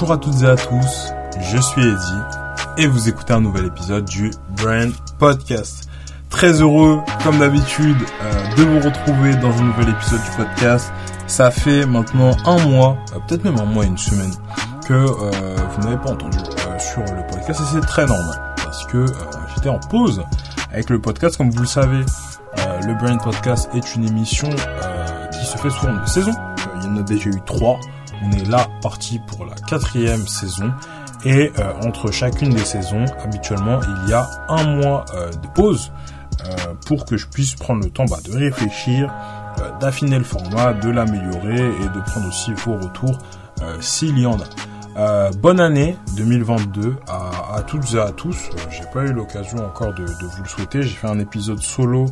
Bonjour 0.00 0.14
à 0.14 0.18
toutes 0.18 0.42
et 0.42 0.46
à 0.46 0.54
tous, 0.54 1.12
je 1.40 1.58
suis 1.58 1.82
Eddie 1.82 2.22
et 2.76 2.86
vous 2.86 3.08
écoutez 3.08 3.32
un 3.32 3.40
nouvel 3.40 3.66
épisode 3.66 4.04
du 4.04 4.30
Brand 4.50 4.92
Podcast. 5.18 5.90
Très 6.30 6.60
heureux, 6.62 7.00
comme 7.24 7.40
d'habitude, 7.40 7.96
euh, 8.22 8.54
de 8.54 8.62
vous 8.62 8.78
retrouver 8.78 9.34
dans 9.34 9.50
un 9.50 9.64
nouvel 9.64 9.88
épisode 9.88 10.20
du 10.22 10.30
podcast. 10.36 10.92
Ça 11.26 11.50
fait 11.50 11.84
maintenant 11.84 12.30
un 12.46 12.64
mois, 12.68 12.96
euh, 13.12 13.18
peut-être 13.26 13.42
même 13.42 13.58
un 13.58 13.64
mois 13.64 13.86
et 13.86 13.88
une 13.88 13.98
semaine, 13.98 14.30
que 14.86 14.94
euh, 14.94 15.56
vous 15.72 15.82
n'avez 15.82 15.96
pas 15.96 16.10
entendu 16.12 16.38
sur 16.78 17.00
le 17.00 17.26
podcast 17.32 17.60
et 17.60 17.74
c'est 17.74 17.84
très 17.84 18.06
normal 18.06 18.54
parce 18.54 18.86
que 18.86 19.04
j'étais 19.56 19.68
en 19.68 19.80
pause 19.80 20.22
avec 20.70 20.90
le 20.90 21.00
podcast. 21.00 21.36
Comme 21.36 21.50
vous 21.50 21.62
le 21.62 21.66
savez, 21.66 22.04
le 22.86 22.94
Brand 22.94 23.20
Podcast 23.20 23.68
est 23.74 23.96
une 23.96 24.06
émission 24.06 24.48
qui 25.32 25.44
se 25.44 25.58
fait 25.58 25.70
forme 25.70 26.00
de 26.00 26.08
saison. 26.08 26.34
Il 26.76 26.84
y 26.84 26.88
en 26.88 26.98
a 26.98 27.02
déjà 27.02 27.30
eu 27.30 27.40
trois. 27.44 27.80
On 28.22 28.32
est 28.32 28.48
là 28.48 28.68
parti 28.82 29.18
pour 29.18 29.44
la 29.44 29.54
quatrième 29.54 30.26
saison. 30.26 30.72
Et 31.24 31.52
euh, 31.58 31.72
entre 31.84 32.12
chacune 32.12 32.50
des 32.50 32.64
saisons, 32.64 33.04
habituellement, 33.22 33.80
il 34.04 34.10
y 34.10 34.12
a 34.12 34.28
un 34.48 34.76
mois 34.76 35.04
euh, 35.14 35.30
de 35.30 35.48
pause 35.48 35.90
euh, 36.44 36.74
pour 36.86 37.04
que 37.04 37.16
je 37.16 37.26
puisse 37.26 37.54
prendre 37.54 37.82
le 37.84 37.90
temps 37.90 38.04
bah, 38.04 38.18
de 38.24 38.36
réfléchir, 38.36 39.12
d'affiner 39.80 40.18
le 40.18 40.24
format, 40.24 40.72
de 40.72 40.88
l'améliorer 40.88 41.66
et 41.66 41.88
de 41.88 42.00
prendre 42.06 42.28
aussi 42.28 42.52
vos 42.52 42.74
retours 42.74 43.18
s'il 43.80 44.16
y 44.16 44.24
en 44.24 44.36
a. 44.38 45.30
bonne 45.32 45.58
année 45.58 45.96
2022 46.16 46.94
à, 47.08 47.56
à, 47.56 47.62
toutes 47.62 47.92
et 47.92 47.98
à 47.98 48.12
tous. 48.12 48.50
J'ai 48.70 48.84
pas 48.92 49.02
eu 49.02 49.12
l'occasion 49.12 49.58
encore 49.66 49.92
de, 49.94 50.04
de, 50.04 50.26
vous 50.26 50.42
le 50.44 50.48
souhaiter. 50.48 50.82
J'ai 50.82 50.94
fait 50.94 51.08
un 51.08 51.18
épisode 51.18 51.60
solo 51.60 52.06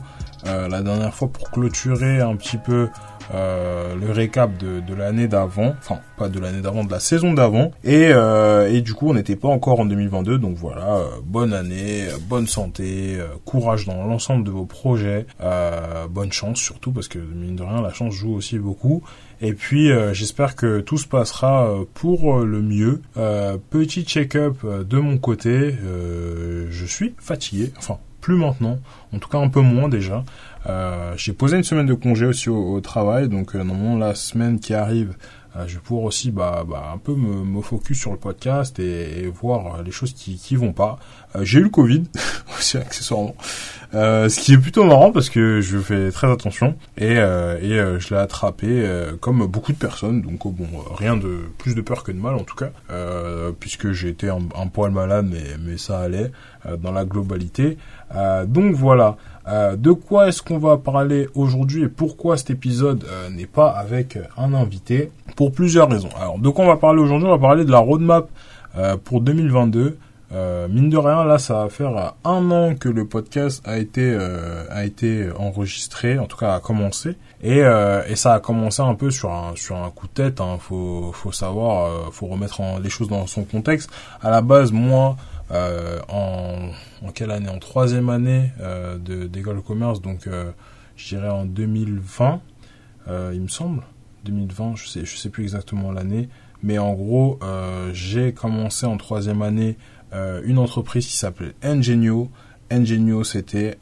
la 0.44 0.82
dernière 0.82 1.14
fois 1.14 1.28
pour 1.28 1.52
clôturer 1.52 2.20
un 2.20 2.34
petit 2.34 2.58
peu 2.58 2.88
euh, 3.34 3.94
le 3.96 4.10
récap 4.12 4.56
de, 4.56 4.80
de 4.80 4.94
l'année 4.94 5.28
d'avant, 5.28 5.74
enfin 5.78 6.00
pas 6.16 6.28
de 6.28 6.38
l'année 6.38 6.60
d'avant, 6.60 6.84
de 6.84 6.90
la 6.90 7.00
saison 7.00 7.34
d'avant, 7.34 7.72
et, 7.84 8.08
euh, 8.12 8.80
du 8.80 8.94
coup 8.94 9.08
on 9.10 9.14
n'était 9.14 9.36
pas 9.36 9.48
encore 9.48 9.80
en 9.80 9.86
2022, 9.86 10.38
donc 10.38 10.56
voilà, 10.56 10.96
euh, 10.96 11.06
bonne 11.24 11.52
année, 11.52 12.06
bonne 12.28 12.46
santé, 12.46 13.18
courage 13.44 13.86
dans 13.86 14.04
l'ensemble 14.04 14.44
de 14.44 14.50
vos 14.50 14.64
projets, 14.64 15.26
bonne 16.10 16.32
chance 16.32 16.58
surtout 16.58 16.92
parce 16.92 17.08
que 17.08 17.18
mine 17.18 17.56
de 17.56 17.62
rien 17.62 17.80
la 17.82 17.92
chance 17.92 18.14
joue 18.14 18.34
aussi 18.34 18.58
beaucoup, 18.58 19.02
et 19.40 19.52
puis 19.52 19.90
j'espère 20.12 20.54
que 20.56 20.80
tout 20.80 20.98
se 20.98 21.06
passera 21.06 21.70
pour 21.94 22.38
le 22.40 22.62
mieux. 22.62 23.02
petit 23.70 24.04
check-up 24.04 24.64
de 24.64 24.98
mon 24.98 25.18
côté, 25.18 25.74
je 26.70 26.86
suis 26.86 27.14
fatigué, 27.18 27.72
enfin 27.78 27.98
plus 28.26 28.36
maintenant, 28.36 28.80
en 29.12 29.20
tout 29.20 29.28
cas 29.28 29.38
un 29.38 29.48
peu 29.48 29.60
moins 29.60 29.88
déjà. 29.88 30.24
Euh, 30.68 31.14
j'ai 31.16 31.32
posé 31.32 31.56
une 31.56 31.64
semaine 31.64 31.86
de 31.86 31.94
congé 31.94 32.26
aussi 32.26 32.50
au, 32.50 32.80
travail, 32.80 33.28
donc 33.28 33.54
euh, 33.54 33.62
normalement 33.62 33.96
la 33.96 34.14
semaine 34.14 34.58
qui 34.58 34.74
arrive, 34.74 35.14
euh, 35.56 35.64
je 35.66 35.74
vais 35.74 35.80
pouvoir 35.80 36.06
aussi 36.06 36.30
bah, 36.30 36.64
bah, 36.68 36.90
un 36.92 36.98
peu 36.98 37.14
me, 37.14 37.44
me 37.44 37.62
focus 37.62 37.98
sur 37.98 38.10
le 38.10 38.16
podcast 38.16 38.78
et, 38.80 39.26
voir 39.28 39.82
les 39.82 39.92
choses 39.92 40.12
qui 40.12 40.36
qui 40.36 40.56
vont 40.56 40.72
pas. 40.72 40.98
J'ai 41.42 41.60
eu 41.60 41.64
le 41.64 41.68
Covid 41.68 42.04
aussi 42.58 42.76
accessoirement, 42.78 43.34
ce 43.92 44.40
qui 44.40 44.54
est 44.54 44.58
plutôt 44.58 44.84
marrant 44.84 45.12
parce 45.12 45.30
que 45.30 45.60
je 45.60 45.78
fais 45.78 46.10
très 46.10 46.30
attention 46.30 46.74
et, 46.98 47.14
et 47.14 47.18
je 47.18 48.14
l'ai 48.14 48.20
attrapé 48.20 48.88
comme 49.20 49.46
beaucoup 49.46 49.72
de 49.72 49.78
personnes, 49.78 50.22
donc 50.22 50.44
oh, 50.46 50.50
bon 50.50 50.66
rien 50.94 51.16
de 51.16 51.40
plus 51.58 51.74
de 51.74 51.80
peur 51.80 52.02
que 52.02 52.12
de 52.12 52.18
mal 52.18 52.34
en 52.34 52.44
tout 52.44 52.56
cas, 52.56 52.70
puisque 53.60 53.92
j'ai 53.92 54.08
été 54.08 54.28
un, 54.28 54.66
poil 54.66 54.90
malade 54.90 55.26
mais 55.30 55.56
mais 55.64 55.78
ça 55.78 56.00
allait 56.00 56.30
dans 56.78 56.92
la 56.92 57.04
globalité. 57.04 57.78
donc 58.46 58.74
voilà. 58.74 59.16
Euh, 59.48 59.76
de 59.76 59.92
quoi 59.92 60.28
est-ce 60.28 60.42
qu'on 60.42 60.58
va 60.58 60.76
parler 60.76 61.28
aujourd'hui 61.34 61.84
et 61.84 61.88
pourquoi 61.88 62.36
cet 62.36 62.50
épisode 62.50 63.04
euh, 63.08 63.30
n'est 63.30 63.46
pas 63.46 63.68
avec 63.70 64.16
euh, 64.16 64.22
un 64.36 64.54
invité? 64.54 65.12
Pour 65.36 65.52
plusieurs 65.52 65.88
raisons. 65.88 66.08
Alors, 66.18 66.38
de 66.38 66.48
quoi 66.48 66.64
on 66.64 66.68
va 66.68 66.76
parler 66.76 67.00
aujourd'hui? 67.00 67.28
On 67.28 67.30
va 67.32 67.38
parler 67.38 67.64
de 67.64 67.70
la 67.70 67.78
roadmap 67.78 68.28
pour 69.04 69.22
2022. 69.22 69.96
Mine 70.30 70.90
de 70.90 70.96
rien, 70.96 71.24
là, 71.24 71.38
ça 71.38 71.62
va 71.64 71.68
faire 71.68 72.14
un 72.24 72.50
an 72.50 72.74
que 72.74 72.88
le 72.88 73.06
podcast 73.06 73.62
a 73.66 73.78
été 73.78 74.16
a 74.70 74.84
été 74.84 75.28
enregistré, 75.36 76.18
en 76.18 76.26
tout 76.26 76.36
cas 76.36 76.54
a 76.54 76.60
commencé, 76.60 77.16
et, 77.42 77.58
et 77.60 78.16
ça 78.16 78.34
a 78.34 78.40
commencé 78.40 78.82
un 78.82 78.94
peu 78.94 79.10
sur 79.10 79.32
un 79.32 79.54
sur 79.54 79.76
un 79.76 79.90
coup 79.90 80.08
de 80.08 80.12
tête. 80.12 80.40
Hein. 80.40 80.58
Faut 80.60 81.12
faut 81.12 81.32
savoir, 81.32 82.12
faut 82.12 82.26
remettre 82.26 82.60
les 82.82 82.90
choses 82.90 83.08
dans 83.08 83.26
son 83.26 83.44
contexte. 83.44 83.90
À 84.20 84.30
la 84.30 84.42
base, 84.42 84.72
moi, 84.72 85.16
euh, 85.50 86.00
en, 86.08 86.70
en, 87.04 87.12
quelle 87.12 87.30
année? 87.30 87.48
En 87.48 87.58
troisième 87.58 88.08
année 88.08 88.50
euh, 88.60 88.98
d'école 88.98 89.56
de 89.56 89.60
commerce, 89.60 90.00
donc 90.00 90.26
euh, 90.26 90.50
je 90.96 91.08
dirais 91.08 91.28
en 91.28 91.44
2020, 91.44 92.40
euh, 93.08 93.30
il 93.34 93.42
me 93.42 93.48
semble. 93.48 93.82
2020, 94.24 94.74
je 94.76 94.88
sais, 94.88 95.04
je 95.04 95.16
sais 95.16 95.30
plus 95.30 95.44
exactement 95.44 95.92
l'année, 95.92 96.28
mais 96.64 96.78
en 96.78 96.94
gros, 96.94 97.38
j'ai 97.92 98.32
commencé 98.32 98.84
en 98.84 98.96
troisième 98.96 99.40
année 99.40 99.76
une 100.12 100.58
entreprise 100.58 101.06
qui 101.06 101.16
s'appelait 101.16 101.54
Engenio. 101.64 102.30
Engenio, 102.70 103.24
c'était 103.24 103.78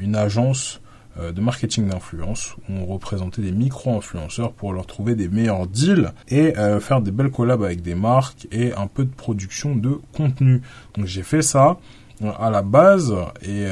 une 0.00 0.16
agence 0.16 0.80
euh, 1.18 1.32
de 1.32 1.40
marketing 1.40 1.88
d'influence 1.88 2.54
où 2.68 2.72
on 2.72 2.86
représentait 2.86 3.42
des 3.42 3.50
micro-influenceurs 3.50 4.52
pour 4.52 4.72
leur 4.72 4.86
trouver 4.86 5.16
des 5.16 5.28
meilleurs 5.28 5.66
deals 5.66 6.12
et 6.28 6.56
euh, 6.56 6.78
faire 6.78 7.00
des 7.00 7.10
belles 7.10 7.32
collabs 7.32 7.64
avec 7.64 7.82
des 7.82 7.96
marques 7.96 8.46
et 8.52 8.72
un 8.74 8.86
peu 8.86 9.04
de 9.04 9.10
production 9.10 9.74
de 9.74 9.98
contenu. 10.12 10.62
Donc 10.94 11.06
j'ai 11.06 11.24
fait 11.24 11.42
ça 11.42 11.78
euh, 12.22 12.30
à 12.38 12.50
la 12.50 12.62
base 12.62 13.12
et 13.42 13.66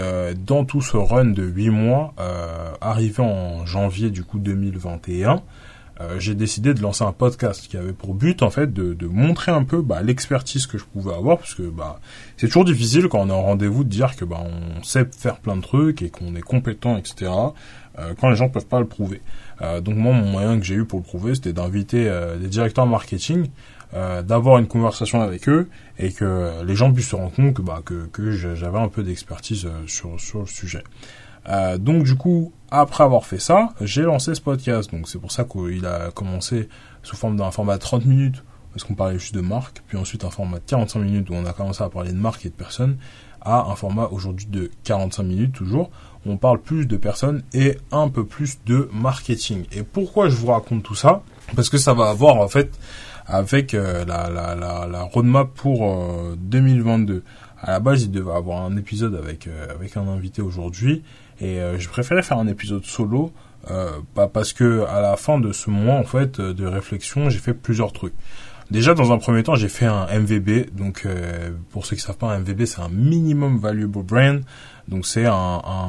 dans 0.45 0.65
tout 0.65 0.81
ce 0.81 0.97
run 0.97 1.27
de 1.27 1.45
8 1.45 1.71
mois, 1.71 2.15
arrivé 2.81 3.23
en 3.23 3.65
janvier 3.67 4.11
du 4.11 4.25
coup 4.25 4.41
2021, 4.41 5.41
euh, 6.01 6.21
j'ai 6.21 6.37
décidé 6.37 6.75
de 6.75 6.81
lancer 6.81 7.03
un 7.03 7.13
podcast 7.13 7.67
qui 7.67 7.77
avait 7.77 7.93
pour 7.93 8.15
but 8.15 8.43
en 8.43 8.51
fait 8.51 8.73
de, 8.73 8.95
de 8.95 9.07
montrer 9.07 9.51
un 9.51 9.65
peu 9.65 9.83
bah, 9.83 10.01
l'expertise 10.01 10.67
que 10.67 10.79
je 10.79 10.85
pouvais 10.85 11.13
avoir 11.13 11.39
parce 11.39 11.55
que 11.55 11.63
bah 11.63 11.99
c'est 12.37 12.47
toujours 12.47 12.65
difficile 12.65 13.09
quand 13.09 13.19
on 13.19 13.29
est 13.29 13.33
en 13.33 13.43
rendez-vous 13.43 13.83
de 13.83 13.89
dire 13.89 14.15
que 14.15 14.25
bah 14.25 14.41
on 14.41 14.83
sait 14.85 15.05
faire 15.17 15.39
plein 15.39 15.57
de 15.57 15.63
trucs 15.63 16.03
et 16.03 16.11
qu'on 16.11 16.37
est 16.37 16.41
compétent 16.41 16.97
etc 16.97 17.33
euh, 17.99 18.15
quand 18.21 18.31
les 18.31 18.37
gens 18.37 18.49
peuvent 18.49 18.67
pas 18.67 18.79
le 18.79 18.87
prouver. 18.87 19.21
Euh, 19.61 19.81
donc 19.81 19.97
moi 19.97 20.13
mon 20.13 20.27
moyen 20.27 20.59
que 20.61 20.65
j'ai 20.65 20.77
eu 20.77 20.85
pour 20.85 21.01
le 21.01 21.05
prouver 21.05 21.35
c'était 21.35 21.53
d'inviter 21.53 22.09
des 22.41 22.49
directeurs 22.49 22.87
marketing 22.87 23.49
d'avoir 24.23 24.59
une 24.59 24.67
conversation 24.69 25.23
avec 25.23 25.49
eux 25.49 25.69
et 25.99 26.13
que 26.13 26.63
les 26.63 26.77
gens 26.77 26.93
puissent 26.93 27.09
se 27.09 27.17
rendre 27.17 27.33
compte 27.33 27.55
que 27.55 27.63
bah 27.63 27.81
que, 27.85 28.07
que 28.13 28.31
j'avais 28.31 28.79
un 28.79 28.89
peu 28.89 29.03
d'expertise 29.03 29.67
sur 29.87 30.21
sur 30.21 30.41
le 30.41 30.47
sujet 30.47 30.85
euh, 31.49 31.79
donc 31.79 32.05
du 32.05 32.17
coup, 32.17 32.53
après 32.71 33.05
avoir 33.05 33.25
fait 33.25 33.39
ça, 33.39 33.71
j'ai 33.81 34.03
lancé 34.03 34.35
ce 34.35 34.41
podcast. 34.41 34.91
Donc 34.91 35.09
c'est 35.09 35.19
pour 35.19 35.33
ça 35.33 35.45
qu'il 35.45 35.87
a 35.87 36.11
commencé 36.11 36.69
sous 37.03 37.17
forme 37.17 37.37
d'un 37.37 37.51
format 37.51 37.75
de 37.75 37.81
30 37.81 38.05
minutes, 38.05 38.45
parce 38.73 38.85
qu'on 38.85 38.95
parlait 38.95 39.19
juste 39.19 39.35
de 39.35 39.41
marque, 39.41 39.83
puis 39.87 39.97
ensuite 39.97 40.25
un 40.25 40.31
format 40.31 40.59
de 40.59 40.65
45 40.67 41.01
minutes 41.01 41.31
où 41.31 41.35
on 41.35 41.47
a 41.47 41.53
commencé 41.53 41.83
à 41.83 41.89
parler 41.89 42.13
de 42.13 42.19
marque 42.19 42.45
et 42.45 42.51
de 42.51 42.55
personnes, 42.55 42.99
à 43.41 43.71
un 43.71 43.77
format 43.77 44.09
aujourd'hui 44.11 44.47
de 44.47 44.71
45 44.85 45.23
minutes 45.23 45.53
toujours, 45.53 45.91
où 46.27 46.33
on 46.33 46.37
parle 46.37 46.61
plus 46.61 46.87
de 46.87 46.97
personnes 46.97 47.43
et 47.55 47.79
un 47.93 48.09
peu 48.09 48.25
plus 48.27 48.59
de 48.67 48.91
marketing. 48.93 49.65
Et 49.73 49.83
pourquoi 49.83 50.29
je 50.29 50.37
vous 50.37 50.49
raconte 50.49 50.83
tout 50.83 50.95
ça? 50.95 51.23
Parce 51.57 51.71
que 51.71 51.79
ça 51.79 51.95
va 51.95 52.11
avoir 52.11 52.37
en 52.37 52.49
fait 52.49 52.79
avec 53.27 53.75
euh, 53.75 54.05
la, 54.05 54.29
la, 54.29 54.55
la, 54.55 54.87
la, 54.87 55.03
roadmap 55.03 55.49
pour 55.55 55.87
2022. 56.37 57.15
Euh, 57.15 57.23
à 57.61 57.73
la 57.73 57.81
base, 57.81 58.03
il 58.03 58.11
devait 58.11 58.33
avoir 58.33 58.63
un 58.63 58.77
épisode 58.77 59.15
avec 59.15 59.49
avec 59.71 59.97
un 59.97 60.07
invité 60.07 60.43
aujourd'hui 60.43 61.03
et 61.41 61.61
euh, 61.61 61.79
je 61.79 61.89
préférais 61.89 62.23
faire 62.23 62.39
un 62.39 62.49
épisode 62.49 62.85
solo, 62.85 63.33
euh, 63.71 63.91
pas 64.15 64.29
parce 64.29 64.53
que 64.53 64.85
à 64.87 65.01
la 65.01 65.17
fin 65.17 65.39
de 65.39 65.53
ce 65.53 65.71
mois 65.71 65.95
en 65.95 66.05
fait 66.05 66.41
de 66.41 66.67
réflexion, 66.67 67.31
j'ai 67.31 67.39
fait 67.39 67.55
plusieurs 67.55 67.93
trucs. 67.93 68.15
Déjà, 68.71 68.93
dans 68.93 69.13
un 69.13 69.19
premier 69.19 69.43
temps, 69.43 69.55
j'ai 69.55 69.69
fait 69.69 69.87
un 69.87 70.07
MVB. 70.07 70.75
Donc, 70.77 71.05
euh, 71.07 71.51
pour 71.71 71.87
ceux 71.87 71.97
qui 71.97 72.03
savent 72.03 72.19
pas, 72.19 72.35
un 72.35 72.41
MVB, 72.41 72.67
c'est 72.67 72.81
un 72.81 72.91
minimum 72.91 73.59
valuable 73.59 74.03
brand. 74.03 74.43
Donc, 74.89 75.07
c'est 75.07 75.25
un, 75.25 75.33
un, 75.33 75.89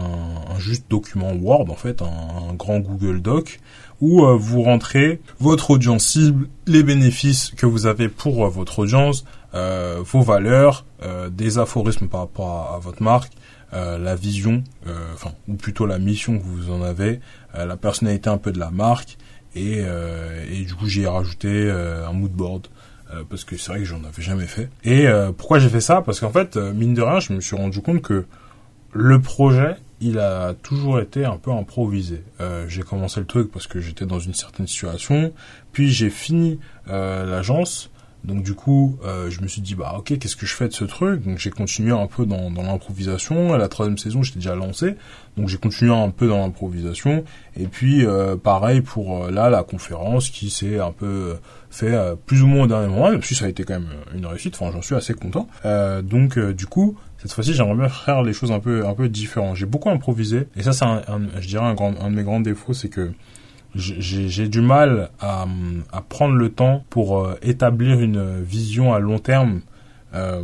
un, 0.56 0.60
juste 0.60 0.86
document 0.90 1.34
Word, 1.34 1.70
en 1.70 1.76
fait, 1.76 2.02
un, 2.02 2.54
grand 2.54 2.80
Google 2.80 3.22
Doc, 3.22 3.60
où 4.00 4.24
euh, 4.24 4.38
vous 4.38 4.62
rentrez 4.62 5.20
votre 5.40 5.72
audience 5.72 6.06
cible, 6.06 6.48
les 6.68 6.84
bénéfices 6.84 7.52
que 7.58 7.66
vous 7.66 7.86
avez 7.86 8.08
pour 8.08 8.46
euh, 8.46 8.50
votre 8.50 8.80
audience, 8.80 9.26
vos 9.52 10.22
valeurs, 10.22 10.86
des 11.32 11.58
aphorismes 11.58 12.08
par 12.08 12.20
rapport 12.22 12.72
à 12.72 12.78
votre 12.78 13.02
marque, 13.02 13.32
euh, 13.34 13.49
la 13.72 14.16
vision, 14.16 14.64
euh, 14.88 15.14
enfin 15.14 15.34
ou 15.48 15.56
plutôt 15.56 15.86
la 15.86 16.00
mission 16.00 16.38
que 16.40 16.44
vous 16.44 16.72
en 16.72 16.82
avez, 16.82 17.20
euh, 17.56 17.66
la 17.66 17.78
personnalité 17.78 18.30
un 18.30 18.38
peu 18.38 18.52
de 18.52 18.60
la 18.60 18.72
marque 18.72 19.18
et, 19.56 19.80
et 19.80 20.64
du 20.64 20.76
coup 20.76 20.86
j'ai 20.86 21.08
rajouté 21.08 21.72
un 21.72 22.14
mood 22.14 22.32
board 22.32 22.68
parce 23.32 23.44
que 23.44 23.58
c'est 23.58 23.72
vrai 23.72 23.80
que 23.80 23.86
j'en 23.86 24.04
avais 24.04 24.22
jamais 24.22 24.46
fait. 24.46 24.70
Et 24.84 25.08
pourquoi 25.36 25.58
j'ai 25.58 25.70
fait 25.70 25.82
ça? 25.82 26.04
Parce 26.04 26.20
qu'en 26.20 26.30
fait 26.30 26.56
mine 26.56 26.94
de 26.94 27.02
rien 27.02 27.20
je 27.20 27.34
me 27.34 27.42
suis 27.42 27.56
rendu 27.56 27.82
compte 27.82 28.04
que 28.04 28.26
le 28.94 29.20
projet 29.20 29.76
il 30.02 30.20
a 30.20 30.54
toujours 30.54 31.00
été 31.00 31.26
un 31.26 31.38
peu 31.38 31.52
improvisé. 31.52 32.22
j'ai 32.68 32.84
commencé 32.84 33.20
le 33.20 33.26
truc 33.26 33.52
parce 33.52 33.66
que 33.66 33.80
j'étais 33.80 34.06
dans 34.06 34.20
une 34.20 34.36
certaine 34.36 34.68
situation, 34.68 35.34
puis 35.72 35.90
j'ai 35.90 36.12
fini 36.12 36.60
l'agence 36.86 37.90
Donc 38.24 38.44
du 38.44 38.54
coup, 38.54 38.98
euh, 39.06 39.30
je 39.30 39.42
me 39.42 39.48
suis 39.48 39.62
dit 39.62 39.76
bah 39.76 39.96
ok, 39.98 40.18
qu'est-ce 40.18 40.36
que 40.36 40.46
je 40.46 40.54
fais 40.54 40.68
de 40.68 40.74
ce 40.74 40.84
truc? 40.84 41.24
Donc 41.24 41.38
j'ai 41.38 41.52
continué 41.52 41.92
un 41.92 42.08
peu 42.08 42.26
dans, 42.26 42.52
dans 42.52 42.64
l'improvisation. 42.64 43.56
La 43.56 43.68
troisième 43.70 43.98
saison, 43.98 44.24
j'étais 44.24 44.40
déjà 44.40 44.56
lancé, 44.56 44.96
donc 45.38 45.48
j'ai 45.48 45.58
continué 45.58 45.94
un 45.94 46.10
peu 46.10 46.28
dans 46.28 46.40
l'improvisation. 46.40 47.24
Et 47.58 47.68
puis 47.68 48.06
euh, 48.06 48.36
pareil 48.36 48.82
pour 48.82 49.26
euh, 49.26 49.32
là 49.32 49.50
la 49.50 49.64
conférence 49.64 50.30
qui 50.30 50.50
s'est 50.50 50.80
un 50.80 50.92
peu 50.92 51.38
fait 51.72 51.96
plus 52.26 52.42
ou 52.42 52.48
moins 52.48 52.66
au 52.66 52.68
dernier 52.68 52.88
moment, 52.88 53.12
même 53.12 53.22
si 53.22 53.36
ça 53.36 53.46
a 53.46 53.48
été 53.48 53.64
quand 53.64 53.76
même 53.76 53.90
une 54.14 54.26
réussite. 54.26 54.58
Enfin, 54.60 54.72
j'en 54.74 54.82
suis 54.82 54.96
assez 54.96 55.14
content. 55.14 55.48
donc 56.04 56.38
du 56.40 56.66
coup, 56.66 56.98
cette 57.20 57.32
fois-ci, 57.32 57.54
j'aimerais 57.54 57.76
bien 57.76 57.90
faire 57.90 58.24
les 58.24 58.34
choses 58.34 58.52
un 58.52 58.60
peu 58.60 58.86
un 58.86 58.96
peu 58.96 59.08
différentes. 59.08 59.56
J'ai 59.56 59.66
beaucoup 59.66 59.90
improvisé, 59.90 60.48
et 60.58 60.64
ça 60.64 60.74
c'est 60.74 60.86
un, 60.86 61.02
je 61.40 61.48
dirais 61.48 61.66
un, 61.66 61.74
grand, 61.74 61.94
un 62.02 62.10
de 62.10 62.16
mes 62.16 62.24
grands 62.24 62.42
défauts, 62.42 62.74
c'est 62.74 62.90
que 62.90 63.12
j'ai 63.76 64.48
du 64.48 64.62
mal 64.62 65.10
à, 65.20 65.46
prendre 66.08 66.36
le 66.36 66.50
temps 66.50 66.84
pour 66.90 67.20
euh, 67.20 67.38
établir 67.42 68.00
une 68.00 68.42
vision 68.42 68.94
à 68.94 69.00
long 69.00 69.20
terme 69.20 69.62
euh, 70.16 70.42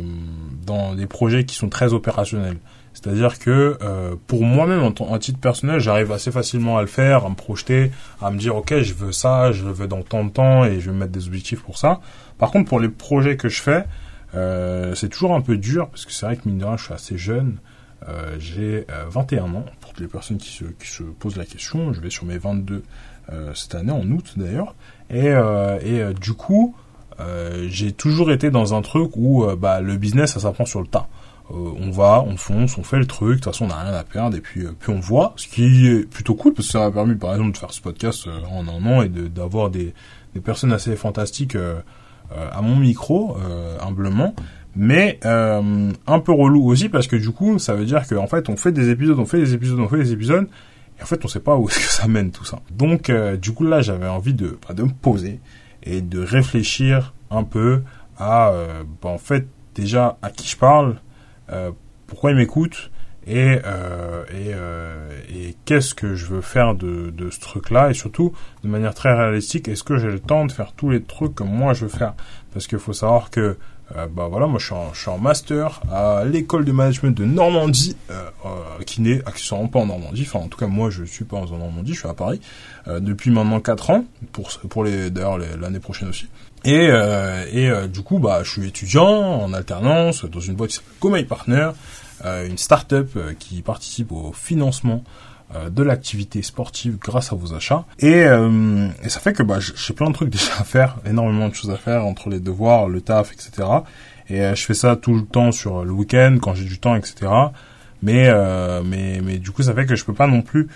dans 0.64 0.94
des 0.94 1.06
projets 1.06 1.44
qui 1.44 1.56
sont 1.56 1.68
très 1.68 1.92
opérationnels. 1.92 2.58
C'est-à-dire 2.94 3.38
que 3.38 3.76
euh, 3.82 4.14
pour 4.26 4.42
moi-même, 4.42 4.80
en, 4.82 5.18
titre 5.18 5.38
personnel, 5.38 5.80
j'arrive 5.80 6.12
assez 6.12 6.30
facilement 6.30 6.78
à 6.78 6.80
le 6.80 6.86
faire, 6.86 7.26
à 7.26 7.28
me 7.28 7.34
projeter, 7.34 7.90
à 8.22 8.30
me 8.30 8.38
dire, 8.38 8.56
ok, 8.56 8.80
je 8.80 8.94
veux 8.94 9.12
ça, 9.12 9.52
je 9.52 9.64
le 9.64 9.72
veux 9.72 9.86
dans 9.86 10.02
tant 10.02 10.24
de 10.24 10.30
temps 10.30 10.64
et 10.64 10.80
je 10.80 10.90
vais 10.90 10.96
mettre 10.96 11.12
des 11.12 11.26
objectifs 11.26 11.62
pour 11.62 11.76
ça. 11.76 12.00
Par 12.38 12.50
contre, 12.50 12.68
pour 12.68 12.80
les 12.80 12.88
projets 12.88 13.36
que 13.36 13.48
je 13.48 13.60
fais, 13.60 13.84
c'est 14.94 15.08
toujours 15.08 15.34
un 15.34 15.40
peu 15.40 15.56
dur 15.56 15.88
parce 15.88 16.04
que 16.04 16.12
c'est 16.12 16.26
vrai 16.26 16.36
que 16.36 16.42
mine 16.46 16.58
de 16.58 16.64
rien, 16.64 16.76
je 16.76 16.84
suis 16.84 16.94
assez 16.94 17.18
jeune. 17.18 17.56
J'ai 18.38 18.86
21 19.08 19.44
ans, 19.44 19.64
pour 19.80 19.92
les 19.98 20.06
personnes 20.06 20.38
qui 20.38 20.50
se, 20.50 20.64
qui 20.64 20.88
se 20.88 21.02
posent 21.02 21.36
la 21.36 21.44
question, 21.44 21.92
je 21.92 22.00
vais 22.00 22.10
sur 22.10 22.24
mes 22.24 22.38
22 22.38 22.74
euh, 22.76 22.80
cette 23.54 23.74
année, 23.74 23.92
en 23.92 24.08
août 24.10 24.34
d'ailleurs. 24.36 24.74
Et, 25.10 25.28
euh, 25.28 25.78
et 25.82 26.00
euh, 26.00 26.12
du 26.12 26.32
coup, 26.32 26.74
j'ai 27.68 27.92
toujours 27.92 28.30
été 28.30 28.50
dans 28.50 28.74
un 28.74 28.82
truc 28.82 29.12
où 29.16 29.46
bah, 29.58 29.80
le 29.80 29.96
business, 29.96 30.32
ça 30.32 30.40
s'apprend 30.40 30.66
sur 30.66 30.82
le 30.82 30.86
tas. 30.86 31.08
on 31.48 31.90
va, 31.90 32.22
on 32.26 32.36
fonce, 32.36 32.76
on 32.76 32.82
fait 32.82 32.98
le 32.98 33.06
truc, 33.06 33.28
de 33.28 33.34
toute 33.36 33.44
façon 33.46 33.64
on 33.64 33.68
n'a 33.68 33.80
rien 33.80 33.94
à 33.94 34.04
perdre. 34.04 34.36
Et 34.36 34.40
puis 34.40 34.66
puis 34.78 34.90
on 34.90 35.00
voit, 35.00 35.32
ce 35.36 35.46
qui 35.46 35.86
est 35.86 36.10
plutôt 36.10 36.34
cool 36.34 36.52
parce 36.52 36.66
que 36.66 36.72
ça 36.72 36.80
m'a 36.80 36.90
permis 36.90 37.14
par 37.14 37.32
exemple 37.32 37.52
de 37.52 37.56
faire 37.56 37.72
ce 37.72 37.80
podcast 37.80 38.28
en 38.50 38.68
un 38.68 38.84
an 38.84 39.00
et 39.00 39.08
d'avoir 39.08 39.70
des, 39.70 39.94
des 40.34 40.40
personnes 40.40 40.72
assez 40.72 40.94
fantastiques 40.94 41.56
à 41.56 42.60
mon 42.60 42.76
micro, 42.76 43.38
humblement, 43.80 44.34
mais 44.74 45.18
un 45.24 46.20
peu 46.22 46.32
relou 46.32 46.68
aussi 46.68 46.90
parce 46.90 47.06
que 47.06 47.16
du 47.16 47.30
coup 47.30 47.58
ça 47.58 47.74
veut 47.74 47.86
dire 47.86 48.06
qu'en 48.06 48.24
en 48.24 48.26
fait 48.26 48.50
on 48.50 48.58
fait 48.58 48.72
des 48.72 48.90
épisodes, 48.90 49.18
on 49.18 49.24
fait 49.24 49.38
des 49.38 49.54
épisodes, 49.54 49.80
on 49.80 49.88
fait 49.88 49.98
des 49.98 50.12
épisodes 50.12 50.48
et 50.98 51.02
en 51.02 51.06
fait, 51.06 51.24
on 51.24 51.28
sait 51.28 51.40
pas 51.40 51.56
où 51.56 51.68
est-ce 51.68 51.78
que 51.78 51.92
ça 51.92 52.08
mène 52.08 52.30
tout 52.30 52.44
ça. 52.44 52.60
Donc, 52.70 53.10
euh, 53.10 53.36
du 53.36 53.52
coup, 53.52 53.64
là, 53.64 53.82
j'avais 53.82 54.08
envie 54.08 54.34
de, 54.34 54.58
bah, 54.66 54.74
de 54.74 54.82
me 54.82 54.90
poser 54.90 55.40
et 55.82 56.00
de 56.00 56.20
réfléchir 56.20 57.14
un 57.30 57.44
peu 57.44 57.82
à, 58.18 58.50
euh, 58.50 58.84
bah, 59.02 59.10
en 59.10 59.18
fait, 59.18 59.46
déjà 59.74 60.16
à 60.22 60.30
qui 60.30 60.48
je 60.48 60.56
parle, 60.56 60.96
euh, 61.52 61.70
pourquoi 62.06 62.30
ils 62.30 62.36
m'écoutent 62.36 62.90
et, 63.26 63.58
euh, 63.64 64.24
et, 64.32 65.48
et 65.48 65.56
qu'est-ce 65.64 65.94
que 65.94 66.14
je 66.14 66.26
veux 66.26 66.40
faire 66.40 66.76
de, 66.76 67.10
de 67.10 67.30
ce 67.30 67.40
truc-là 67.40 67.90
et 67.90 67.94
surtout 67.94 68.32
de 68.62 68.68
manière 68.68 68.94
très 68.94 69.12
réalistique, 69.12 69.66
est-ce 69.66 69.82
que 69.82 69.98
j'ai 69.98 70.10
le 70.10 70.20
temps 70.20 70.46
de 70.46 70.52
faire 70.52 70.72
tous 70.72 70.90
les 70.90 71.02
trucs 71.02 71.34
que 71.34 71.42
moi 71.42 71.74
je 71.74 71.86
veux 71.86 71.90
faire? 71.90 72.14
Parce 72.52 72.68
qu'il 72.68 72.78
faut 72.78 72.92
savoir 72.92 73.30
que 73.30 73.58
euh, 73.94 74.06
bah 74.08 74.26
voilà, 74.28 74.46
moi 74.46 74.58
je 74.58 74.66
suis 74.66 74.74
en, 74.74 74.92
je 74.92 75.00
suis 75.00 75.10
en 75.10 75.18
master 75.18 75.80
à 75.92 76.24
l'école 76.24 76.64
de 76.64 76.72
management 76.72 77.16
de 77.16 77.24
Normandie, 77.24 77.96
euh, 78.10 78.28
euh, 78.44 78.82
qui 78.84 79.00
n'est 79.00 79.20
accessoirement 79.26 79.68
pas 79.68 79.78
en 79.78 79.86
Normandie. 79.86 80.24
Enfin, 80.26 80.40
en 80.40 80.48
tout 80.48 80.58
cas, 80.58 80.66
moi 80.66 80.90
je 80.90 81.04
suis 81.04 81.24
pas 81.24 81.36
en 81.36 81.46
Normandie, 81.46 81.94
je 81.94 82.00
suis 82.00 82.08
à 82.08 82.14
Paris 82.14 82.40
euh, 82.88 82.98
depuis 82.98 83.30
maintenant 83.30 83.60
4 83.60 83.90
ans, 83.90 84.04
pour 84.32 84.50
pour 84.68 84.82
les 84.82 85.10
d'ailleurs 85.10 85.38
l'année 85.38 85.78
prochaine 85.78 86.08
aussi. 86.08 86.26
Et 86.64 86.88
euh, 86.90 87.46
et 87.52 87.70
euh, 87.70 87.86
du 87.86 88.02
coup, 88.02 88.18
bah 88.18 88.40
je 88.42 88.50
suis 88.50 88.66
étudiant 88.66 89.06
en 89.06 89.52
alternance 89.52 90.24
dans 90.24 90.40
une 90.40 90.54
boîte 90.54 90.70
qui 90.70 90.76
s'appelle 90.76 90.98
Comay 90.98 91.24
Partner, 91.24 91.70
une 92.24 92.58
start-up 92.58 93.16
qui 93.38 93.62
participe 93.62 94.10
au 94.10 94.32
financement 94.32 95.04
de 95.70 95.82
l'activité 95.82 96.42
sportive 96.42 96.98
grâce 96.98 97.32
à 97.32 97.36
vos 97.36 97.54
achats. 97.54 97.84
Et, 98.00 98.24
euh, 98.24 98.88
ça 99.06 99.20
fait 99.20 99.32
que 99.32 99.42
bah, 99.42 99.58
j'ai 99.60 99.94
plein 99.94 100.08
de 100.08 100.14
trucs 100.14 100.30
déjà 100.30 100.52
à 100.58 100.64
faire, 100.64 100.96
énormément 101.06 101.48
de 101.48 101.54
choses 101.54 101.70
à 101.70 101.76
faire 101.76 102.04
entre 102.04 102.30
les 102.30 102.40
devoirs, 102.40 102.88
le 102.88 103.00
taf, 103.00 103.32
etc. 103.32 103.68
Et 104.28 104.40
euh, 104.40 104.54
je 104.54 104.64
fais 104.64 104.74
ça 104.74 104.96
tout 104.96 105.14
le 105.14 105.22
temps 105.22 105.52
sur 105.52 105.84
le 105.84 105.92
week-end, 105.92 106.38
quand 106.40 106.54
j'ai 106.54 106.64
du 106.64 106.78
temps, 106.78 106.96
etc. 106.96 107.30
Mais, 108.02 108.30
mais, 108.84 109.20
mais 109.24 109.38
du 109.38 109.50
coup, 109.50 109.62
ça 109.62 109.74
fait 109.74 109.86
que 109.86 109.96
je 109.96 110.04
peux 110.04 110.14
pas 110.14 110.26
non 110.26 110.42
plus 110.42 110.68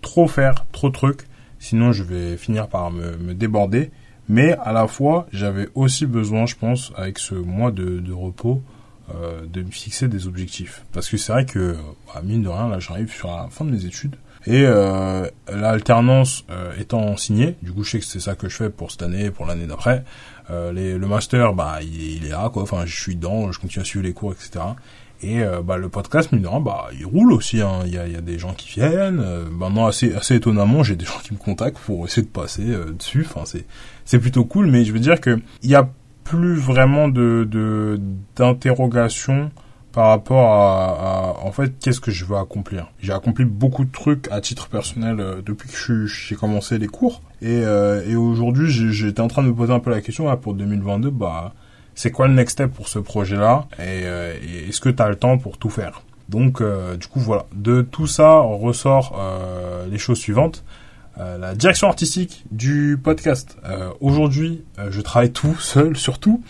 trop 0.00 0.26
faire, 0.26 0.64
trop 0.72 0.88
de 0.88 0.94
trucs. 0.94 1.22
Sinon, 1.58 1.92
je 1.92 2.02
vais 2.02 2.36
finir 2.36 2.68
par 2.68 2.90
me, 2.90 3.34
déborder. 3.34 3.90
Mais 4.28 4.56
à 4.64 4.72
la 4.72 4.86
fois, 4.86 5.26
j'avais 5.32 5.68
aussi 5.74 6.06
besoin, 6.06 6.46
je 6.46 6.54
pense, 6.54 6.92
avec 6.96 7.18
ce 7.18 7.34
mois 7.34 7.70
de 7.70 8.12
repos, 8.12 8.62
euh, 9.14 9.46
de 9.46 9.62
me 9.62 9.70
fixer 9.70 10.08
des 10.08 10.26
objectifs. 10.26 10.82
Parce 10.92 11.08
que 11.08 11.16
c'est 11.16 11.32
vrai 11.32 11.46
que, 11.46 11.76
bah, 12.06 12.20
mine 12.22 12.42
de 12.42 12.48
rien, 12.48 12.68
là 12.68 12.78
j'arrive 12.78 13.12
sur 13.12 13.28
la 13.28 13.48
fin 13.50 13.64
de 13.64 13.70
mes 13.70 13.84
études. 13.84 14.16
Et 14.46 14.64
euh, 14.64 15.26
l'alternance 15.52 16.44
euh, 16.50 16.72
étant 16.78 17.16
signée, 17.16 17.56
du 17.62 17.72
coup 17.72 17.82
je 17.82 17.90
sais 17.90 17.98
que 17.98 18.04
c'est 18.04 18.20
ça 18.20 18.34
que 18.34 18.48
je 18.48 18.56
fais 18.56 18.70
pour 18.70 18.90
cette 18.90 19.02
année, 19.02 19.30
pour 19.30 19.46
l'année 19.46 19.66
d'après. 19.66 20.04
Euh, 20.50 20.72
le 20.72 21.06
master, 21.06 21.52
bah 21.52 21.80
il, 21.82 22.24
est 22.24 22.30
là, 22.30 22.48
quoi. 22.50 22.62
Enfin, 22.62 22.86
je 22.86 22.98
suis 22.98 23.16
dedans, 23.16 23.52
je 23.52 23.60
continue 23.60 23.82
à 23.82 23.84
suivre 23.84 24.04
les 24.04 24.14
cours, 24.14 24.32
etc. 24.32 24.64
Et 25.20 25.42
euh, 25.42 25.60
bah, 25.60 25.76
le 25.76 25.90
podcast, 25.90 26.32
mine 26.32 26.40
de 26.40 26.48
rien, 26.48 26.60
bah, 26.60 26.88
il 26.98 27.04
roule 27.04 27.32
aussi. 27.32 27.60
Hein. 27.60 27.80
Il, 27.84 27.92
y 27.92 27.98
a, 27.98 28.06
il 28.06 28.14
y 28.14 28.16
a 28.16 28.22
des 28.22 28.38
gens 28.38 28.54
qui 28.54 28.70
viennent. 28.70 29.22
Maintenant, 29.50 29.86
assez, 29.86 30.14
assez 30.14 30.36
étonnamment, 30.36 30.82
j'ai 30.82 30.96
des 30.96 31.04
gens 31.04 31.18
qui 31.22 31.34
me 31.34 31.38
contactent 31.38 31.78
pour 31.78 32.06
essayer 32.06 32.22
de 32.22 32.28
passer 32.28 32.64
dessus. 32.98 33.26
Enfin, 33.28 33.44
c'est, 33.44 33.66
c'est 34.06 34.18
plutôt 34.18 34.44
cool. 34.44 34.68
Mais 34.68 34.86
je 34.86 34.92
veux 34.94 35.00
dire 35.00 35.20
que 35.20 35.38
il 35.62 35.68
y 35.68 35.74
a 35.74 35.90
plus 36.28 36.56
vraiment 36.56 37.08
de 37.08 37.98
d'interrogation 38.36 39.50
par 39.92 40.08
rapport 40.08 40.52
à, 40.52 41.36
en 41.42 41.50
fait 41.52 41.72
qu'est-ce 41.80 42.00
que 42.00 42.10
je 42.10 42.26
veux 42.26 42.36
accomplir. 42.36 42.92
J'ai 43.00 43.12
accompli 43.12 43.46
beaucoup 43.46 43.86
de 43.86 43.90
trucs 43.90 44.28
à 44.30 44.42
titre 44.42 44.68
personnel 44.68 45.20
euh, 45.20 45.40
depuis 45.44 45.70
que 45.70 46.06
j'ai 46.06 46.34
commencé 46.34 46.76
les 46.76 46.86
cours 46.86 47.22
et, 47.40 47.62
euh, 47.64 48.06
et 48.06 48.14
aujourd'hui 48.14 48.70
j'étais 48.70 49.22
en 49.22 49.28
train 49.28 49.42
de 49.42 49.48
me 49.48 49.54
poser 49.54 49.72
un 49.72 49.80
peu 49.80 49.90
la 49.90 50.02
question 50.02 50.36
pour 50.36 50.52
2022 50.52 51.08
bah 51.10 51.54
c'est 51.94 52.10
quoi 52.10 52.28
le 52.28 52.34
next 52.34 52.52
step 52.58 52.72
pour 52.72 52.88
ce 52.88 52.98
projet 52.98 53.36
là 53.36 53.66
euh, 53.80 54.34
et 54.42 54.68
est-ce 54.68 54.82
que 54.82 54.90
tu 54.90 55.02
as 55.02 55.08
le 55.08 55.16
temps 55.16 55.38
pour 55.38 55.56
tout 55.56 55.70
faire? 55.70 56.02
Donc 56.28 56.62
du 56.62 57.06
coup 57.06 57.20
voilà, 57.20 57.46
de 57.54 57.80
tout 57.80 58.06
ça 58.06 58.40
ressort 58.40 59.18
les 59.90 59.96
choses 59.96 60.18
suivantes. 60.18 60.62
Euh, 61.20 61.36
la 61.36 61.54
direction 61.54 61.88
artistique 61.88 62.44
du 62.52 62.98
podcast. 63.02 63.56
Euh, 63.64 63.90
aujourd'hui, 64.00 64.64
euh, 64.78 64.88
je 64.92 65.00
travaille 65.00 65.32
tout 65.32 65.56
seul, 65.58 65.96
surtout 65.96 66.42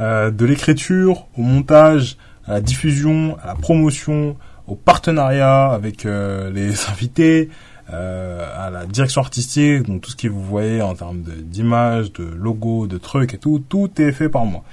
de 0.00 0.44
l'écriture 0.44 1.28
au 1.38 1.42
montage, 1.42 2.16
à 2.46 2.54
la 2.54 2.60
diffusion, 2.60 3.36
à 3.44 3.46
la 3.46 3.54
promotion, 3.54 4.36
au 4.66 4.74
partenariat 4.74 5.66
avec 5.66 6.02
les 6.02 6.72
invités, 6.90 7.48
à 7.86 8.70
la 8.72 8.86
direction 8.86 9.20
artistique, 9.20 9.84
donc 9.84 10.00
tout 10.00 10.10
ce 10.10 10.16
que 10.16 10.26
vous 10.26 10.42
voyez 10.42 10.82
en 10.82 10.96
termes 10.96 11.22
d'images, 11.22 12.12
de, 12.12 12.24
de 12.24 12.34
logos, 12.34 12.88
de 12.88 12.98
trucs 12.98 13.34
et 13.34 13.38
tout, 13.38 13.62
tout 13.68 13.88
est 13.98 14.10
fait 14.10 14.28
par 14.28 14.44
moi. 14.46 14.64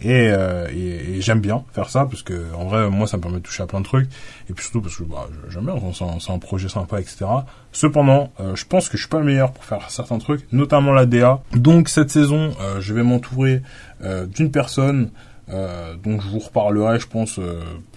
Et, 0.00 0.30
euh, 0.30 0.66
et, 0.72 1.16
et 1.16 1.20
j'aime 1.20 1.40
bien 1.40 1.64
faire 1.72 1.90
ça 1.90 2.06
parce 2.06 2.22
que 2.22 2.54
en 2.54 2.66
vrai 2.66 2.88
moi 2.88 3.06
ça 3.06 3.16
me 3.16 3.22
permet 3.22 3.38
de 3.38 3.42
toucher 3.42 3.62
à 3.62 3.66
plein 3.66 3.80
de 3.80 3.84
trucs. 3.84 4.08
Et 4.48 4.52
puis 4.52 4.64
surtout 4.64 4.82
parce 4.82 4.96
que 4.96 5.04
bah, 5.04 5.28
j'aime 5.48 5.64
bien 5.64 5.74
c'est 5.92 6.32
un, 6.32 6.38
projet 6.38 6.68
sympa 6.68 7.00
etc 7.00 7.26
cependant 7.72 8.32
euh, 8.40 8.54
je 8.54 8.64
pense 8.64 8.88
que 8.88 8.96
je 8.96 9.02
suis 9.02 9.08
pas 9.08 9.18
le 9.18 9.24
meilleur 9.24 9.52
pour 9.52 9.64
faire 9.64 9.90
certains 9.90 10.18
trucs 10.18 10.50
notamment 10.52 10.92
la 10.92 11.06
DA 11.06 11.40
donc 11.54 11.88
cette 11.88 12.10
saison 12.10 12.52
euh, 12.60 12.80
je 12.80 12.94
vais 12.94 13.02
m'entourer 13.02 13.62
euh, 14.02 14.26
d'une 14.26 14.50
personne 14.50 15.10
euh, 15.50 15.94
dont 16.02 16.20
je 16.20 16.28
vous 16.28 16.38
reparlerai 16.38 17.00
je 17.00 17.06
pense 17.06 17.40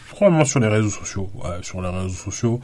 probablement 0.09 0.45
sur 0.45 0.59
les 0.59 0.67
réseaux 0.67 0.89
sociaux. 0.89 1.29
Ouais, 1.35 1.57
sur 1.61 1.81
les 1.81 1.89
réseaux 1.89 2.09
sociaux 2.09 2.61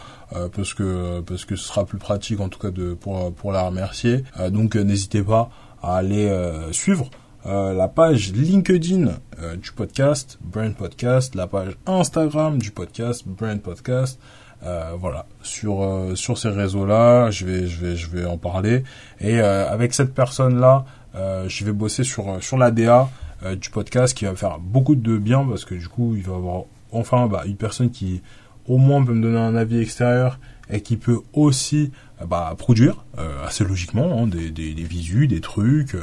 parce 0.56 0.74
que 0.74 1.22
parce 1.22 1.46
que 1.46 1.56
ce 1.56 1.68
sera 1.68 1.86
plus 1.86 1.98
pratique 1.98 2.40
en 2.40 2.50
tout 2.50 2.60
cas 2.60 2.72
de 2.72 2.94
pour 2.94 3.34
pour 3.34 3.52
la 3.52 3.64
remercier. 3.64 4.24
Donc 4.50 4.76
n'hésitez 4.76 5.22
pas 5.22 5.50
à 5.82 5.98
aller 5.98 6.30
suivre 6.72 7.10
euh, 7.48 7.74
la 7.74 7.88
page 7.88 8.34
LinkedIn 8.34 9.08
euh, 9.40 9.56
du 9.56 9.72
podcast, 9.72 10.38
Brand 10.42 10.76
Podcast, 10.76 11.34
la 11.34 11.48
page 11.48 11.78
Instagram 11.86 12.58
du 12.58 12.72
podcast, 12.72 13.24
Brand 13.26 13.62
Podcast. 13.62 14.20
Euh, 14.64 14.92
voilà, 15.00 15.26
sur 15.44 16.12
sur 16.16 16.38
ces 16.38 16.50
réseaux-là, 16.50 17.32
je 17.32 17.46
vais 17.46 17.68
je 17.68 17.86
vais 17.86 17.96
je 17.96 18.10
vais 18.10 18.26
en 18.26 18.38
parler. 18.38 18.84
Et 19.22 19.40
avec 19.40 19.94
cette 19.94 20.14
personne-là, 20.14 20.84
je 21.16 21.64
vais 21.64 21.72
bosser 21.72 22.04
sur 22.04 22.44
sur 22.44 22.58
l'ADA 22.58 23.08
du 23.56 23.70
podcast 23.70 24.18
qui 24.18 24.26
va 24.26 24.32
me 24.32 24.36
faire 24.36 24.60
beaucoup 24.60 24.96
de 24.96 25.18
bien 25.18 25.46
parce 25.46 25.64
que 25.64 25.76
du 25.76 25.88
coup, 25.88 26.16
il 26.18 26.24
va 26.24 26.36
avoir 26.36 26.64
enfin 26.92 27.28
bah, 27.28 27.44
une 27.46 27.56
personne 27.56 27.92
qui 27.92 28.22
au 28.68 28.78
moins 28.78 29.06
peut 29.06 29.14
me 29.14 29.22
donner 29.22 29.40
un 29.40 29.56
avis 29.56 29.80
extérieur 29.80 30.40
et 30.70 30.82
qui 30.82 30.98
peut 30.98 31.20
aussi 31.32 31.92
bah, 32.28 32.54
produire 32.58 33.06
assez 33.46 33.64
logiquement 33.64 34.24
hein, 34.24 34.28
des, 34.28 34.50
des, 34.50 34.74
des 34.74 35.28
des 35.28 35.42
trucs, 35.42 35.96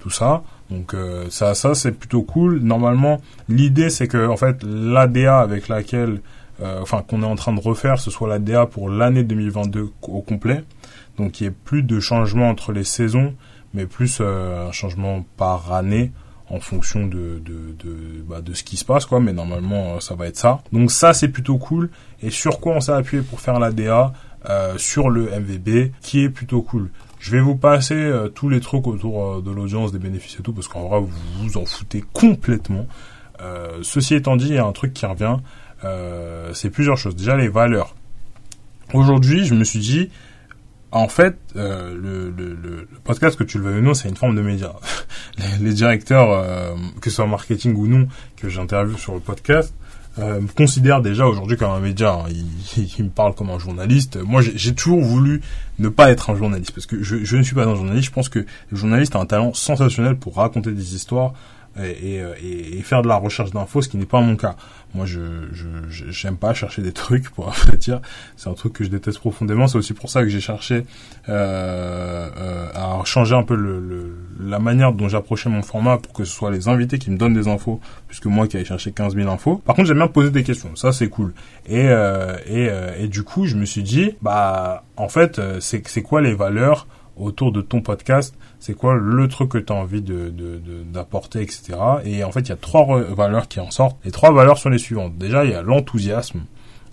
tout 0.00 0.10
ça. 0.10 0.42
Donc 0.70 0.94
euh, 0.94 1.26
ça, 1.30 1.54
ça 1.54 1.74
c'est 1.74 1.92
plutôt 1.92 2.22
cool. 2.22 2.60
Normalement, 2.60 3.20
l'idée 3.48 3.90
c'est 3.90 4.08
que 4.08 4.28
en 4.28 4.36
fait 4.36 4.62
l'ADA 4.62 5.40
avec 5.40 5.68
laquelle, 5.68 6.20
euh, 6.62 6.78
enfin 6.80 7.04
qu'on 7.06 7.22
est 7.22 7.26
en 7.26 7.36
train 7.36 7.52
de 7.52 7.60
refaire, 7.60 7.98
ce 7.98 8.10
soit 8.10 8.28
l'ADA 8.28 8.66
pour 8.66 8.88
l'année 8.88 9.24
2022 9.24 9.90
au 10.02 10.22
complet. 10.22 10.64
Donc 11.18 11.40
il 11.40 11.44
n'y 11.44 11.48
ait 11.48 11.56
plus 11.64 11.82
de 11.82 11.98
changement 11.98 12.48
entre 12.48 12.72
les 12.72 12.84
saisons, 12.84 13.34
mais 13.74 13.86
plus 13.86 14.18
euh, 14.20 14.68
un 14.68 14.72
changement 14.72 15.24
par 15.36 15.72
année 15.72 16.12
en 16.48 16.60
fonction 16.60 17.06
de 17.06 17.42
de 17.44 17.74
de, 17.78 18.22
bah, 18.28 18.40
de 18.40 18.54
ce 18.54 18.64
qui 18.64 18.76
se 18.76 18.84
passe 18.84 19.06
quoi 19.06 19.20
mais 19.20 19.32
normalement 19.32 20.00
ça 20.00 20.16
va 20.16 20.26
être 20.26 20.36
ça 20.36 20.60
donc 20.72 20.90
ça 20.90 21.14
c'est 21.14 21.28
plutôt 21.28 21.58
cool 21.58 21.90
et 22.22 22.30
sur 22.30 22.58
quoi 22.58 22.74
on 22.74 22.80
s'est 22.80 22.90
appuyé 22.90 23.22
pour 23.22 23.38
faire 23.40 23.60
la 23.60 23.70
DA 23.70 24.12
sur 24.76 25.10
le 25.10 25.30
MVB 25.30 25.92
qui 26.00 26.24
est 26.24 26.28
plutôt 26.28 26.62
cool 26.62 26.90
je 27.20 27.30
vais 27.30 27.40
vous 27.40 27.54
passer 27.54 28.10
tous 28.34 28.48
les 28.48 28.60
trucs 28.60 28.86
autour 28.86 29.42
de 29.42 29.50
l'audience, 29.50 29.92
des 29.92 29.98
bénéfices 29.98 30.40
et 30.40 30.42
tout, 30.42 30.52
parce 30.52 30.66
qu'en 30.66 30.88
vrai, 30.88 31.00
vous 31.00 31.10
vous 31.38 31.56
en 31.58 31.66
foutez 31.66 32.02
complètement. 32.12 32.86
Euh, 33.40 33.78
ceci 33.82 34.14
étant 34.14 34.36
dit, 34.36 34.48
il 34.48 34.54
y 34.54 34.58
a 34.58 34.66
un 34.66 34.72
truc 34.72 34.92
qui 34.92 35.06
revient, 35.06 35.36
euh, 35.84 36.52
c'est 36.54 36.70
plusieurs 36.70 36.96
choses. 36.96 37.16
Déjà, 37.16 37.36
les 37.36 37.48
valeurs. 37.48 37.94
Aujourd'hui, 38.92 39.44
je 39.44 39.54
me 39.54 39.64
suis 39.64 39.78
dit, 39.78 40.10
en 40.92 41.08
fait, 41.08 41.38
euh, 41.56 41.94
le, 41.94 42.30
le, 42.30 42.54
le, 42.54 42.88
podcast 43.04 43.38
que 43.38 43.44
tu 43.44 43.58
le 43.58 43.64
veux 43.64 43.78
ou 43.78 43.82
non, 43.82 43.94
c'est 43.94 44.08
une 44.08 44.16
forme 44.16 44.34
de 44.34 44.42
média. 44.42 44.74
les, 45.60 45.72
directeurs, 45.72 46.30
euh, 46.30 46.74
que 47.00 47.10
ce 47.10 47.16
soit 47.16 47.26
marketing 47.26 47.74
ou 47.76 47.86
non, 47.86 48.08
que 48.36 48.48
j'interviewe 48.48 48.98
sur 48.98 49.14
le 49.14 49.20
podcast, 49.20 49.74
euh, 50.20 50.40
me 50.40 50.48
considèrent 50.48 51.00
déjà 51.00 51.26
aujourd'hui 51.26 51.56
comme 51.56 51.70
un 51.70 51.80
média. 51.80 52.12
Hein. 52.12 52.28
Ils, 52.30 52.94
ils, 52.98 53.04
me 53.04 53.10
parlent 53.10 53.34
comme 53.34 53.50
un 53.50 53.58
journaliste. 53.58 54.16
Moi, 54.22 54.42
j'ai 54.42 54.74
toujours 54.74 55.00
voulu 55.00 55.40
ne 55.78 55.88
pas 55.88 56.10
être 56.10 56.30
un 56.30 56.36
journaliste 56.36 56.72
parce 56.72 56.86
que 56.86 57.02
je, 57.02 57.24
je 57.24 57.36
ne 57.36 57.42
suis 57.42 57.54
pas 57.54 57.64
un 57.64 57.74
journaliste. 57.74 58.06
Je 58.06 58.12
pense 58.12 58.28
que 58.28 58.40
le 58.70 58.76
journaliste 58.76 59.16
a 59.16 59.20
un 59.20 59.26
talent 59.26 59.54
sensationnel 59.54 60.16
pour 60.16 60.36
raconter 60.36 60.72
des 60.72 60.94
histoires, 60.94 61.32
euh, 61.78 62.34
et, 62.42 62.82
faire 62.82 63.02
de 63.02 63.08
la 63.08 63.16
recherche 63.16 63.52
d'infos, 63.52 63.82
ce 63.82 63.88
qui 63.88 63.96
n'est 63.96 64.06
pas 64.06 64.20
mon 64.20 64.36
cas. 64.36 64.56
Moi, 64.94 65.06
je 65.06 65.20
j'aime 65.88 66.36
pas 66.36 66.52
chercher 66.52 66.82
des 66.82 66.92
trucs, 66.92 67.30
pour 67.30 67.52
dire. 67.78 68.00
C'est 68.36 68.48
un 68.48 68.54
truc 68.54 68.72
que 68.72 68.84
je 68.84 68.88
déteste 68.88 69.18
profondément. 69.18 69.68
C'est 69.68 69.78
aussi 69.78 69.94
pour 69.94 70.10
ça 70.10 70.22
que 70.22 70.28
j'ai 70.28 70.40
cherché 70.40 70.84
euh, 71.28 72.28
euh, 72.36 72.68
à 72.74 73.04
changer 73.04 73.36
un 73.36 73.44
peu 73.44 73.56
la 74.40 74.58
manière 74.58 74.92
dont 74.92 75.08
j'approchais 75.08 75.48
mon 75.48 75.62
format 75.62 75.98
pour 75.98 76.12
que 76.12 76.24
ce 76.24 76.32
soit 76.32 76.50
les 76.50 76.68
invités 76.68 76.98
qui 76.98 77.10
me 77.10 77.16
donnent 77.16 77.34
des 77.34 77.46
infos, 77.46 77.80
puisque 78.08 78.26
moi 78.26 78.48
qui 78.48 78.56
avais 78.56 78.66
cherché 78.66 78.90
15 78.90 79.14
000 79.14 79.30
infos. 79.30 79.56
Par 79.64 79.76
contre, 79.76 79.86
j'aime 79.86 79.98
bien 79.98 80.08
poser 80.08 80.30
des 80.30 80.42
questions. 80.42 80.74
Ça, 80.74 80.92
c'est 80.92 81.08
cool. 81.08 81.32
Et, 81.68 81.86
et, 82.46 82.68
et 82.98 83.08
du 83.08 83.22
coup, 83.22 83.46
je 83.46 83.56
me 83.56 83.64
suis 83.64 83.82
dit, 83.82 84.16
bah, 84.22 84.84
en 84.96 85.08
fait, 85.08 85.40
c'est 85.60 86.02
quoi 86.02 86.20
les 86.20 86.34
valeurs 86.34 86.88
autour 87.20 87.52
de 87.52 87.60
ton 87.60 87.80
podcast 87.80 88.34
c'est 88.60 88.74
quoi 88.74 88.94
le 88.94 89.26
truc 89.26 89.50
que 89.50 89.58
tu 89.58 89.72
as 89.72 89.76
envie 89.76 90.02
de, 90.02 90.32
d'apporter, 90.84 91.40
etc. 91.40 91.78
Et 92.04 92.22
en 92.22 92.30
fait, 92.30 92.40
il 92.40 92.48
y 92.50 92.52
a 92.52 92.56
trois 92.56 93.00
valeurs 93.02 93.48
qui 93.48 93.58
en 93.58 93.70
sortent. 93.70 93.98
Les 94.04 94.10
trois 94.12 94.32
valeurs 94.32 94.58
sont 94.58 94.68
les 94.68 94.78
suivantes. 94.78 95.16
Déjà, 95.16 95.44
il 95.44 95.50
y 95.50 95.54
a 95.54 95.62
l'enthousiasme. 95.62 96.42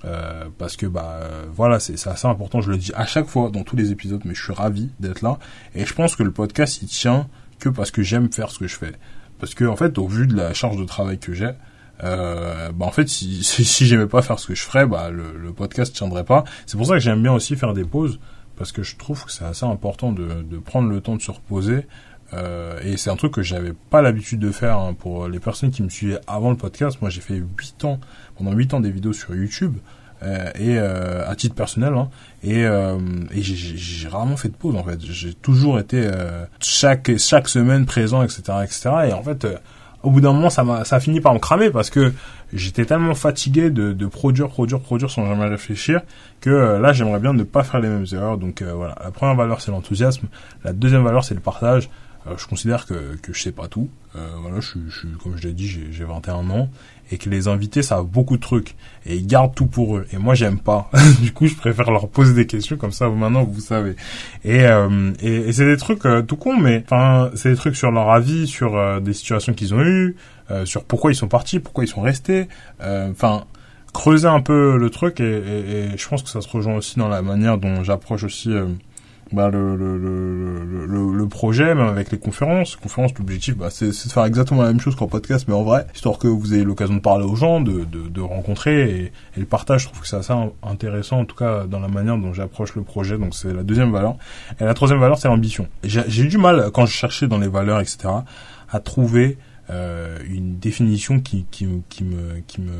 Euh, 0.05 0.46
parce 0.60 0.77
que 0.77 0.86
bah 0.86 1.22
voilà 1.51 1.79
c'est, 1.79 1.96
assez 2.07 2.27
important 2.27 2.62
je 2.62 2.69
le 2.69 2.77
dis 2.77 2.91
à 2.96 3.07
chaque 3.07 3.25
fois 3.25 3.50
dans 3.50 3.63
tous 3.63 3.75
les 3.75 3.91
épisodes 3.91 4.22
mais 4.25 4.36
je 4.36 4.43
suis 4.43 4.53
ravi 4.53 4.91
d'être 5.00 5.24
là 5.24 5.39
et 5.74 5.88
je 5.88 5.93
pense 5.96 6.15
que 6.15 6.22
le 6.22 6.29
podcast 6.29 6.84
il 6.84 6.88
tient 6.88 7.27
que 7.57 7.67
parce 7.67 7.89
que 7.89 8.03
j'aime 8.03 8.31
faire 8.31 8.51
ce 8.51 8.60
que 8.60 8.67
je 8.67 8.75
fais 8.75 8.91
parce 9.39 9.55
que 9.55 9.65
en 9.65 9.75
fait 9.75 9.98
au 9.98 10.07
vu 10.07 10.27
de 10.27 10.36
la 10.36 10.53
charge 10.53 10.77
de 10.77 10.86
travail 10.86 11.17
que 11.17 11.34
j'ai 11.34 11.50
euh, 12.03 12.72
bah 12.74 12.86
en 12.86 12.91
fait 12.91 13.10
si, 13.10 13.43
si, 13.43 13.88
j'aimais 13.88 14.05
pas 14.05 14.22
faire 14.22 14.38
ce 14.38 14.46
que 14.46 14.53
je 14.53 14.62
ferais 14.62 14.86
bah 14.86 15.10
le, 15.10 15.36
le 15.36 15.51
podcast 15.51 15.96
tiendrait 15.96 16.25
pas 16.25 16.43
c'est 16.67 16.77
pour 16.77 16.86
ça 16.86 16.93
que 16.93 17.00
j'aime 17.00 17.24
bien 17.24 17.34
aussi 17.34 17.55
faire 17.55 17.74
des 17.74 17.84
pauses 17.84 18.19
parce 18.57 18.71
que 18.71 18.83
je 18.83 18.95
trouve 18.95 19.25
que 19.25 19.31
c'est 19.31 19.45
assez 19.45 19.65
important 19.65 20.11
de, 20.11 20.41
de, 20.41 20.57
prendre 20.57 20.89
le 20.89 21.01
temps 21.01 21.15
de 21.15 21.21
se 21.21 21.31
reposer. 21.31 21.85
Euh, 22.33 22.79
et 22.83 22.97
c'est 22.97 23.09
un 23.09 23.15
truc 23.15 23.33
que 23.33 23.41
j'avais 23.41 23.73
pas 23.89 24.01
l'habitude 24.01 24.39
de 24.39 24.51
faire 24.51 24.77
hein. 24.79 24.93
pour 24.93 25.27
les 25.27 25.39
personnes 25.39 25.71
qui 25.71 25.81
me 25.83 25.89
suivaient 25.89 26.19
avant 26.27 26.49
le 26.49 26.57
podcast. 26.57 26.97
Moi, 27.01 27.09
j'ai 27.09 27.21
fait 27.21 27.35
8 27.35 27.85
ans, 27.85 27.99
pendant 28.37 28.51
8 28.51 28.73
ans 28.73 28.79
des 28.79 28.91
vidéos 28.91 29.13
sur 29.13 29.33
YouTube. 29.35 29.77
Euh, 30.23 30.49
et 30.55 30.79
euh, 30.79 31.29
à 31.29 31.35
titre 31.35 31.53
personnel 31.53 31.93
hein, 31.93 32.09
et, 32.43 32.63
et 32.63 33.41
j'ai 33.43 34.07
rarement 34.07 34.35
fait 34.35 34.49
de 34.49 34.55
pause 34.55 34.75
en 34.75 34.83
fait 34.83 34.99
j'ai 34.99 35.35
toujours 35.35 35.77
été 35.77 36.09
chaque 36.59 37.15
chaque 37.19 37.47
semaine 37.47 37.85
présent 37.85 38.23
etc 38.23 38.41
etc 38.63 38.89
et 39.09 39.13
en 39.13 39.21
fait 39.21 39.45
au 40.04 40.12
bout 40.12 40.22
d'un 40.22 40.32
moment, 40.32 40.50
ça 40.50 40.63
m'a, 40.63 40.86
ça 40.86 40.98
a 40.98 41.00
fini 41.00 41.22
par 41.22 41.34
me 41.34 41.39
cramer 41.39 41.70
parce 41.70 41.89
que 41.89 42.13
j'étais 42.54 42.86
tellement 42.86 43.16
fatigué 43.16 43.70
de, 43.70 44.06
produire, 44.06 44.48
produire, 44.50 44.80
produire 44.80 45.10
sans 45.10 45.25
jamais 45.25 45.48
réfléchir 45.48 46.01
que 46.39 46.50
euh, 46.50 46.80
là, 46.80 46.94
j'aimerais 46.94 47.20
bien 47.20 47.34
ne 47.34 47.44
pas 47.44 47.63
faire 47.63 47.80
les 47.80 47.89
mêmes 47.89 48.06
erreurs. 48.12 48.38
Donc 48.38 48.62
euh, 48.62 48.74
voilà, 48.74 48.96
la 49.04 49.12
première 49.12 49.36
valeur, 49.36 49.62
c'est 49.62 49.72
l'enthousiasme. 49.72 50.27
La 50.63 50.74
deuxième 50.74 51.04
valeur, 51.04 51.24
c'est 51.24 51.34
le 51.34 51.39
partage. 51.39 51.89
Euh, 52.27 52.36
je 52.38 52.48
considère 52.48 52.86
que, 52.86 53.15
que 53.22 53.34
je 53.34 53.41
sais 53.41 53.51
pas 53.51 53.67
tout. 53.67 53.89
voilà, 54.13 54.60
je, 54.60 54.79
je, 54.89 55.07
comme 55.24 55.38
je 55.38 55.48
l'ai 55.48 55.53
dit, 55.53 55.67
j'ai 55.67 56.03
21 56.03 56.50
ans 56.50 56.69
et 57.12 57.17
que 57.17 57.29
les 57.29 57.48
invités 57.48 57.81
savent 57.81 58.05
beaucoup 58.05 58.36
de 58.36 58.41
trucs 58.41 58.75
et 59.05 59.15
ils 59.15 59.27
gardent 59.27 59.55
tout 59.55 59.67
pour 59.67 59.98
eux. 59.98 60.05
Et 60.12 60.17
moi, 60.17 60.36
j'aime 60.36 60.60
pas. 60.60 60.89
du 61.22 61.31
coup, 61.31 61.48
je 61.48 61.55
préfère 61.55 61.89
leur 61.91 62.10
poser 62.10 62.34
des 62.34 62.46
questions 62.46 62.77
comme 62.77 62.91
ça. 62.91 63.10
Maintenant, 63.10 63.43
vous 63.43 63.62
savez. 63.62 63.96
Et 64.43 64.65
euh, 64.65 65.12
et, 65.22 65.36
et 65.36 65.53
c'est 65.53 65.65
des 65.65 65.77
trucs 65.77 66.05
euh, 66.05 66.22
tout 66.22 66.38
con, 66.38 66.57
mais 66.57 66.84
enfin, 66.86 67.31
c'est 67.36 67.50
des 67.51 67.55
trucs 67.55 67.75
sur 67.75 67.91
leur 67.91 68.10
avis, 68.10 68.48
sur 68.48 68.75
euh, 68.75 69.00
des 69.00 69.13
situations 69.13 69.53
qu'ils 69.53 69.74
ont 69.74 69.81
eues, 69.81 70.15
sur 70.63 70.86
pourquoi 70.86 71.12
ils 71.12 71.15
sont 71.15 71.27
partis, 71.27 71.60
pourquoi 71.60 71.84
ils 71.84 71.89
sont 71.89 72.01
restés. 72.01 72.48
Enfin 72.79 73.43
creuser 73.93 74.27
un 74.27 74.41
peu 74.41 74.77
le 74.77 74.89
truc 74.89 75.19
et, 75.19 75.98
je 75.98 76.07
pense 76.07 76.22
que 76.22 76.29
ça 76.29 76.39
se 76.39 76.48
rejoint 76.48 76.75
aussi 76.75 77.00
dans 77.00 77.07
la 77.07 77.22
manière 77.22 77.57
dont 77.57 77.84
j'approche 77.84 78.24
aussi 78.24 78.53
bah, 79.34 79.50
le, 79.50 79.75
le, 79.75 79.98
le, 79.98 81.13
le, 81.13 81.27
projet, 81.27 81.75
même 81.75 81.88
avec 81.88 82.12
les 82.12 82.17
conférences. 82.17 82.75
Conférences, 82.75 83.12
l'objectif, 83.17 83.57
bah, 83.57 83.69
c'est, 83.69 83.88
de 83.88 84.12
faire 84.12 84.25
exactement 84.25 84.62
la 84.62 84.69
même 84.69 84.79
chose 84.79 84.96
qu'en 84.96 85.07
podcast, 85.07 85.46
mais 85.48 85.53
en 85.53 85.63
vrai, 85.63 85.86
histoire 85.93 86.17
que 86.17 86.27
vous 86.27 86.53
ayez 86.53 86.63
l'occasion 86.63 86.96
de 86.96 87.00
parler 87.00 87.25
aux 87.25 87.36
gens, 87.36 87.60
de, 87.60 87.84
de, 87.84 88.07
de 88.07 88.22
rencontrer, 88.22 88.89
et, 88.89 89.03
et, 89.36 89.39
le 89.39 89.46
partage, 89.46 89.81
je 89.81 89.88
trouve 89.88 90.01
que 90.01 90.07
c'est 90.07 90.15
assez 90.15 90.34
intéressant, 90.63 91.19
en 91.19 91.25
tout 91.25 91.36
cas, 91.36 91.65
dans 91.65 91.79
la 91.79 91.88
manière 91.88 92.17
dont 92.17 92.34
j'approche 92.34 92.75
le 92.75 92.84
projet, 92.84 93.17
donc 93.17 93.36
c'est 93.36 93.53
la 93.53 93.63
deuxième 93.63 93.91
valeur. 93.91 94.15
Et 94.60 94.63
la 94.63 94.74
troisième 94.74 95.00
valeur, 95.00 95.17
c'est 95.17 95.27
l'ambition. 95.27 95.67
J'ai, 95.84 96.22
eu 96.22 96.27
du 96.27 96.38
mal, 96.38 96.72
quand 96.74 96.86
je 96.86 96.93
cherchais 96.93 97.27
dans 97.27 97.39
les 97.39 97.50
valeurs, 97.50 97.81
etc., 97.81 98.10
à 98.69 98.79
trouver 98.79 99.38
euh, 99.69 100.17
une 100.29 100.57
définition 100.57 101.19
qui, 101.19 101.46
qui, 101.51 101.67
qui, 101.89 102.03
me, 102.03 102.39
qui, 102.48 102.62
me, 102.62 102.72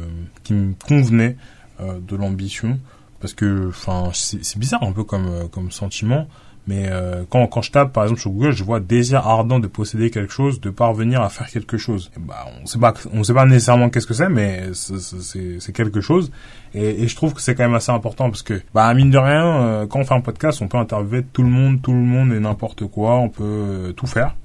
qui 0.44 0.54
me 0.54 0.74
convenait 0.88 1.36
euh, 1.82 2.00
de 2.00 2.16
l'ambition 2.16 2.80
parce 3.20 3.34
que 3.34 3.70
enfin 3.70 4.12
c'est 4.14 4.58
bizarre 4.58 4.84
un 4.84 4.92
peu 4.92 5.04
comme 5.04 5.28
euh, 5.28 5.48
comme 5.48 5.72
sentiment 5.72 6.28
mais 6.68 6.88
euh, 6.90 7.24
quand 7.30 7.48
quand 7.48 7.62
je 7.62 7.72
tape 7.72 7.94
par 7.94 8.04
exemple 8.04 8.20
sur 8.20 8.32
Google 8.32 8.52
je 8.52 8.64
vois 8.64 8.80
désir 8.80 9.26
ardent 9.26 9.60
de 9.60 9.68
posséder 9.68 10.12
quelque 10.12 10.34
chose 10.34 10.60
de 10.60 10.70
parvenir 10.70 11.22
à 11.22 11.30
faire 11.30 11.48
quelque 11.48 11.78
chose. 11.78 12.12
Bah 12.20 12.46
on 12.62 12.66
sait 12.66 12.78
pas 12.78 12.94
on 13.14 13.24
sait 13.24 13.34
pas 13.34 13.46
nécessairement 13.46 13.90
qu'est-ce 13.90 14.08
que 14.08 14.14
c'est 14.14 14.30
mais 14.30 14.72
c'est 14.74 15.74
quelque 15.74 16.02
chose. 16.02 16.32
Et, 16.74 17.04
et, 17.04 17.08
je 17.08 17.16
trouve 17.16 17.34
que 17.34 17.42
c'est 17.42 17.56
quand 17.56 17.64
même 17.64 17.74
assez 17.74 17.92
important 17.92 18.30
parce 18.30 18.44
que 18.44 18.62
bah 18.74 18.94
mine 18.94 19.10
de 19.10 19.18
rien 19.18 19.46
euh, 19.46 19.88
quand 19.88 20.00
on 20.00 20.06
fait 20.06 20.14
un 20.14 20.22
podcast 20.22 20.62
on 20.62 20.68
peut 20.68 20.78
interviewer 20.78 21.24
tout 21.32 21.44
le 21.44 21.50
monde 21.50 21.82
tout 21.82 21.94
le 21.94 22.00
monde 22.00 22.34
et 22.34 22.40
n'importe 22.40 22.86
quoi 22.86 23.16
on 23.16 23.30
peut 23.30 23.94
tout 23.96 24.08
faire 24.08 24.36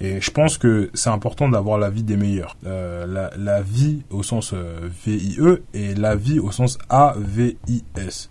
et 0.00 0.20
je 0.20 0.30
pense 0.30 0.56
que 0.56 0.90
c'est 0.94 1.10
important 1.10 1.48
d'avoir 1.48 1.78
la 1.78 1.90
vie 1.90 2.02
des 2.02 2.16
meilleurs. 2.16 2.56
Euh, 2.66 3.06
la, 3.06 3.30
la, 3.36 3.60
vie 3.60 4.02
au 4.10 4.22
sens 4.22 4.52
euh, 4.54 4.88
VIE 5.04 5.38
et 5.74 5.94
la 5.94 6.16
vie 6.16 6.38
au 6.38 6.50
sens 6.50 6.78
AVIS. 6.88 8.30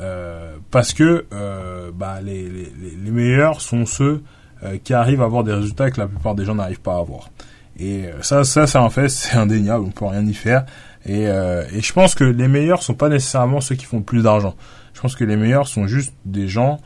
Euh, 0.00 0.56
parce 0.70 0.94
que 0.94 1.26
euh, 1.34 1.90
bah, 1.94 2.20
les, 2.22 2.48
les, 2.48 2.72
les, 3.04 3.10
meilleurs 3.10 3.60
sont 3.60 3.84
ceux 3.84 4.22
euh, 4.64 4.78
qui 4.82 4.94
arrivent 4.94 5.20
à 5.20 5.26
avoir 5.26 5.44
des 5.44 5.52
résultats 5.52 5.90
que 5.90 6.00
la 6.00 6.06
plupart 6.06 6.34
des 6.34 6.46
gens 6.46 6.54
n'arrivent 6.54 6.80
pas 6.80 6.94
à 6.94 7.00
avoir. 7.00 7.28
Et 7.78 8.06
euh, 8.06 8.22
ça, 8.22 8.44
ça 8.44 8.66
c'est 8.66 8.78
un 8.78 8.88
fait, 8.88 9.08
c'est 9.10 9.36
indéniable, 9.36 9.84
on 9.86 9.90
peut 9.90 10.06
rien 10.06 10.24
y 10.24 10.32
faire. 10.32 10.64
Et, 11.04 11.24
et 11.24 11.80
je 11.80 11.92
pense 11.94 12.14
que 12.14 12.24
les 12.24 12.46
meilleurs 12.46 12.82
sont 12.82 12.92
pas 12.92 13.08
nécessairement 13.08 13.62
ceux 13.62 13.74
qui 13.74 13.86
font 13.86 14.02
plus 14.02 14.22
d'argent. 14.22 14.54
Je 14.92 15.00
pense 15.00 15.16
que 15.16 15.24
les 15.24 15.36
meilleurs 15.36 15.66
sont 15.66 15.86
juste 15.86 16.12
des 16.26 16.46
gens 16.46 16.78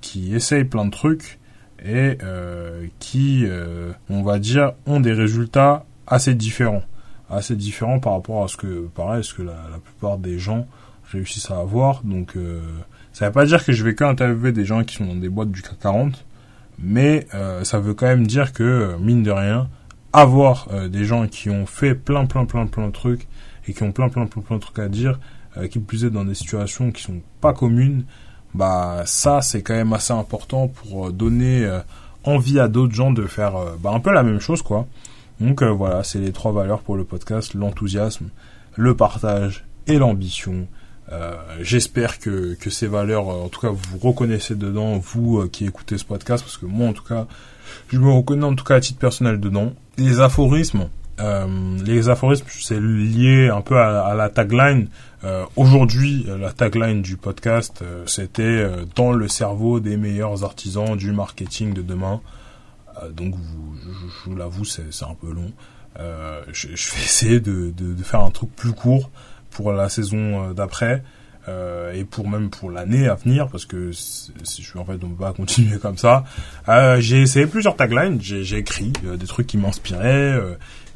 qui 0.00 0.34
essayent 0.34 0.64
plein 0.64 0.84
de 0.84 0.90
trucs 0.90 1.38
et 1.84 2.16
euh, 2.22 2.86
qui, 2.98 3.44
euh, 3.44 3.92
on 4.08 4.22
va 4.22 4.38
dire, 4.38 4.72
ont 4.86 5.00
des 5.00 5.12
résultats 5.12 5.84
assez 6.06 6.34
différents, 6.34 6.82
assez 7.28 7.56
différents 7.56 8.00
par 8.00 8.14
rapport 8.14 8.42
à 8.42 8.48
ce 8.48 8.56
que, 8.56 8.88
pareil, 8.94 9.22
ce 9.22 9.34
que 9.34 9.42
la, 9.42 9.54
plupart 9.84 10.16
des 10.16 10.38
gens 10.38 10.66
réussissent 11.12 11.50
à 11.50 11.58
avoir. 11.58 12.02
Donc, 12.02 12.36
euh, 12.36 12.60
ça 13.12 13.26
veut 13.26 13.32
pas 13.32 13.44
dire 13.44 13.64
que 13.64 13.72
je 13.72 13.84
vais 13.84 13.94
qu'interviewer 13.94 14.52
des 14.52 14.64
gens 14.64 14.82
qui 14.82 14.96
sont 14.96 15.04
dans 15.04 15.14
des 15.14 15.28
boîtes 15.28 15.50
du 15.50 15.60
CAC 15.60 15.78
40, 15.80 16.24
mais 16.78 17.26
euh, 17.34 17.64
ça 17.64 17.78
veut 17.78 17.92
quand 17.92 18.06
même 18.06 18.26
dire 18.26 18.54
que, 18.54 18.96
mine 18.98 19.22
de 19.22 19.30
rien, 19.30 19.68
avoir 20.14 20.68
des 20.88 21.04
gens 21.04 21.26
qui 21.26 21.50
ont 21.50 21.66
fait 21.66 21.96
plein, 21.96 22.24
plein, 22.24 22.44
plein, 22.44 22.66
plein 22.66 22.86
de 22.86 22.92
trucs 22.92 23.26
et 23.66 23.74
qui 23.74 23.82
ont 23.82 23.90
plein, 23.90 24.08
plein, 24.08 24.26
plein, 24.26 24.42
plein 24.42 24.56
de 24.56 24.60
trucs 24.60 24.78
à 24.78 24.88
dire, 24.88 25.18
qui 25.70 25.80
plus 25.80 26.04
est 26.04 26.10
dans 26.10 26.24
des 26.24 26.34
situations 26.34 26.92
qui 26.92 27.02
sont 27.02 27.20
pas 27.40 27.52
communes, 27.52 28.04
bah 28.54 29.02
ça 29.04 29.42
c'est 29.42 29.62
quand 29.62 29.74
même 29.74 29.92
assez 29.92 30.12
important 30.12 30.68
pour 30.68 31.08
euh, 31.08 31.12
donner 31.12 31.64
euh, 31.64 31.80
envie 32.22 32.60
à 32.60 32.68
d'autres 32.68 32.94
gens 32.94 33.12
de 33.12 33.26
faire 33.26 33.56
euh, 33.56 33.76
bah, 33.78 33.90
un 33.92 34.00
peu 34.00 34.12
la 34.12 34.22
même 34.22 34.40
chose 34.40 34.62
quoi. 34.62 34.86
Donc 35.40 35.64
voilà, 35.64 36.04
c'est 36.04 36.20
les 36.20 36.30
trois 36.30 36.52
valeurs 36.52 36.80
pour 36.80 36.96
le 36.96 37.02
podcast 37.02 37.54
l'enthousiasme, 37.54 38.28
le 38.76 38.94
partage 38.94 39.64
et 39.88 39.98
l'ambition. 39.98 40.68
J'espère 41.60 42.20
que, 42.20 42.54
que 42.54 42.70
ces 42.70 42.86
valeurs, 42.86 43.26
en 43.26 43.48
tout 43.48 43.60
cas, 43.60 43.70
vous 43.70 43.98
reconnaissez 43.98 44.54
dedans, 44.54 44.96
vous 44.98 45.48
qui 45.48 45.66
écoutez 45.66 45.98
ce 45.98 46.04
podcast, 46.04 46.44
parce 46.44 46.56
que 46.56 46.66
moi, 46.66 46.88
en 46.88 46.92
tout 46.92 47.02
cas, 47.02 47.26
je 47.88 47.98
me 47.98 48.12
reconnais 48.12 48.44
en 48.44 48.54
tout 48.54 48.64
cas 48.64 48.76
à 48.76 48.80
titre 48.80 49.00
personnel 49.00 49.40
dedans. 49.40 49.72
Les 49.98 50.20
aphorismes, 50.20 50.88
euh, 51.20 51.78
les 51.84 52.08
aphorismes, 52.08 52.46
c'est 52.48 52.80
lié 52.80 53.48
un 53.48 53.60
peu 53.60 53.78
à, 53.78 54.14
la 54.14 54.28
tagline. 54.28 54.88
Euh, 55.22 55.44
Aujourd'hui, 55.56 56.26
la 56.26 56.52
tagline 56.52 57.02
du 57.02 57.16
podcast, 57.16 57.80
euh, 57.82 58.04
c'était 58.06 58.66
dans 58.96 59.12
le 59.12 59.28
cerveau 59.28 59.80
des 59.80 59.96
meilleurs 59.96 60.44
artisans 60.44 60.96
du 60.96 61.12
marketing 61.12 61.72
de 61.72 61.82
demain. 61.82 62.20
donc 63.12 63.34
je, 63.34 64.30
vous 64.30 64.36
l'avoue, 64.36 64.64
c'est 64.64 64.84
un 65.02 65.14
peu 65.14 65.32
long. 65.32 65.52
Je, 66.52 66.68
vais 66.68 66.72
essayer 67.04 67.40
de, 67.40 67.72
faire 68.02 68.20
un 68.20 68.30
truc 68.30 68.54
plus 68.54 68.72
court 68.72 69.10
pour 69.50 69.72
la 69.72 69.88
saison 69.88 70.52
d'après. 70.52 71.02
Et 71.94 72.04
pour 72.04 72.26
même 72.26 72.48
pour 72.48 72.70
l'année 72.70 73.06
à 73.06 73.16
venir 73.16 73.48
parce 73.48 73.66
que 73.66 73.92
si 73.92 74.62
je 74.62 74.78
en 74.78 74.84
fait 74.86 74.98
on 75.04 75.10
pas 75.10 75.32
continuer 75.36 75.78
comme 75.78 75.98
ça 75.98 76.24
j'ai 77.00 77.20
essayé 77.20 77.46
plusieurs 77.46 77.76
taglines 77.76 78.18
j'ai 78.18 78.56
écrit 78.56 78.94
des 79.02 79.26
trucs 79.26 79.46
qui 79.46 79.58
m'inspiraient 79.58 80.40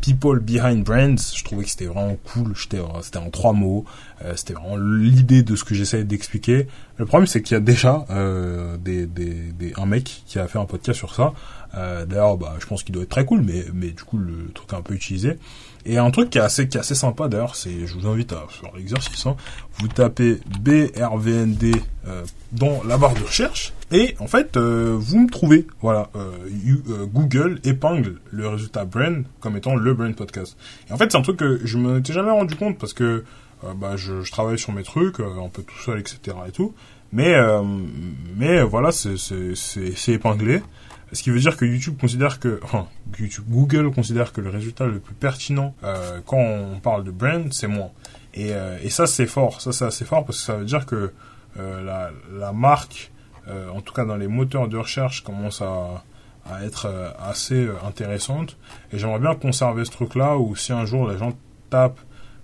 People 0.01 0.41
Behind 0.41 0.85
Brands, 0.85 1.35
je 1.35 1.45
trouvais 1.45 1.65
que 1.65 1.71
c'était 1.71 1.87
vraiment 1.87 2.17
cool, 2.33 2.55
c'était 2.57 2.79
en 3.19 3.31
trois 3.31 3.53
mots, 3.53 3.85
euh, 4.25 4.35
c'était 4.37 4.55
vraiment 4.55 4.77
l'idée 4.77 5.43
de 5.43 5.57
ce 5.57 5.65
que 5.65 5.75
j'essayais 5.75 6.05
d'expliquer. 6.05 6.67
Le 6.97 7.07
problème 7.07 7.27
c'est 7.27 7.43
qu'il 7.43 7.55
y 7.55 7.57
a 7.57 7.61
déjà 7.61 8.07
euh, 8.11 8.77
des, 8.77 9.07
des, 9.07 9.53
des, 9.53 9.73
un 9.77 9.87
mec 9.87 10.23
qui 10.27 10.39
a 10.39 10.47
fait 10.49 10.59
un 10.59 10.65
podcast 10.67 10.99
sur 10.99 11.15
ça. 11.15 11.33
Euh, 11.75 12.07
D'ailleurs, 12.07 12.37
bah, 12.37 12.57
je 12.61 12.67
pense 12.67 12.83
qu'il 12.83 12.95
doit 12.95 13.03
être 13.03 13.11
très 13.11 13.25
cool, 13.25 13.43
mais, 13.43 13.65
mais 13.75 13.89
du 13.89 14.03
coup 14.03 14.19
le 14.19 14.51
truc 14.55 14.73
est 14.73 14.77
un 14.77 14.83
peu 14.83 14.95
utilisé. 14.95 15.39
Et 15.85 15.99
un 15.99 16.11
truc 16.11 16.31
qui 16.31 16.39
est 16.39 16.43
assez, 16.43 16.69
qui 16.69 16.77
est 16.77 16.81
assez 16.81 16.95
sympa 16.95 17.29
d'ailleurs, 17.29 17.57
c'est, 17.57 17.87
je 17.87 17.95
vous 17.95 18.07
invite 18.07 18.33
à 18.33 18.47
faire 18.49 18.71
l'exercice, 18.77 19.25
hein, 19.27 19.37
vous 19.79 19.89
tapez 19.89 20.41
BRVND 20.61 21.77
euh, 22.07 22.25
dans 22.53 22.83
la 22.85 22.99
barre 22.99 23.15
de 23.15 23.23
recherche, 23.23 23.73
et 23.91 24.15
en 24.19 24.27
fait, 24.27 24.57
euh, 24.57 24.97
vous 24.99 25.21
me 25.21 25.31
trouvez, 25.31 25.67
voilà, 25.81 26.11
Google 27.13 27.61
épingle 27.65 28.17
le 28.31 28.49
résultat 28.49 28.85
brand 28.85 29.25
comme 29.41 29.57
étant 29.57 29.77
le 29.77 29.95
brand 29.95 30.15
podcast. 30.15 30.57
Et 30.91 30.93
en 30.93 30.97
fait, 30.97 31.11
c'est 31.11 31.19
un 31.19 31.23
truc 31.23 31.39
que 31.39 31.61
je 31.65 31.79
me 31.79 31.95
m'étais 31.95 32.13
jamais 32.13 32.31
rendu 32.31 32.55
compte 32.55 32.79
parce 32.79 32.93
que 32.93 33.25
bah, 33.77 33.97
je, 33.97 34.23
je 34.23 34.31
travaille 34.31 34.59
sur 34.59 34.73
mes 34.73 34.83
trucs, 34.83 35.21
un 35.21 35.49
peu 35.51 35.63
tout 35.63 35.79
seul, 35.79 35.99
etc. 35.99 36.37
et 36.47 36.51
tout. 36.51 36.75
Mais, 37.13 37.35
mais 38.37 38.63
voilà, 38.63 38.91
c'est 38.93 40.13
épinglé. 40.13 40.61
Ce 41.13 41.23
qui 41.23 41.31
veut 41.31 41.41
dire 41.41 41.57
que 41.57 41.65
YouTube 41.65 41.99
considère 41.99 42.39
que, 42.39 42.61
enfin, 42.63 42.87
Google 43.49 43.91
considère 43.91 44.33
que 44.33 44.41
le 44.41 44.51
résultat 44.51 44.87
le 44.87 45.01
plus 45.01 45.15
pertinent 45.15 45.75
euh, 45.83 46.21
quand 46.27 46.37
on 46.37 46.81
parle 46.81 47.05
de 47.05 47.11
brand, 47.11 47.53
c'est 47.53 47.67
moi. 47.67 47.91
Et, 48.35 48.53
euh, 48.53 48.79
et 48.83 48.91
ça, 48.91 49.07
c'est 49.07 49.27
fort. 49.27 49.61
Ça, 49.61 49.73
c'est 49.73 49.87
assez 49.87 50.05
fort 50.05 50.25
parce 50.27 50.39
que 50.39 50.45
ça 50.45 50.57
veut 50.57 50.67
dire 50.67 50.85
que 50.85 51.13
euh, 51.59 52.11
la, 52.31 52.53
marque, 52.53 53.11
en 53.73 53.81
tout 53.81 53.95
cas 53.95 54.05
dans 54.05 54.17
les 54.17 54.29
moteurs 54.29 54.69
de 54.69 54.77
recherche, 54.77 55.25
commence 55.25 55.63
à, 55.63 56.05
être 56.63 57.15
assez 57.19 57.69
intéressante. 57.87 58.57
Et 58.93 58.99
j'aimerais 58.99 59.19
bien 59.19 59.35
conserver 59.35 59.85
ce 59.85 59.91
truc-là 59.91 60.39
où 60.39 60.57
si 60.57 60.73
un 60.73 60.87
jour 60.87 61.09
les 61.11 61.19
gens 61.19 61.33
tapent 61.69 62.01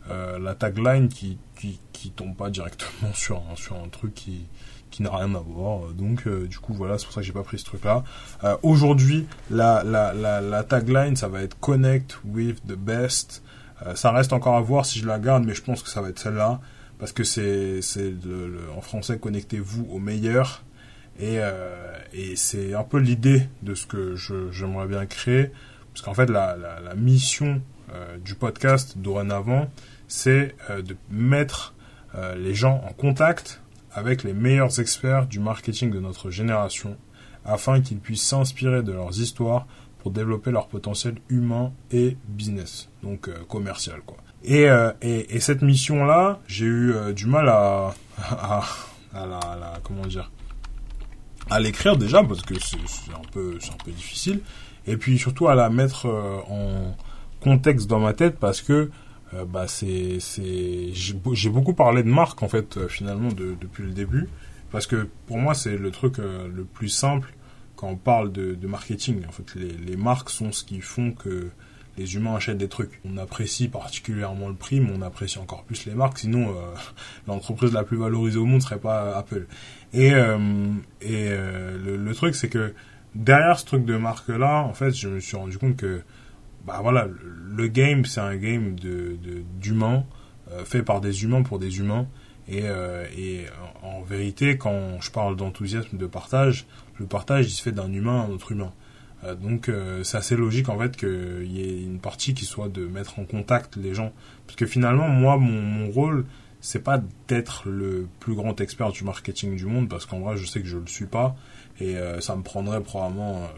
la 0.09 0.55
tagline 0.55 1.09
qui, 1.09 1.39
qui, 1.55 2.11
tombe 2.11 2.37
pas 2.37 2.51
directement 2.51 3.13
sur 3.15 3.43
sur 3.57 3.77
un 3.77 3.89
truc 3.89 4.15
qui, 4.15 4.47
qui 4.95 5.03
n'a 5.03 5.11
rien 5.11 5.35
à 5.35 5.41
voir. 5.41 5.89
Donc 5.93 6.29
euh, 6.29 6.47
du 6.47 6.59
coup 6.61 6.73
voilà, 6.73 6.99
c'est 6.99 7.07
pour 7.07 7.15
ça 7.15 7.21
que 7.21 7.27
j'ai 7.27 7.33
pas 7.33 7.43
pris 7.43 7.59
ce 7.59 7.65
truc-là. 7.65 8.05
Euh, 8.45 8.57
Aujourd'hui, 8.63 9.27
la, 9.51 9.83
la, 9.83 10.13
la, 10.13 10.63
tagline, 10.63 11.17
ça 11.17 11.27
va 11.27 11.43
être 11.43 11.59
Connect 11.59 12.21
with 12.25 12.65
the 12.65 12.77
best. 12.77 13.43
Euh, 13.85 13.97
ça 13.97 14.13
reste 14.13 14.33
encore 14.33 14.55
à 14.55 14.61
voir 14.61 14.87
si 14.87 15.01
je 15.01 15.07
la 15.07 15.19
garde, 15.19 15.45
mais 15.45 15.55
je 15.55 15.63
pense 15.63 15.83
que 15.83 15.89
ça 15.89 16.01
va 16.01 16.11
être 16.11 16.21
celle-là 16.21 16.61
parce 17.01 17.11
que 17.11 17.25
c'est 17.25 17.81
en 18.77 18.81
français 18.81 19.19
connectez-vous 19.19 19.89
au 19.91 19.99
meilleur 19.99 20.63
et 21.19 21.41
c'est 22.37 22.73
un 22.73 22.85
peu 22.85 22.99
l'idée 22.99 23.49
de 23.63 23.75
ce 23.75 23.85
que 23.87 24.15
j'aimerais 24.53 24.87
bien 24.87 25.05
créer 25.05 25.51
parce 25.93 26.03
qu'en 26.03 26.15
fait 26.15 26.31
la, 26.31 26.57
mission 26.97 27.61
du 28.25 28.37
podcast 28.37 28.97
dorénavant 28.97 29.69
c'est 30.07 30.55
de 30.71 30.97
mettre 31.11 31.75
les 32.37 32.55
gens 32.55 32.81
en 32.89 32.93
contact 32.93 33.61
avec 33.95 34.25
les 34.25 34.33
meilleurs 34.33 34.81
experts 34.81 35.27
du 35.27 35.39
marketing 35.39 35.91
de 35.91 36.01
notre 36.01 36.31
génération 36.31 36.97
afin 37.45 37.81
qu'ils 37.81 37.99
puissent 37.99 38.27
s'inspirer 38.27 38.83
de 38.83 38.93
leurs 38.93 39.21
histoires 39.21 39.67
pour 39.99 40.11
développer 40.11 40.51
leur 40.51 40.67
potentiel 40.67 41.17
humain 41.29 41.73
et 41.91 42.17
business, 42.29 42.91
donc 43.03 43.29
euh, 43.29 43.35
commercial 43.49 44.01
quoi. 44.05 44.19
Et, 44.43 44.69
euh, 44.69 44.93
et, 45.01 45.35
et, 45.35 45.41
cette 45.41 45.63
mission-là, 45.63 46.41
j'ai 46.47 46.67
eu 46.67 46.93
euh, 46.93 47.15
du 47.15 47.25
mal 47.25 47.49
à, 47.49 47.95
à, 49.15 49.27
la, 49.27 49.81
comment 49.83 50.05
dire, 50.07 50.31
à 51.49 51.61
l'écrire 51.61 51.97
déjà 51.97 52.23
parce 52.23 52.43
que 52.43 52.55
c'est 52.61 52.77
un 53.15 53.25
peu, 53.33 53.57
c'est 53.61 53.73
un 53.73 53.83
peu 53.83 53.93
difficile, 53.93 54.41
et 54.87 54.99
puis 54.99 55.17
surtout 55.17 55.49
à 55.49 55.55
la 55.55 55.71
mettre 55.71 56.07
en 56.51 56.95
contexte 57.41 57.87
dans 57.89 58.01
ma 58.01 58.13
tête 58.13 58.39
parce 58.39 58.61
que 58.61 58.91
euh, 59.35 59.45
bah 59.45 59.67
c'est 59.69 60.21
c'est 60.21 60.91
j'ai 60.93 61.51
beaucoup 61.51 61.75
parlé 61.75 62.03
de 62.03 62.09
marque 62.09 62.43
en 62.43 62.49
fait 62.49 62.77
euh, 62.77 62.89
finalement 62.89 63.31
de, 63.31 63.57
depuis 63.61 63.83
le 63.83 63.91
début 63.91 64.29
parce 64.71 64.87
que 64.87 65.09
pour 65.27 65.39
moi 65.39 65.55
c'est 65.55 65.77
le 65.77 65.91
truc 65.91 66.19
euh, 66.19 66.49
le 66.55 66.65
plus 66.65 66.89
simple 66.89 67.33
quand 67.75 67.89
on 67.89 67.97
parle 67.97 68.31
de, 68.33 68.67
marketing 68.67 69.23
en 69.27 69.33
fait 69.33 69.55
les, 69.57 69.97
marques 69.97 70.31
sont 70.31 70.53
ce 70.53 70.63
qui 70.63 70.81
font 70.81 71.13
que 71.13 71.49
les 71.97 72.17
humains 72.17 72.35
achètent 72.35 72.59
des 72.59 72.69
trucs. 72.69 73.01
On 73.05 73.19
apprécie 73.19 73.69
particulièrement 73.69 74.49
le 74.49 74.57
prix, 74.57 74.81
mais 74.81 74.91
on 74.97 75.03
apprécie 75.03 75.39
encore 75.39 75.63
plus 75.63 75.87
les 75.87 75.95
marques. 75.95 76.19
Sinon, 76.19 76.53
l'entreprise 77.29 77.73
la 77.73 77.85
plus 77.85 77.97
valorisée 77.97 78.39
au 78.39 78.47
monde 78.47 78.63
serait 78.63 78.81
pas 78.81 79.17
Apple. 79.17 79.47
Et, 79.93 80.09
et 80.09 81.29
le, 81.29 81.97
le, 81.97 82.15
truc, 82.15 82.35
c'est 82.35 82.49
que 82.49 82.75
derrière 83.15 83.61
ce 83.61 83.65
truc 83.65 83.85
de 83.85 83.97
marque-là, 83.97 84.63
en 84.63 84.75
fait, 84.75 84.91
je 84.91 85.09
me 85.09 85.21
suis 85.21 85.37
rendu 85.37 85.57
compte 85.57 85.77
que 85.77 86.03
bah 86.67 86.81
voilà, 86.83 87.09
le 87.09 87.69
game 87.69 88.05
c'est 88.05 88.21
un 88.21 88.37
game 88.37 88.79
de 88.79 89.17
d'humains 89.61 90.05
euh, 90.51 90.65
fait 90.65 90.83
par 90.83 91.01
des 91.01 91.25
humains 91.25 91.43
pour 91.43 91.59
des 91.59 91.79
humains. 91.79 92.07
Et, 92.47 92.63
euh, 92.65 93.07
et 93.17 93.47
en, 93.83 94.03
vérité 94.03 94.59
quand 94.59 95.01
je 95.01 95.11
parle 95.11 95.35
d'enthousiasme 95.35 95.97
de 95.97 96.07
partage, 96.07 96.67
le 96.99 97.07
partage 97.07 97.47
il 97.47 97.51
se 97.51 97.63
fait 97.63 97.73
d'un 97.73 97.91
humain 97.91 98.21
à 98.21 98.25
un 98.25 98.31
autre 98.31 98.53
humain. 98.53 98.73
Euh, 99.25 99.35
donc 99.35 99.69
euh, 99.69 100.05
c'est 100.05 100.19
assez 100.19 100.37
logique 100.37 100.69
en 100.69 100.79
fait 100.79 100.97
qu'il 100.97 101.51
y 101.51 101.63
ait 101.63 101.83
une 101.83 102.01
partie 102.01 102.35
qui 102.35 102.45
soit 102.45 102.69
de 102.69 102.87
mettre 102.87 103.19
en 103.19 103.25
contact 103.25 103.77
les 103.77 103.95
gens. 103.95 104.13
Parce 104.47 104.57
que 104.57 104.67
finalement 104.67 105.09
moi 105.09 105.39
mon, 105.39 105.63
mon 105.63 105.91
rôle 105.91 106.27
c'est 106.61 106.83
pas 106.83 107.01
d'être 107.29 107.69
le 107.69 108.09
plus 108.21 108.35
grand 108.35 108.61
expert 108.61 108.91
du 108.93 109.05
marketing 109.05 109.57
du 109.57 109.67
monde 109.67 109.89
parce 109.89 110.07
qu'en 110.07 110.21
vrai 110.21 110.37
je 110.37 110.47
sais 110.47 110.61
que 110.61 110.69
je 110.69 110.79
le 110.79 110.87
suis 110.87 111.07
pas. 111.07 111.37
Et 111.81 111.97
euh, 111.97 112.21
ça 112.21 112.37
me 112.37 112.43
prendrait 112.43 112.83
probablement 112.83 113.49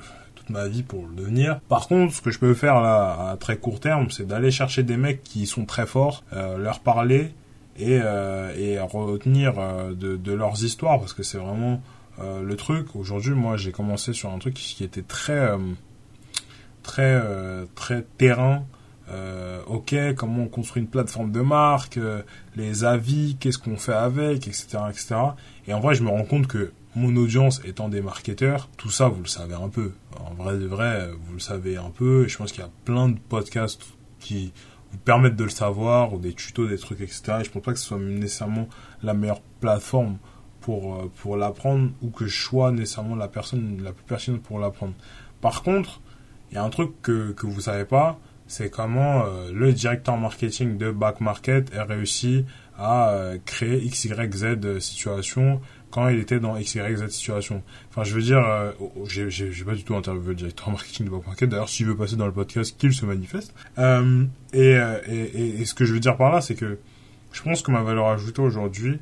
ma 0.50 0.68
vie 0.68 0.82
pour 0.82 1.06
le 1.06 1.14
devenir. 1.14 1.60
Par 1.68 1.88
contre, 1.88 2.14
ce 2.14 2.20
que 2.20 2.30
je 2.30 2.38
peux 2.38 2.54
faire 2.54 2.80
là 2.80 3.30
à 3.30 3.36
très 3.36 3.56
court 3.56 3.80
terme, 3.80 4.10
c'est 4.10 4.26
d'aller 4.26 4.50
chercher 4.50 4.82
des 4.82 4.96
mecs 4.96 5.22
qui 5.22 5.46
sont 5.46 5.64
très 5.64 5.86
forts, 5.86 6.24
euh, 6.32 6.58
leur 6.58 6.80
parler 6.80 7.32
et, 7.78 8.00
euh, 8.02 8.54
et 8.56 8.78
retenir 8.78 9.54
euh, 9.58 9.94
de, 9.94 10.32
leurs 10.32 10.64
histoires 10.64 10.98
parce 10.98 11.12
que 11.12 11.22
c'est 11.22 11.38
vraiment 11.38 11.80
le 12.18 12.56
truc. 12.56 12.96
Aujourd'hui, 12.96 13.32
moi, 13.32 13.58
j'ai 13.58 13.72
commencé 13.72 14.14
sur 14.14 14.32
un 14.32 14.38
truc 14.38 14.54
qui 14.54 14.82
était 14.82 15.02
très 15.02 15.50
très 16.82 17.22
très 17.74 18.06
terrain. 18.16 18.64
ok, 19.66 19.94
comment 20.16 20.44
on 20.44 20.48
construit 20.48 20.80
une 20.80 20.88
plateforme 20.88 21.30
de 21.30 21.42
marque, 21.42 21.98
les 22.56 22.84
avis, 22.84 23.36
qu'est-ce 23.38 23.58
qu'on 23.58 23.76
fait 23.76 23.92
avec, 23.92 24.48
etc., 24.48 24.78
etc. 24.88 25.16
Et 25.68 25.74
en 25.74 25.80
vrai, 25.80 25.94
je 25.94 26.02
me 26.02 26.08
rends 26.08 26.24
compte 26.24 26.46
que 26.46 26.72
mon 26.96 27.14
audience 27.16 27.60
étant 27.64 27.90
des 27.90 28.00
marketeurs, 28.00 28.70
tout 28.78 28.90
ça, 28.90 29.08
vous 29.08 29.20
le 29.20 29.28
savez 29.28 29.54
un 29.54 29.68
peu. 29.68 29.92
En 30.18 30.32
vrai 30.32 30.56
de 30.56 30.66
vrai, 30.66 31.10
vous 31.26 31.34
le 31.34 31.40
savez 31.40 31.76
un 31.76 31.90
peu. 31.90 32.24
Et 32.24 32.28
je 32.28 32.38
pense 32.38 32.52
qu'il 32.52 32.62
y 32.62 32.66
a 32.66 32.70
plein 32.86 33.10
de 33.10 33.18
podcasts 33.18 33.82
qui 34.18 34.54
vous 34.90 34.98
permettent 34.98 35.36
de 35.36 35.44
le 35.44 35.50
savoir, 35.50 36.14
ou 36.14 36.18
des 36.18 36.32
tutos, 36.32 36.66
des 36.66 36.78
trucs, 36.78 37.02
etc. 37.02 37.22
Et 37.40 37.44
je 37.44 37.50
pense 37.50 37.62
pas 37.62 37.72
que 37.74 37.78
ce 37.78 37.84
soit 37.84 37.98
nécessairement 37.98 38.66
la 39.02 39.12
meilleure 39.12 39.42
plateforme 39.60 40.16
pour, 40.62 40.94
euh, 40.94 41.12
pour 41.16 41.36
l'apprendre, 41.36 41.90
ou 42.00 42.08
que 42.08 42.26
je 42.26 42.42
sois 42.42 42.72
nécessairement 42.72 43.14
la 43.14 43.28
personne 43.28 43.82
la 43.82 43.92
plus 43.92 44.04
pertinente 44.04 44.42
pour 44.42 44.58
l'apprendre. 44.58 44.94
Par 45.42 45.62
contre, 45.62 46.00
il 46.50 46.54
y 46.54 46.56
a 46.56 46.64
un 46.64 46.70
truc 46.70 46.90
que, 47.02 47.32
que 47.32 47.46
vous 47.46 47.60
savez 47.60 47.84
pas, 47.84 48.18
c'est 48.46 48.70
comment 48.70 49.24
euh, 49.24 49.50
le 49.52 49.72
directeur 49.72 50.16
marketing 50.16 50.78
de 50.78 50.90
Back 50.90 51.20
Market 51.20 51.74
a 51.74 51.84
réussi 51.84 52.44
à 52.78 53.10
euh, 53.10 53.38
créer 53.44 53.86
XYZ 53.88 54.78
situation 54.80 55.60
quand 55.90 56.08
il 56.08 56.18
était 56.18 56.40
dans 56.40 56.56
X, 56.58 56.74
Y, 56.74 56.96
Z 56.98 57.08
situation. 57.08 57.62
Enfin, 57.88 58.04
je 58.04 58.14
veux 58.14 58.20
dire, 58.20 58.44
euh, 58.46 58.72
j'ai, 59.08 59.30
j'ai 59.30 59.64
pas 59.64 59.74
du 59.74 59.82
tout 59.82 59.94
interviewé 59.94 60.28
le 60.28 60.34
directeur 60.34 60.70
marketing 60.70 61.06
de 61.06 61.10
Back 61.10 61.26
Market. 61.26 61.48
D'ailleurs, 61.48 61.68
s'il 61.68 61.86
veut 61.86 61.96
passer 61.96 62.16
dans 62.16 62.26
le 62.26 62.32
podcast, 62.32 62.76
qu'il 62.76 62.92
se 62.92 63.06
manifeste. 63.06 63.54
Euh, 63.78 64.24
et, 64.52 64.76
euh, 64.76 65.64
ce 65.64 65.74
que 65.74 65.86
je 65.86 65.94
veux 65.94 66.00
dire 66.00 66.16
par 66.16 66.30
là, 66.30 66.40
c'est 66.40 66.54
que 66.54 66.78
je 67.32 67.42
pense 67.42 67.62
que 67.62 67.70
ma 67.70 67.82
valeur 67.82 68.08
ajoutée 68.08 68.42
aujourd'hui, 68.42 68.98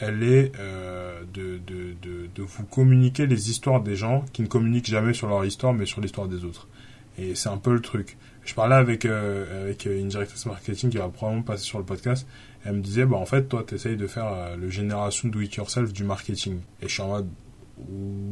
elle 0.00 0.24
est 0.24 0.52
euh, 0.58 1.22
de 1.32 2.42
vous 2.42 2.64
communiquer 2.64 3.26
les 3.26 3.50
histoires 3.50 3.80
des 3.80 3.94
gens 3.94 4.24
qui 4.32 4.42
ne 4.42 4.48
communiquent 4.48 4.90
jamais 4.90 5.12
sur 5.12 5.28
leur 5.28 5.44
histoire, 5.44 5.72
mais 5.72 5.86
sur 5.86 6.00
l'histoire 6.00 6.26
des 6.26 6.44
autres. 6.44 6.66
Et 7.16 7.36
c'est 7.36 7.48
un 7.48 7.58
peu 7.58 7.72
le 7.72 7.80
truc. 7.80 8.16
Je 8.44 8.54
parlais 8.54 8.76
avec, 8.76 9.04
euh, 9.04 9.64
avec 9.64 9.86
une 9.86 10.08
directrice 10.08 10.46
marketing 10.46 10.90
qui 10.90 10.98
va 10.98 11.08
probablement 11.08 11.42
passer 11.42 11.64
sur 11.64 11.78
le 11.78 11.84
podcast 11.84 12.26
elle 12.64 12.76
me 12.76 12.80
disait, 12.80 13.04
bah 13.04 13.16
en 13.16 13.26
fait, 13.26 13.48
toi, 13.48 13.64
tu 13.66 13.74
essayes 13.74 13.96
de 13.96 14.06
faire 14.06 14.26
euh, 14.26 14.56
le 14.56 14.70
génération 14.70 15.28
do 15.28 15.40
it 15.40 15.54
yourself 15.54 15.92
du 15.92 16.04
marketing. 16.04 16.60
Et 16.80 16.88
je 16.88 16.94
suis 16.94 17.02
en 17.02 17.08
mode, 17.08 17.28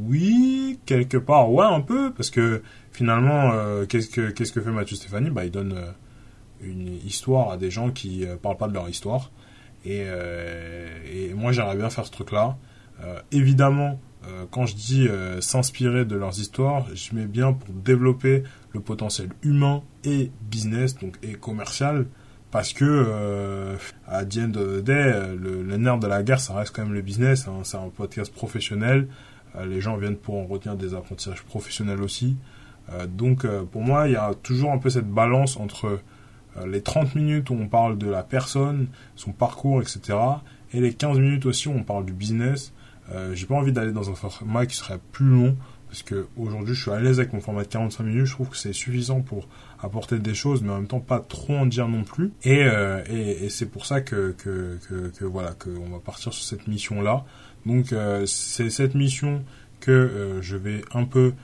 oui, 0.07 0.79
quelque 0.87 1.19
part, 1.19 1.53
ouais, 1.53 1.67
un 1.67 1.81
peu, 1.81 2.13
parce 2.13 2.31
que 2.31 2.63
finalement, 2.93 3.53
euh, 3.53 3.85
qu'est-ce 3.85 4.09
que 4.09 4.31
qu'est-ce 4.31 4.53
que 4.53 4.61
fait 4.61 4.71
Mathieu 4.71 4.97
Stéphanie? 4.97 5.31
Bah, 5.31 5.45
il 5.45 5.51
donne 5.51 5.75
euh, 5.75 5.91
une 6.63 6.95
histoire 7.05 7.51
à 7.51 7.57
des 7.59 7.71
gens 7.71 7.91
qui 7.91 8.25
euh, 8.25 8.37
parlent 8.37 8.57
pas 8.57 8.69
de 8.69 8.75
leur 8.75 8.89
histoire. 8.89 9.31
Et, 9.85 10.05
euh, 10.07 10.89
et 11.13 11.35
moi, 11.35 11.53
j'aimerais 11.53 11.77
bien 11.77 11.91
faire 11.91 12.07
ce 12.07 12.13
truc-là. 12.13 12.57
évidemment, 13.33 13.99
euh, 14.29 14.45
quand 14.51 14.67
je 14.67 14.77
dis 14.77 15.09
euh, 15.09 15.41
s'inspirer 15.41 16.05
de 16.05 16.17
leurs 16.17 16.39
histoires, 16.39 16.87
je 16.95 17.15
mets 17.15 17.27
bien 17.27 17.53
pour 17.53 17.75
développer 17.75 18.45
le 18.73 18.81
potentiel 18.81 19.31
humain 19.43 19.83
et 20.05 20.31
business, 20.51 20.99
donc 20.99 21.17
et 21.23 21.35
commercial, 21.35 22.07
parce 22.51 22.73
que 22.73 22.85
euh, 22.85 23.77
à 24.07 24.25
the 24.25 24.39
end 24.39 24.55
of 24.55 24.81
the 24.81 24.85
day, 24.85 25.35
le, 25.37 25.77
nerf 25.77 25.99
de 25.99 26.07
la 26.07 26.23
guerre, 26.23 26.41
ça 26.41 26.55
reste 26.55 26.75
quand 26.75 26.83
même 26.83 26.95
le 26.95 27.03
business. 27.03 27.49
Hein. 27.49 27.61
c'est 27.65 27.79
un 27.79 27.89
podcast 27.89 28.33
professionnel. 28.33 29.09
les 29.67 29.81
gens 29.81 29.97
viennent 29.97 30.17
pour 30.17 30.37
en 30.37 30.45
retenir 30.45 30.77
des 30.77 30.95
apprentissages 30.95 31.43
professionnels 31.43 32.03
aussi. 32.03 32.37
donc 33.09 33.47
pour 33.71 33.83
moi, 33.83 34.09
il 34.09 34.13
y 34.13 34.17
a 34.17 34.33
toujours 34.43 34.73
un 34.73 34.79
peu 34.79 34.91
cette 34.91 35.09
balance 35.09 35.57
entre 35.57 36.01
les 36.67 36.83
30 36.83 37.15
minutes 37.15 37.51
où 37.51 37.55
on 37.55 37.69
parle 37.69 37.97
de 37.97 38.09
la 38.09 38.23
personne, 38.23 38.89
son 39.17 39.33
parcours, 39.33 39.81
etc. 39.81 40.19
Et 40.75 40.81
les 40.81 40.93
15 40.93 41.19
minutes 41.19 41.47
aussi 41.47 41.69
où 41.69 41.73
on 41.73 41.85
parle 41.85 42.05
du 42.05 42.13
business. 42.13 42.73
Euh, 43.15 43.35
j'ai 43.35 43.47
pas 43.47 43.55
envie 43.55 43.73
d'aller 43.73 43.93
dans 43.93 44.11
un 44.11 44.15
format 44.15 44.67
qui 44.67 44.77
serait 44.77 45.01
plus 45.13 45.27
long 45.27 45.57
parce 45.93 46.05
que 46.05 46.27
aujourd'hui 46.39 46.75
je 46.75 46.81
suis 46.81 46.91
à 46.91 46.99
l'aise 46.99 47.21
avec 47.21 47.35
mon 47.35 47.43
format 47.43 47.65
de 47.65 47.69
45 47.69 48.03
minutes. 48.03 48.25
Je 48.25 48.33
trouve 48.33 48.49
que 48.49 48.57
c'est 48.57 48.73
suffisant 48.73 49.21
pour 49.21 49.47
apporter 49.79 50.19
des 50.19 50.33
choses, 50.33 50.63
mais 50.63 50.71
en 50.71 50.77
même 50.77 50.87
temps 50.87 51.01
pas 51.01 51.21
trop 51.21 51.55
en 51.55 51.67
dire 51.67 51.87
non 51.87 52.03
plus. 52.03 52.33
Et, 52.45 52.65
euh, 52.65 53.05
c'est 53.51 53.71
pour 53.71 53.85
ça 53.85 54.01
que, 54.01 54.35
que, 54.39 55.25
voilà 55.27 55.53
qu'on 55.53 55.91
va 55.91 55.99
partir 55.99 56.33
sur 56.33 56.45
cette 56.45 56.67
mission 56.67 57.03
là. 57.03 57.27
Donc 57.67 57.93
euh, 57.93 58.25
c'est 58.25 58.71
cette 58.71 58.95
mission 58.95 59.45
que 59.81 59.91
euh, 59.91 60.41
je 60.41 60.57
vais 60.57 60.81
un 60.95 61.05
peu 61.05 61.35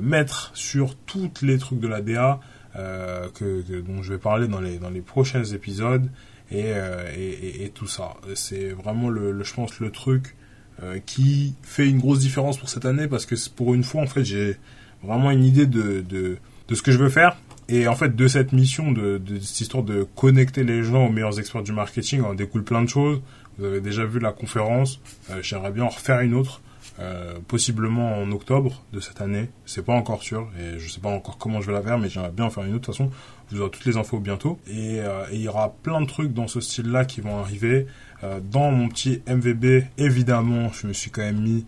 mettre 0.00 0.52
sur 0.54 0.94
toutes 0.94 1.42
les 1.42 1.58
trucs 1.58 1.80
de 1.80 1.88
la 1.88 2.00
DA 2.00 2.40
que, 2.74 3.80
dont 3.80 4.00
je 4.00 4.14
vais 4.14 4.18
parler 4.18 4.46
dans 4.48 4.60
les 4.60 5.00
prochains 5.02 5.44
épisodes 5.44 6.08
et, 6.50 7.70
tout 7.74 7.88
ça. 7.88 8.14
C'est 8.34 8.70
vraiment 8.70 9.10
le, 9.10 9.42
je 9.42 9.52
pense 9.52 9.80
le 9.80 9.90
truc 9.90 10.34
euh, 10.82 10.98
qui 11.04 11.54
fait 11.62 11.88
une 11.88 11.98
grosse 11.98 12.20
différence 12.20 12.58
pour 12.58 12.68
cette 12.68 12.84
année 12.84 13.06
parce 13.06 13.26
que 13.26 13.34
pour 13.50 13.74
une 13.74 13.84
fois 13.84 14.02
en 14.02 14.06
fait 14.06 14.24
j'ai 14.24 14.56
vraiment 15.02 15.30
une 15.30 15.44
idée 15.44 15.66
de, 15.66 16.00
de, 16.00 16.38
ce 16.74 16.82
que 16.82 16.90
je 16.90 16.98
veux 16.98 17.10
faire 17.10 17.36
et 17.68 17.86
en 17.86 17.94
fait 17.94 18.16
de 18.16 18.26
cette 18.26 18.52
mission 18.52 18.90
de, 18.90 19.20
cette 19.40 19.60
histoire 19.60 19.82
de 19.82 20.06
connecter 20.16 20.64
les 20.64 20.82
gens 20.82 21.06
aux 21.06 21.12
meilleurs 21.12 21.38
experts 21.38 21.62
du 21.62 21.72
marketing 21.72 22.22
en 22.22 22.34
découle 22.34 22.64
plein 22.64 22.82
de 22.82 22.88
choses 22.88 23.20
vous 23.58 23.66
avez 23.66 23.80
déjà 23.80 24.04
vu 24.04 24.18
la 24.18 24.32
conférence 24.32 25.00
euh, 25.30 25.40
j'aimerais 25.42 25.70
bien 25.70 25.84
en 25.84 25.90
refaire 25.90 26.20
une 26.20 26.34
autre 26.34 26.62
euh, 26.98 27.38
possiblement 27.48 28.18
en 28.18 28.30
octobre 28.32 28.82
de 28.92 29.00
cette 29.00 29.22
année. 29.22 29.48
C'est 29.64 29.84
pas 29.84 29.94
encore 29.94 30.22
sûr 30.22 30.50
et 30.60 30.78
je 30.78 30.90
sais 30.90 31.00
pas 31.00 31.08
encore 31.08 31.38
comment 31.38 31.60
je 31.62 31.68
vais 31.68 31.72
la 31.72 31.80
faire, 31.80 31.98
mais 31.98 32.10
j'aimerais 32.10 32.32
bien 32.32 32.44
en 32.44 32.50
faire 32.50 32.64
une 32.64 32.74
autre. 32.74 32.80
De 32.80 32.86
toute 32.86 32.96
façon, 32.96 33.10
vous 33.50 33.60
aurez 33.60 33.70
toutes 33.70 33.86
les 33.86 33.96
infos 33.96 34.18
bientôt. 34.18 34.58
Et, 34.68 35.00
il 35.32 35.40
y 35.40 35.48
aura 35.48 35.74
plein 35.82 36.02
de 36.02 36.06
trucs 36.06 36.34
dans 36.34 36.48
ce 36.48 36.60
style-là 36.60 37.06
qui 37.06 37.22
vont 37.22 37.38
arriver. 37.38 37.86
Euh, 38.22 38.40
dans 38.40 38.70
mon 38.70 38.88
petit 38.88 39.22
MVB, 39.26 39.84
évidemment, 39.98 40.70
je 40.72 40.86
me 40.86 40.92
suis 40.92 41.10
quand 41.10 41.22
même 41.22 41.40
mis 41.40 41.66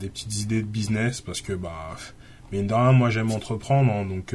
des 0.00 0.08
petites 0.08 0.40
idées 0.40 0.62
de 0.62 0.66
business 0.66 1.20
parce 1.20 1.42
que, 1.42 1.52
bah, 1.52 1.94
mais 2.50 2.62
de 2.62 2.72
rien, 2.72 2.92
moi 2.92 3.10
j'aime 3.10 3.30
entreprendre, 3.32 3.92
hein, 3.92 4.06
donc 4.06 4.34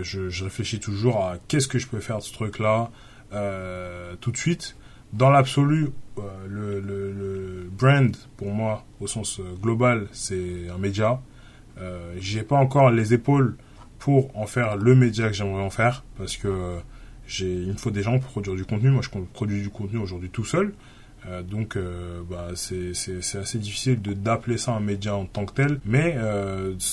je, 0.00 0.28
je, 0.28 0.44
réfléchis 0.44 0.78
toujours 0.78 1.24
à 1.24 1.38
qu'est-ce 1.48 1.66
que 1.66 1.80
je 1.80 1.88
peux 1.88 1.98
faire 1.98 2.18
de 2.18 2.22
ce 2.22 2.32
truc-là 2.32 2.92
tout 4.20 4.30
de 4.30 4.36
suite 4.36 4.76
dans 5.14 5.30
l'absolu, 5.30 5.90
euh, 6.18 6.22
le, 6.48 6.80
le, 6.80 7.70
brand, 7.70 8.16
pour 8.36 8.48
moi, 8.48 8.84
au 9.00 9.06
sens 9.06 9.38
euh, 9.38 9.54
global, 9.62 10.08
c'est 10.10 10.68
un 10.68 10.78
média. 10.78 11.20
Euh, 11.78 12.14
j'ai 12.18 12.42
pas 12.42 12.56
encore 12.56 12.90
les 12.90 13.14
épaules 13.14 13.56
pour 14.00 14.36
en 14.36 14.46
faire 14.46 14.76
le 14.76 14.94
média 14.96 15.28
que 15.28 15.34
j'aimerais 15.34 15.62
en 15.62 15.70
faire, 15.70 16.04
parce 16.18 16.36
que 16.36 16.48
euh, 16.48 16.78
il 17.40 17.68
me 17.68 17.76
faut 17.76 17.90
des 17.90 18.02
gens 18.02 18.18
pour 18.18 18.30
produire 18.30 18.54
du 18.54 18.64
contenu. 18.64 18.90
Moi, 18.90 19.02
je 19.02 19.08
produis 19.32 19.62
du 19.62 19.70
contenu 19.70 19.98
aujourd'hui 19.98 20.30
tout 20.30 20.44
seul. 20.44 20.74
Euh, 21.26 21.42
donc, 21.42 21.78
bah, 22.28 22.48
c'est, 22.54 22.92
assez 23.36 23.58
difficile 23.58 24.00
de 24.02 24.12
d'appeler 24.12 24.58
ça 24.58 24.72
un 24.72 24.80
média 24.80 25.14
en 25.16 25.26
tant 25.26 25.46
que 25.46 25.54
tel, 25.54 25.80
mais 25.84 26.18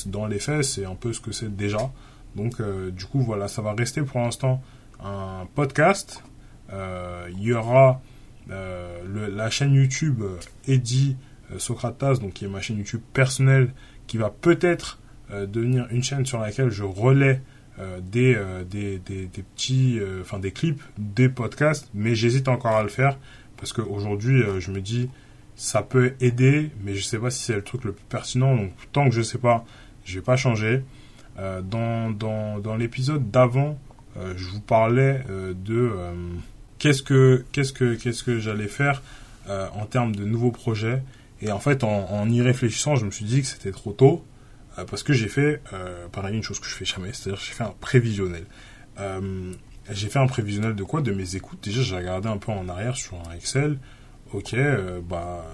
dans 0.06 0.26
les 0.26 0.40
faits, 0.40 0.64
c'est 0.64 0.86
un 0.86 0.96
peu 0.96 1.14
ce 1.14 1.20
que 1.20 1.32
c'est 1.32 1.56
déjà. 1.56 1.92
Donc, 2.36 2.62
du 2.62 3.06
coup, 3.06 3.22
voilà, 3.22 3.48
ça 3.48 3.62
va 3.62 3.74
rester 3.74 4.02
pour 4.02 4.20
l'instant 4.20 4.62
un 5.04 5.48
podcast. 5.54 6.24
Il 6.72 7.42
y 7.42 7.54
aura 7.54 8.02
euh, 8.50 9.30
la 9.34 9.50
chaîne 9.50 9.74
YouTube 9.74 10.22
euh, 10.22 10.38
euh, 10.70 11.60
Socratas, 11.60 12.16
donc 12.16 12.34
qui 12.34 12.46
est 12.46 12.48
ma 12.48 12.62
chaîne 12.62 12.78
YouTube 12.78 13.02
personnelle, 13.14 13.74
qui 14.08 14.18
va 14.18 14.30
peut-être 14.30 15.00
devenir 15.30 15.88
une 15.92 16.04
chaîne 16.04 16.26
sur 16.26 16.40
laquelle 16.40 16.70
je 16.72 16.84
relais 16.84 17.42
des, 18.00 18.40
des, 18.70 19.00
des, 19.00 19.44
petits, 19.56 20.00
enfin 20.22 20.38
des 20.38 20.52
clips, 20.52 20.82
des 20.98 21.30
podcasts, 21.30 21.90
mais 21.94 22.14
j'hésite 22.14 22.48
encore 22.48 22.76
à 22.76 22.84
le 22.84 22.90
faire 22.90 23.18
parce 23.58 23.74
qu'aujourd'hui, 23.74 24.44
je 24.60 24.72
me 24.72 24.82
dis, 24.82 25.10
ça 25.56 25.82
peut 25.82 26.14
aider, 26.20 26.70
mais 26.84 26.96
je 26.96 27.04
sais 27.04 27.18
pas 27.18 27.32
si 27.32 27.44
c'est 27.44 27.56
le 27.56 27.64
truc 27.64 27.84
le 27.86 27.94
plus 27.94 28.06
pertinent. 28.06 28.56
Donc 28.56 28.72
tant 28.92 29.10
que 29.10 29.16
je 29.16 29.22
sais 29.22 29.40
pas, 29.40 29.66
je 30.06 30.16
vais 30.16 30.24
pas 30.24 30.36
changer. 30.36 30.84
dans 31.38 32.12
dans, 32.12 32.76
l'épisode 32.76 33.32
d'avant, 33.32 33.80
je 34.16 34.48
vous 34.50 34.62
parlais 34.62 35.24
de 35.30 35.92
qu'est-ce 36.78 37.02
que 37.02 37.46
qu'est-ce 37.52 37.74
que 37.74 37.96
qu'est-ce 37.96 38.24
que 38.24 38.40
j'allais 38.40 38.68
faire 38.68 39.02
euh, 39.50 39.68
en 39.74 39.86
termes 39.86 40.16
de 40.16 40.24
nouveaux 40.24 40.52
projets. 40.52 41.02
Et 41.42 41.52
en 41.52 41.60
fait, 41.60 41.84
en, 41.84 42.30
y 42.30 42.42
réfléchissant, 42.44 42.96
je 42.96 43.06
me 43.06 43.12
suis 43.12 43.26
dit 43.26 43.42
que 43.42 43.48
c'était 43.48 43.72
trop 43.72 43.92
tôt 43.92 44.24
euh, 44.24 44.31
parce 44.76 45.04
que 45.04 45.14
j'ai 45.14 45.28
fait, 45.28 45.62
euh, 45.74 46.08
pareil, 46.08 46.36
une 46.36 46.44
chose 46.44 46.60
que 46.60 46.68
je 46.68 46.76
fais 46.76 46.86
jamais, 46.86 47.14
c'est-à-dire 47.14 47.42
j'ai 47.44 47.54
fait 47.54 47.64
un 47.64 47.76
prévisionnel. 47.80 48.46
j'ai 49.90 50.10
fait 50.10 50.20
un 50.20 50.28
prévisionnel 50.28 50.76
de 50.76 50.84
quoi? 50.84 51.02
De 51.02 51.12
mes 51.12 51.36
écoutes. 51.36 51.64
Déjà, 51.64 51.82
j'ai 51.82 51.96
regardé 51.96 52.30
un 52.30 52.38
peu 52.38 52.52
en 52.52 52.68
arrière 52.70 52.96
sur 52.96 53.18
un 53.28 53.34
Excel. 53.34 53.80
Ok, 54.34 54.56
bah, 55.10 55.46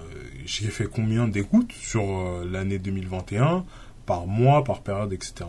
j'ai 0.44 0.68
fait 0.68 0.86
combien 0.86 1.26
d'écoutes 1.26 1.72
sur 1.72 2.44
l'année 2.44 2.78
2021 2.78 3.64
par 4.06 4.26
mois, 4.26 4.64
par 4.64 4.82
période, 4.82 5.12
etc. 5.12 5.44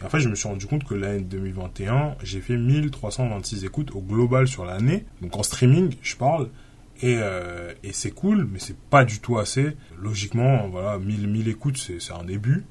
Et 0.00 0.04
en 0.04 0.08
fait, 0.08 0.20
je 0.20 0.28
me 0.28 0.34
suis 0.34 0.48
rendu 0.48 0.66
compte 0.66 0.84
que 0.84 0.94
l'année 0.94 1.20
2021, 1.20 2.16
j'ai 2.22 2.40
fait 2.40 2.56
1326 2.56 3.64
écoutes 3.64 3.94
au 3.94 4.00
global 4.00 4.48
sur 4.48 4.64
l'année. 4.64 5.04
Donc 5.20 5.36
en 5.36 5.42
streaming, 5.42 5.94
je 6.00 6.16
parle. 6.16 6.48
Et, 7.02 7.16
euh, 7.18 7.72
et 7.82 7.92
c'est 7.92 8.10
cool, 8.10 8.48
mais 8.50 8.58
c'est 8.58 8.76
pas 8.76 9.04
du 9.04 9.20
tout 9.20 9.38
assez. 9.38 9.76
Logiquement, 9.98 10.68
voilà, 10.68 10.98
1000, 10.98 11.28
1000 11.28 11.48
écoutes, 11.48 11.76
c'est 11.76 12.12
un 12.12 12.24
début. 12.24 12.64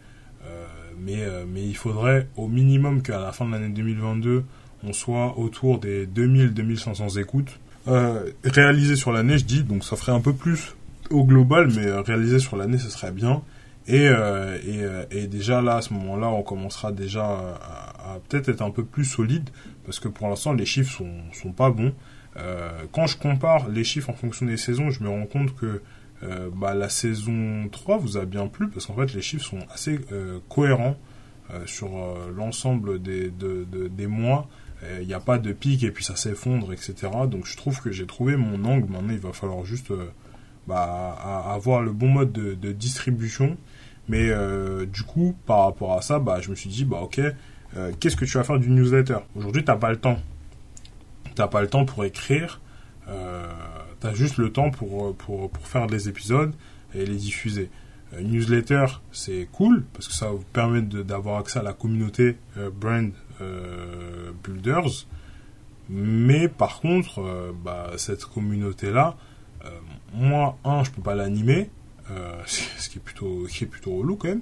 Euh, 0.45 0.65
mais, 0.99 1.21
euh, 1.21 1.45
mais 1.47 1.63
il 1.63 1.75
faudrait 1.75 2.28
au 2.36 2.47
minimum 2.47 3.02
qu'à 3.02 3.19
la 3.19 3.32
fin 3.32 3.45
de 3.45 3.52
l'année 3.52 3.69
2022, 3.69 4.43
on 4.84 4.93
soit 4.93 5.38
autour 5.38 5.80
des 5.80 6.08
2000-2500 6.08 7.19
écoutes. 7.19 7.60
Euh, 7.88 8.32
réalisé 8.43 8.95
sur 8.95 9.12
l'année, 9.12 9.38
je 9.38 9.45
dis, 9.45 9.63
donc 9.63 9.84
ça 9.84 9.95
ferait 9.95 10.12
un 10.12 10.21
peu 10.21 10.34
plus 10.34 10.75
au 11.10 11.23
global, 11.23 11.69
mais 11.75 11.91
réalisé 11.91 12.39
sur 12.39 12.56
l'année, 12.56 12.78
ce 12.78 12.89
serait 12.89 13.12
bien. 13.12 13.41
Et, 13.88 14.08
euh, 14.08 14.58
et, 14.63 14.84
euh, 14.84 15.28
déjà 15.28 15.62
là, 15.62 15.78
à 15.78 15.82
ce 15.82 15.93
moment-là, 15.93 16.28
on 16.28 16.43
commencera 16.43 16.91
déjà 16.91 17.23
à, 17.23 18.19
peut-être 18.28 18.49
être 18.49 18.62
un 18.62 18.69
peu 18.69 18.84
plus 18.84 19.06
solide, 19.06 19.49
parce 19.86 19.99
que 19.99 20.08
pour 20.08 20.28
l'instant, 20.28 20.54
les 20.54 20.65
chiffres 20.65 20.91
sont, 20.91 21.12
sont 21.34 21.52
pas 21.52 21.71
bons. 21.71 21.93
Euh, 22.38 22.69
quand 22.91 23.08
je 23.08 23.17
compare 23.17 23.69
les 23.69 23.84
chiffres 23.84 24.12
en 24.12 24.13
fonction 24.13 24.45
des 24.45 24.58
saisons, 24.58 24.91
je 24.91 25.04
me 25.04 25.10
rends 25.10 25.25
compte 25.25 25.56
que 25.56 25.82
euh, 26.23 26.49
bah, 26.53 26.73
la 26.73 26.89
saison 26.89 27.69
3 27.71 27.97
vous 27.97 28.17
a 28.17 28.25
bien 28.25 28.47
plu, 28.47 28.67
parce 28.67 28.86
qu'en 28.86 28.95
fait, 28.95 29.13
les 29.13 29.21
chiffres 29.21 29.45
sont 29.45 29.65
assez 29.73 29.99
euh, 30.12 30.39
cohérents 30.49 30.97
euh, 31.51 31.65
sur 31.65 31.89
l'ensemble 32.36 33.01
des, 33.01 33.29
de, 33.29 33.65
de, 33.71 33.88
des 33.88 34.08
mois. 34.08 34.47
Il 35.01 35.08
n'y 35.08 35.13
a 35.13 35.19
pas 35.19 35.39
de 35.39 35.51
pic 35.51 35.84
et 35.84 35.91
puis 35.91 36.05
ça 36.05 36.15
s'effondre, 36.15 36.71
etc. 36.71 36.95
Donc 37.29 37.45
je 37.45 37.58
trouve 37.58 37.82
que 37.82 37.91
j'ai 37.91 38.05
trouvé 38.05 38.38
mon 38.38 38.63
angle. 38.63 38.89
Maintenant, 38.89 39.12
il 39.12 39.19
va 39.19 39.34
falloir 39.34 39.65
juste 39.65 39.91
bah, 40.67 41.17
avoir 41.53 41.82
le 41.82 41.91
bon 41.91 42.08
mode 42.08 42.32
de, 42.32 42.71
distribution 42.71 43.58
mais 44.08 44.32
du 44.86 45.03
coup, 45.03 45.36
par 45.45 45.65
rapport 45.65 45.97
à 45.97 46.01
ça, 46.01 46.19
bah, 46.19 46.39
je 46.39 46.49
me 46.49 46.55
suis 46.55 46.69
dit, 46.69 46.86
bah 46.86 47.01
ok, 47.01 47.19
qu'est-ce 47.99 48.15
que 48.15 48.23
tu 48.23 48.38
vas 48.38 48.45
faire 48.45 48.58
du 48.58 48.69
newsletter? 48.69 49.17
Aujourd'hui, 49.36 49.65
t'as 49.65 49.75
pas 49.75 49.89
le 49.89 49.97
temps. 49.97 50.17
T'as 51.36 51.47
pas 51.47 51.62
le 51.62 51.67
temps 51.67 51.84
pour 51.84 52.05
écrire. 52.05 52.62
T'as 54.00 54.14
juste 54.14 54.38
le 54.38 54.52
temps 54.52 54.72
pour, 54.72 55.16
pour, 55.16 55.50
pour 55.50 55.68
faire 55.68 55.88
des 55.88 56.10
épisodes 56.10 56.54
et 56.94 57.06
les 57.06 57.16
diffuser. 57.16 57.70
Une 58.18 58.32
newsletter, 58.32 58.86
c'est 59.12 59.48
cool 59.52 59.84
parce 59.94 60.08
que 60.08 60.14
ça 60.14 60.30
vous 60.30 60.44
permettre 60.52 61.04
d'avoir 61.04 61.40
accès 61.40 61.60
à 61.60 61.64
la 61.64 61.74
communauté 61.74 62.38
brand 62.74 63.12
builders. 64.44 65.06
Mais 65.90 66.48
par 66.48 66.80
contre, 66.80 67.54
bah, 67.64 67.92
cette 67.98 68.26
communauté-là, 68.26 69.16
moi, 70.14 70.58
un, 70.64 70.84
je 70.84 70.90
peux 70.90 71.04
pas 71.04 71.14
l'animer. 71.14 71.70
Euh, 72.12 72.42
ce 72.46 72.90
qui 72.90 72.98
est 72.98 73.02
plutôt 73.02 73.46
qui 73.50 73.64
est 73.64 73.68
plutôt 73.68 73.98
relou 73.98 74.16
quand 74.16 74.30
même. 74.30 74.42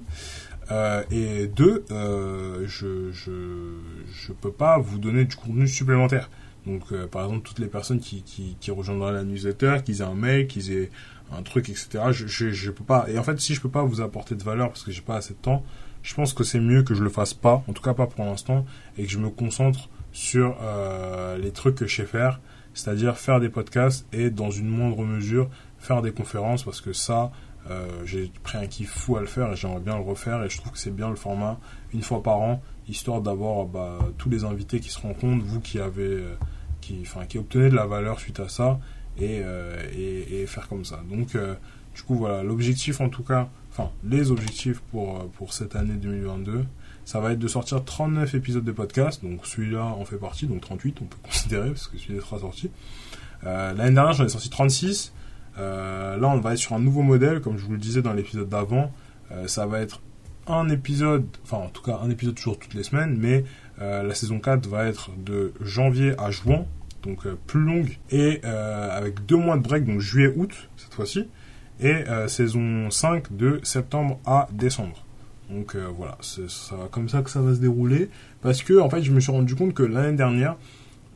Euh, 0.70 1.02
et 1.10 1.46
deux, 1.46 1.84
euh, 1.90 2.64
je, 2.66 3.10
je 3.12 3.78
je 4.12 4.32
peux 4.32 4.52
pas 4.52 4.78
vous 4.78 4.98
donner 4.98 5.24
du 5.24 5.36
contenu 5.36 5.66
supplémentaire. 5.66 6.30
Donc 6.68 6.92
euh, 6.92 7.06
par 7.06 7.24
exemple 7.24 7.46
toutes 7.46 7.58
les 7.58 7.66
personnes 7.66 7.98
qui 7.98 8.22
qui, 8.22 8.56
qui 8.60 8.70
rejoindraient 8.70 9.12
la 9.12 9.24
newsletter, 9.24 9.78
qu'ils 9.84 10.00
aient 10.00 10.04
un 10.04 10.14
mail, 10.14 10.46
qu'ils 10.46 10.72
aient 10.72 10.90
un 11.32 11.42
truc, 11.42 11.68
etc. 11.68 11.88
Je, 12.10 12.26
je 12.26 12.70
peux 12.70 12.84
pas. 12.84 13.06
Et 13.08 13.18
en 13.18 13.22
fait 13.22 13.40
si 13.40 13.54
je 13.54 13.60
peux 13.60 13.70
pas 13.70 13.82
vous 13.82 14.00
apporter 14.00 14.34
de 14.34 14.42
valeur 14.42 14.68
parce 14.68 14.82
que 14.82 14.90
j'ai 14.90 15.02
pas 15.02 15.16
assez 15.16 15.34
de 15.34 15.38
temps, 15.38 15.64
je 16.02 16.14
pense 16.14 16.32
que 16.32 16.44
c'est 16.44 16.60
mieux 16.60 16.82
que 16.82 16.94
je 16.94 17.02
le 17.02 17.10
fasse 17.10 17.34
pas, 17.34 17.64
en 17.66 17.72
tout 17.72 17.82
cas 17.82 17.94
pas 17.94 18.06
pour 18.06 18.24
l'instant, 18.24 18.64
et 18.96 19.04
que 19.04 19.10
je 19.10 19.18
me 19.18 19.30
concentre 19.30 19.88
sur 20.12 20.56
euh, 20.62 21.38
les 21.38 21.50
trucs 21.50 21.74
que 21.74 21.86
je 21.86 21.96
sais 21.96 22.06
faire, 22.06 22.40
c'est-à-dire 22.74 23.16
faire 23.16 23.40
des 23.40 23.48
podcasts 23.48 24.06
et 24.12 24.30
dans 24.30 24.50
une 24.50 24.68
moindre 24.68 25.04
mesure 25.04 25.48
faire 25.78 26.02
des 26.02 26.12
conférences 26.12 26.64
parce 26.64 26.80
que 26.80 26.92
ça 26.92 27.30
j'ai 28.06 28.32
pris 28.42 28.56
un 28.56 28.66
kiff 28.66 28.88
fou 28.88 29.18
à 29.18 29.20
le 29.20 29.26
faire 29.26 29.52
et 29.52 29.56
j'aimerais 29.56 29.80
bien 29.80 29.94
le 29.96 30.02
refaire 30.02 30.42
et 30.42 30.48
je 30.48 30.56
trouve 30.56 30.72
que 30.72 30.78
c'est 30.78 30.94
bien 30.94 31.10
le 31.10 31.16
format 31.16 31.58
une 31.92 32.00
fois 32.00 32.22
par 32.22 32.38
an, 32.38 32.62
histoire 32.88 33.20
d'avoir 33.20 33.66
bah, 33.66 33.98
tous 34.16 34.30
les 34.30 34.44
invités 34.44 34.80
qui 34.80 34.88
se 34.88 34.98
rencontrent, 34.98 35.44
vous 35.44 35.60
qui 35.60 35.78
avez, 35.78 36.24
qui, 36.80 36.98
enfin, 37.02 37.26
qui 37.26 37.38
obtenez 37.38 37.70
de 37.70 37.74
la 37.74 37.86
valeur 37.86 38.20
suite 38.20 38.40
à 38.40 38.48
ça 38.48 38.78
et, 39.18 39.42
et, 39.96 40.40
et 40.42 40.46
faire 40.46 40.68
comme 40.68 40.84
ça. 40.84 41.00
Donc 41.08 41.36
du 41.98 42.02
coup 42.02 42.14
voilà, 42.14 42.44
l'objectif 42.44 43.00
en 43.00 43.08
tout 43.08 43.24
cas, 43.24 43.48
enfin 43.72 43.90
les 44.04 44.30
objectifs 44.30 44.78
pour, 44.92 45.28
pour 45.30 45.52
cette 45.52 45.74
année 45.74 45.94
2022, 45.94 46.64
ça 47.04 47.20
va 47.20 47.32
être 47.32 47.38
de 47.38 47.48
sortir 47.48 47.82
39 47.84 48.34
épisodes 48.34 48.64
de 48.64 48.70
podcast, 48.70 49.24
donc 49.24 49.46
celui-là 49.46 49.82
en 49.82 50.04
fait 50.04 50.18
partie, 50.18 50.46
donc 50.46 50.60
38 50.60 50.98
on 51.00 51.06
peut 51.06 51.16
considérer 51.22 51.70
parce 51.70 51.88
que 51.88 51.96
celui-là 51.98 52.20
sera 52.20 52.38
sorti. 52.38 52.70
Euh, 53.44 53.72
L'année 53.72 53.94
dernière 53.94 54.12
j'en 54.12 54.26
ai 54.26 54.28
sorti 54.28 54.50
36. 54.50 55.14
Euh, 55.58 56.16
là 56.18 56.28
on 56.28 56.38
va 56.38 56.52
être 56.52 56.58
sur 56.58 56.74
un 56.74 56.80
nouveau 56.80 57.02
modèle, 57.02 57.40
comme 57.40 57.56
je 57.56 57.64
vous 57.64 57.72
le 57.72 57.78
disais 57.78 58.02
dans 58.02 58.12
l'épisode 58.12 58.48
d'avant. 58.48 58.92
Euh, 59.32 59.48
ça 59.48 59.66
va 59.66 59.80
être 59.80 60.02
un 60.46 60.68
épisode, 60.68 61.26
enfin 61.44 61.56
en 61.56 61.68
tout 61.68 61.82
cas 61.82 61.98
un 62.02 62.10
épisode 62.10 62.34
toujours 62.34 62.58
toutes 62.58 62.74
les 62.74 62.82
semaines, 62.82 63.16
mais 63.18 63.44
euh, 63.80 64.02
la 64.02 64.14
saison 64.14 64.40
4 64.40 64.66
va 64.68 64.86
être 64.86 65.10
de 65.16 65.52
janvier 65.60 66.14
à 66.18 66.30
juin, 66.30 66.66
donc 67.02 67.26
euh, 67.26 67.36
plus 67.46 67.60
longue, 67.60 67.96
et 68.10 68.40
euh, 68.44 68.96
avec 68.96 69.24
deux 69.26 69.36
mois 69.36 69.56
de 69.56 69.62
break, 69.62 69.84
donc 69.84 70.00
juillet-août 70.00 70.50
cette 70.76 70.94
fois-ci, 70.94 71.28
et 71.80 72.04
saison 72.26 72.90
5 72.90 73.36
de 73.36 73.60
septembre 73.62 74.18
à 74.26 74.48
décembre. 74.50 75.04
Donc 75.48 75.76
voilà, 75.96 76.18
c'est 76.22 76.42
comme 76.90 77.08
ça 77.08 77.22
que 77.22 77.30
ça 77.30 77.40
va 77.40 77.54
se 77.54 77.60
dérouler. 77.60 78.10
Parce 78.42 78.64
que 78.64 78.80
en 78.80 78.90
fait, 78.90 79.00
je 79.02 79.12
me 79.12 79.20
suis 79.20 79.30
rendu 79.30 79.54
compte 79.54 79.74
que 79.74 79.84
l'année 79.84 80.16
dernière, 80.16 80.56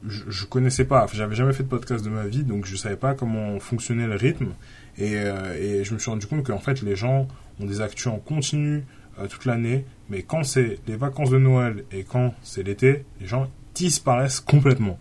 je, 0.07 0.23
je 0.29 0.45
connaissais 0.47 0.85
pas, 0.85 1.09
j'avais 1.13 1.35
jamais 1.35 1.53
fait 1.53 1.65
de 1.65 1.69
podcast 1.69 2.05
de 2.05 2.11
ma 2.11 2.29
vie, 2.29 2.45
donc 2.45 2.65
je 2.65 2.77
savais 2.77 2.95
pas 2.95 3.15
comment 3.15 3.59
fonctionnait 3.59 4.07
le 4.07 4.15
rythme. 4.15 4.51
Et, 4.99 5.15
et 5.15 5.83
je 5.83 5.95
me 5.95 5.99
suis 5.99 6.13
rendu 6.13 6.29
compte 6.29 6.47
qu'en 6.47 6.61
fait, 6.61 6.81
les 6.83 6.95
gens 6.95 7.27
ont 7.61 7.67
des 7.67 7.81
actus 7.81 8.07
en 8.07 8.19
continu 8.19 8.85
euh, 9.23 9.27
toute 9.29 9.45
l'année, 9.45 9.85
mais 10.09 10.23
quand 10.23 10.45
c'est 10.45 10.79
les 10.87 10.97
vacances 10.97 11.31
de 11.31 11.39
Noël 11.39 11.85
et 11.93 12.05
quand 12.05 12.35
c'est 12.43 12.63
l'été, 12.63 13.05
les 13.21 13.27
gens 13.27 13.49
disparaissent 13.75 14.41
complètement. 14.41 14.99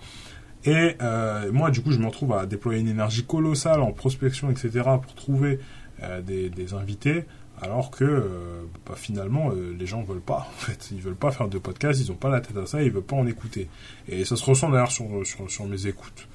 Et 0.63 0.95
euh, 1.01 1.51
moi, 1.51 1.71
du 1.71 1.81
coup, 1.81 1.91
je 1.91 1.99
me 1.99 2.05
retrouve 2.05 2.33
à 2.33 2.45
déployer 2.45 2.79
une 2.79 2.87
énergie 2.87 3.25
colossale 3.25 3.81
en 3.81 3.91
prospection, 3.91 4.51
etc., 4.51 4.81
pour 5.01 5.15
trouver 5.15 5.59
euh, 6.03 6.21
des, 6.21 6.73
invités 6.73 7.25
alors 7.63 7.91
que 7.91 8.27
bah, 8.87 8.93
finalement 8.95 9.51
les 9.51 9.85
gens 9.85 10.01
veulent 10.01 10.19
pas 10.19 10.47
en 10.49 10.59
fait 10.59 10.89
ils 10.91 10.99
veulent 10.99 11.13
pas 11.13 11.29
faire 11.29 11.47
de 11.47 11.59
podcast 11.59 11.99
ils 12.01 12.11
ont 12.11 12.15
pas 12.15 12.29
la 12.29 12.41
tête 12.41 12.57
à 12.57 12.65
ça 12.65 12.81
ils 12.81 12.89
veulent 12.89 13.03
pas 13.03 13.17
en 13.17 13.27
écouter 13.27 13.69
et 14.07 14.25
ça 14.25 14.35
se 14.35 14.43
ressent 14.43 14.69
d'ailleurs 14.69 14.91
sur, 14.91 15.05
mes 15.67 15.85
écoutes 15.85 16.27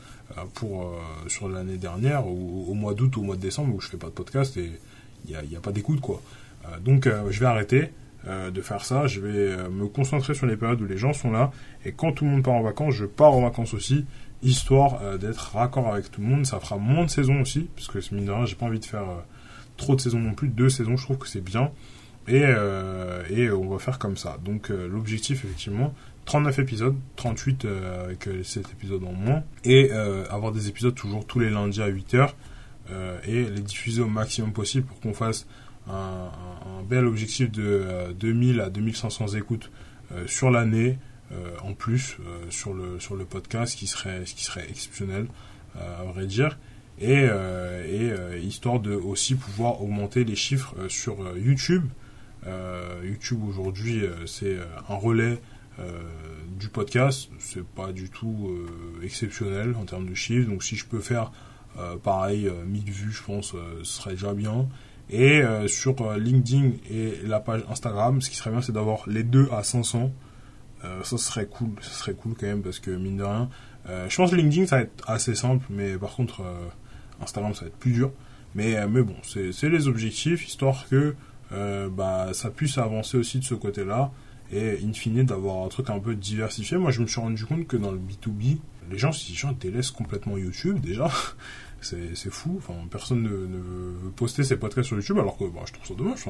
pour 0.55 0.95
sur 1.27 1.49
l'année 1.49 1.79
dernière 1.79 2.29
ou 2.29 2.67
au 2.69 2.75
mois 2.75 2.95
d'août 2.95 3.17
au 3.17 3.23
mois 3.23 3.35
de 3.35 3.41
décembre 3.41 3.75
où 3.75 3.81
je 3.81 3.89
fais 3.89 3.97
pas 3.97 4.07
de 4.07 4.13
podcast 4.13 4.57
et 4.57 4.71
il 5.25 5.33
y 5.33 5.35
a, 5.35 5.43
y 5.43 5.57
a, 5.57 5.61
pas 5.61 5.73
d'écoute 5.73 6.01
quoi 6.01 6.23
donc 6.85 7.09
je 7.31 7.41
vais 7.41 7.47
arrêter 7.47 7.93
de 8.27 8.61
faire 8.61 8.85
ça. 8.85 9.07
Je 9.07 9.21
vais 9.21 9.69
me 9.69 9.87
concentrer 9.87 10.35
sur 10.35 10.47
les 10.47 10.57
périodes 10.57 10.81
où 10.81 10.87
les 10.87 10.99
gens 10.99 11.13
sont 11.13 11.31
là. 11.31 11.51
Et 11.85 11.93
quand 11.93 12.13
tout 12.13 12.25
le 12.25 12.31
monde 12.31 12.43
part 12.43 12.55
en 12.55 12.63
vacances 12.63 12.95
je 12.95 13.05
pars 13.05 13.33
en 13.33 13.43
vacances 13.43 13.75
aussi 13.75 14.05
histoire 14.43 15.19
d'être 15.19 15.53
raccord 15.55 15.93
avec 15.93 16.11
tout 16.11 16.21
le 16.21 16.27
monde. 16.27 16.47
Ça 16.47 16.61
fera 16.61 16.77
moins 16.77 17.05
de 17.05 17.11
saison 17.11 17.41
aussi 17.41 17.69
parce 17.75 17.89
que 17.89 18.15
mine 18.15 18.27
de 18.27 18.33
rien 18.33 18.45
j'ai 18.45 18.57
pas 18.57 18.67
envie 18.67 18.81
de 18.81 18.85
faire 18.85 19.07
trop 19.77 19.95
de 19.95 20.01
saisons 20.01 20.19
non 20.21 20.35
plus, 20.35 20.49
deux 20.49 20.69
saisons, 20.69 20.97
je 20.97 21.05
trouve 21.05 21.19
que 21.19 21.29
c'est 21.29 21.41
bien. 21.41 21.71
Et, 22.29 22.43
euh, 22.45 23.23
et 23.31 23.51
on 23.51 23.69
va 23.69 23.79
faire 23.79 23.99
comme 23.99 24.17
ça. 24.17 24.39
Donc 24.45 24.71
euh, 24.71 24.89
l'objectif, 24.89 25.45
effectivement, 25.45 25.95
39 26.25 26.59
épisodes, 26.59 26.97
38 27.17 27.65
euh, 27.65 28.05
avec 28.05 28.29
cet 28.43 28.71
épisode 28.73 29.05
en 29.05 29.13
moins, 29.13 29.45
et 29.65 29.91
avoir 30.31 30.53
des 30.53 30.69
épisodes 30.69 30.95
toujours 30.95 31.27
tous 31.27 31.39
les 31.39 31.51
lundis 31.51 31.83
à 31.83 31.91
8h, 31.91 32.31
et 33.27 33.45
les 33.45 33.61
diffuser 33.61 34.03
au 34.03 34.09
maximum 34.09 34.53
possible 34.53 34.87
pour 34.87 35.01
qu'on 35.01 35.13
fasse 35.13 35.47
un, 35.89 36.31
bel 36.89 37.05
objectif 37.07 37.51
de 37.51 38.13
2000 38.19 38.61
à 38.61 38.71
2500 38.71 39.29
écoutes 39.35 39.71
sur 40.27 40.51
l'année, 40.53 40.99
en 41.65 41.75
plus, 41.75 42.19
sur, 42.49 42.75
le, 42.75 43.01
sur 43.01 43.17
le 43.17 43.25
podcast, 43.25 43.77
qui 43.77 43.89
serait, 43.89 44.25
ce 44.25 44.35
qui 44.35 44.45
serait 44.45 44.69
exceptionnel, 44.69 45.27
à 45.77 46.05
vrai 46.05 46.27
dire 46.27 46.57
et, 46.99 47.27
euh, 47.29 47.83
euh, 47.87 48.39
histoire 48.39 48.81
de 48.81 48.95
aussi 48.95 49.35
pouvoir 49.35 49.83
augmenter 49.83 50.25
les 50.25 50.37
chiffres 50.37 50.75
euh, 50.79 50.89
sur 50.89 51.17
YouTube. 51.37 51.85
YouTube 53.03 53.43
aujourd'hui 53.43 54.05
c'est 54.25 54.57
un 54.89 54.95
relais 54.95 55.43
du 56.61 56.69
podcast, 56.69 57.29
c'est 57.41 57.67
pas 57.67 57.91
du 57.91 58.09
tout 58.09 58.57
exceptionnel 59.03 59.75
en 59.75 59.85
termes 59.85 60.09
de 60.09 60.15
chiffres. 60.15 60.49
Donc 60.49 60.63
si 60.63 60.77
je 60.77 60.87
peux 60.87 61.01
faire 61.01 61.33
pareil 62.05 62.49
1000 62.69 62.85
vues, 62.85 63.11
je 63.11 63.23
pense, 63.25 63.57
ce 63.79 63.85
serait 63.85 64.13
déjà 64.13 64.33
bien. 64.33 64.69
Et 65.11 65.43
sur 65.69 65.95
LinkedIn 66.19 66.73
et 66.91 67.19
la 67.25 67.39
page 67.39 67.63
Instagram, 67.71 68.21
ce 68.21 68.29
qui 68.29 68.37
serait 68.37 68.51
bien, 68.51 68.61
c'est 68.61 68.73
d'avoir 68.73 69.09
les 69.09 69.23
deux 69.23 69.49
à 69.53 69.63
500. 69.63 70.11
ça 71.05 71.19
serait 71.19 71.47
cool, 71.47 71.71
ça 71.81 71.91
serait 71.91 72.15
cool 72.15 72.35
quand 72.35 72.47
même 72.47 72.63
parce 72.63 72.81
que 72.81 72.91
mine 72.91 73.19
de 73.19 73.23
rien, 73.23 73.49
je 73.87 74.17
pense 74.17 74.33
que 74.33 74.37
LinkedIn 74.37 74.67
ça 74.67 74.77
va 74.77 74.83
être 74.83 75.09
assez 75.09 75.37
simple, 75.37 75.65
mais 75.71 75.97
par 75.97 76.17
contre 76.17 76.43
Instagram, 77.21 77.55
ça 77.55 77.63
va 77.63 77.67
être 77.69 77.79
plus 77.79 77.93
dur. 77.93 78.11
Mais, 78.57 78.77
euh, 78.77 78.89
mais 78.89 79.03
bon, 79.03 79.15
c'est 79.23 79.69
les 79.69 79.89
objectifs, 79.89 80.47
histoire 80.47 80.89
que 80.89 81.15
euh, 81.53 81.89
bah, 81.89 82.31
ça 82.33 82.51
puisse 82.51 82.79
avancer 82.79 83.19
aussi 83.19 83.39
de 83.39 83.45
ce 83.45 83.55
côté-là. 83.55 84.11
Et 84.51 84.79
in 84.83 84.93
fine, 84.93 85.25
d'avoir 85.25 85.65
un 85.65 85.69
truc 85.69 85.91
un 85.91 85.99
peu 85.99 86.15
diversifié. 86.15 86.79
Moi, 86.79 86.91
je 86.91 87.03
me 87.03 87.07
suis 87.07 87.21
rendu 87.21 87.45
compte 87.45 87.67
que 87.67 87.77
dans 87.77 87.91
le 87.91 87.99
B2B, 87.99 88.59
les 88.91 88.99
gens, 88.99 89.13
si 89.13 89.33
les 89.33 89.37
gens 89.37 89.53
délaissent 89.53 89.91
complètement 89.91 90.39
YouTube, 90.39 90.81
déjà, 90.81 91.11
c'est 91.81 92.31
fou. 92.31 92.55
Enfin, 92.59 92.75
personne 92.91 93.23
ne, 93.23 93.29
ne, 93.29 93.59
veut 93.59 94.11
poster 94.15 94.45
ses 94.45 94.57
podcasts 94.57 94.89
sur 94.89 94.97
YouTube, 94.97 95.19
alors 95.19 95.37
que 95.37 95.45
bah, 95.45 95.61
je 95.67 95.73
trouve 95.73 95.87
ça 95.87 95.95
dommage. 95.95 96.25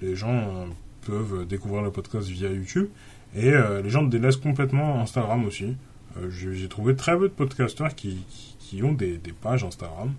Les 0.00 0.16
gens 0.16 0.66
peuvent 1.06 1.46
découvrir 1.46 1.82
le 1.82 1.90
podcast 1.90 2.28
via 2.28 2.50
YouTube. 2.50 2.88
Et 3.34 3.50
euh, 3.50 3.80
les 3.80 3.90
gens 3.90 4.02
délaissent 4.02 4.36
complètement 4.36 5.00
Instagram 5.00 5.44
aussi. 5.46 5.76
Euh, 6.18 6.30
J'ai 6.30 6.68
trouvé 6.68 6.94
très 6.94 7.16
peu 7.16 7.28
de 7.28 7.34
podcasteurs 7.34 7.94
qui, 7.94 8.24
qui, 8.58 8.82
ont 8.82 8.92
des, 8.92 9.18
des, 9.18 9.32
pages 9.32 9.64
Instagram. 9.64 10.12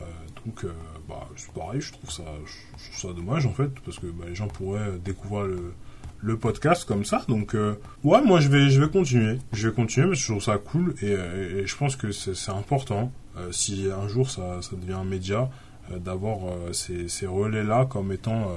Euh, 0.00 0.04
donc, 0.44 0.64
euh, 0.64 0.72
bah, 1.08 1.28
c'est 1.36 1.52
pareil, 1.52 1.80
je 1.80 1.92
trouve, 1.92 2.10
ça, 2.10 2.24
je 2.46 2.90
trouve 2.90 3.10
ça 3.10 3.16
dommage 3.16 3.46
en 3.46 3.52
fait, 3.52 3.70
parce 3.84 3.98
que 3.98 4.06
bah, 4.06 4.24
les 4.28 4.34
gens 4.34 4.48
pourraient 4.48 4.98
découvrir 5.04 5.46
le, 5.46 5.74
le 6.22 6.36
podcast 6.36 6.84
comme 6.84 7.04
ça. 7.04 7.24
Donc, 7.28 7.54
euh, 7.54 7.74
ouais, 8.04 8.22
moi 8.22 8.40
je 8.40 8.48
vais, 8.48 8.70
je 8.70 8.80
vais 8.80 8.88
continuer. 8.88 9.38
Je 9.52 9.68
vais 9.68 9.74
continuer, 9.74 10.08
mais 10.08 10.14
je 10.14 10.24
trouve 10.24 10.42
ça 10.42 10.58
cool 10.58 10.94
et, 11.02 11.12
et 11.12 11.66
je 11.66 11.76
pense 11.76 11.96
que 11.96 12.12
c'est 12.12 12.52
important. 12.52 13.12
si 13.50 13.88
un 13.90 14.08
jour 14.08 14.30
ça, 14.30 14.60
devient 14.72 14.94
un 14.94 15.04
média, 15.04 15.50
d'avoir 15.96 16.38
ces, 16.72 17.26
relais-là 17.26 17.86
comme 17.86 18.12
étant 18.12 18.48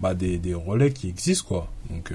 bah, 0.00 0.14
des, 0.14 0.54
relais 0.54 0.92
qui 0.92 1.08
existent, 1.08 1.46
quoi. 1.46 1.68
Donc, 1.88 2.12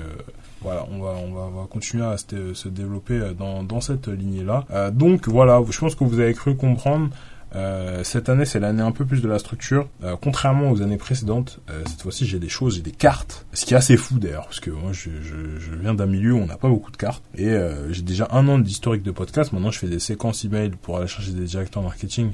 voilà, 0.62 0.86
on 0.92 1.00
va, 1.00 1.12
on 1.12 1.34
va, 1.34 1.42
on 1.42 1.62
va 1.62 1.68
continuer 1.68 2.06
à 2.06 2.18
se, 2.18 2.68
développer 2.68 3.34
dans, 3.38 3.64
dans 3.64 3.80
cette 3.82 4.08
lignée-là. 4.08 4.66
Euh, 4.72 4.92
donc 4.92 5.28
voilà, 5.28 5.62
je 5.70 5.80
pense 5.80 5.96
que 5.96 6.04
vous 6.04 6.20
avez 6.20 6.34
cru 6.34 6.56
comprendre. 6.56 7.10
Euh, 7.56 8.04
cette 8.04 8.30
année, 8.30 8.46
c'est 8.46 8.60
l'année 8.60 8.84
un 8.84 8.92
peu 8.92 9.06
plus 9.06 9.22
de 9.22 9.28
la 9.28 9.40
structure. 9.40 9.88
Euh, 10.04 10.16
contrairement 10.22 10.72
aux 10.72 10.82
années 10.82 10.98
précédentes, 10.98 11.60
euh, 11.70 11.82
cette 11.88 12.02
fois-ci, 12.02 12.26
j'ai 12.26 12.40
des 12.40 12.50
choses, 12.50 12.76
j'ai 12.76 12.82
des 12.82 12.92
cartes. 12.92 13.46
Ce 13.54 13.66
qui 13.66 13.74
est 13.74 13.78
assez 13.78 13.98
fou 13.98 14.20
d'ailleurs, 14.20 14.46
parce 14.46 14.60
que 14.60 14.70
moi, 14.70 14.92
je, 14.94 15.10
je, 15.22 15.60
je 15.60 15.76
viens 15.76 15.94
d'un 15.94 16.06
milieu 16.06 16.34
où 16.34 16.38
on 16.38 16.46
n'a 16.46 16.58
pas 16.58 16.70
beaucoup 16.70 16.92
de 16.92 16.98
cartes. 16.98 17.24
Et 17.36 17.48
euh, 17.48 17.92
j'ai 17.92 18.04
déjà 18.04 18.28
un 18.32 18.48
an 18.48 18.60
d'historique 18.60 19.04
de 19.04 19.12
podcast. 19.12 19.52
Maintenant, 19.52 19.72
je 19.72 19.80
fais 19.80 19.88
des 19.88 20.00
séquences 20.00 20.46
email 20.46 20.72
pour 20.82 20.98
aller 20.98 21.08
chercher 21.08 21.32
des 21.32 21.46
directeurs 21.46 21.82
marketing. 21.82 22.32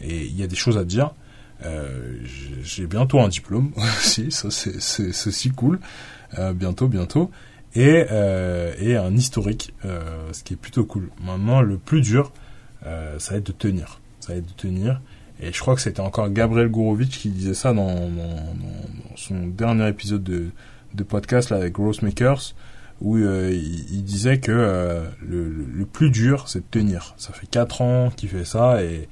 Et 0.00 0.24
il 0.24 0.36
y 0.36 0.42
a 0.42 0.46
des 0.46 0.56
choses 0.56 0.78
à 0.78 0.84
dire. 0.84 1.14
Euh, 1.64 2.16
j'ai 2.62 2.86
bientôt 2.86 3.20
un 3.20 3.28
diplôme 3.28 3.72
aussi, 3.98 4.30
ça 4.32 4.50
c'est 4.50 4.80
si 4.80 5.50
cool. 5.50 5.78
bientôt, 6.54 6.88
bientôt 6.88 7.30
et, 7.76 8.06
et 8.80 8.96
un 8.96 9.14
historique, 9.14 9.72
ce 9.82 10.42
qui 10.42 10.54
est 10.54 10.56
plutôt 10.56 10.84
cool. 10.84 11.10
Maintenant, 11.24 11.60
le 11.60 11.78
plus 11.78 12.00
dur, 12.00 12.32
ça 12.82 13.30
va 13.30 13.36
être 13.36 13.46
de 13.46 13.52
tenir. 13.52 14.00
Ça 14.24 14.34
être 14.34 14.46
de 14.46 14.52
tenir. 14.52 15.00
Et 15.40 15.52
je 15.52 15.60
crois 15.60 15.74
que 15.74 15.80
c'était 15.80 16.00
encore 16.00 16.30
Gabriel 16.30 16.68
Gourovitch 16.68 17.18
qui 17.18 17.28
disait 17.28 17.54
ça 17.54 17.72
dans, 17.72 18.10
son 19.16 19.46
dernier 19.48 19.88
épisode 19.88 20.22
de, 20.22 20.46
de 20.94 21.02
podcast 21.02 21.50
là, 21.50 21.58
avec 21.58 21.74
Growth 21.74 22.02
Makers, 22.02 22.54
où 23.02 23.16
euh, 23.16 23.52
il, 23.52 24.02
disait 24.04 24.38
que 24.38 24.52
euh, 24.52 25.04
le, 25.20 25.84
plus 25.84 26.10
dur, 26.10 26.48
c'est 26.48 26.60
de 26.60 26.64
tenir. 26.70 27.14
Ça 27.18 27.32
fait 27.32 27.46
4 27.46 27.82
ans 27.82 28.10
qu'il 28.16 28.28
fait 28.28 28.46
ça 28.46 28.82
et, 28.82 29.08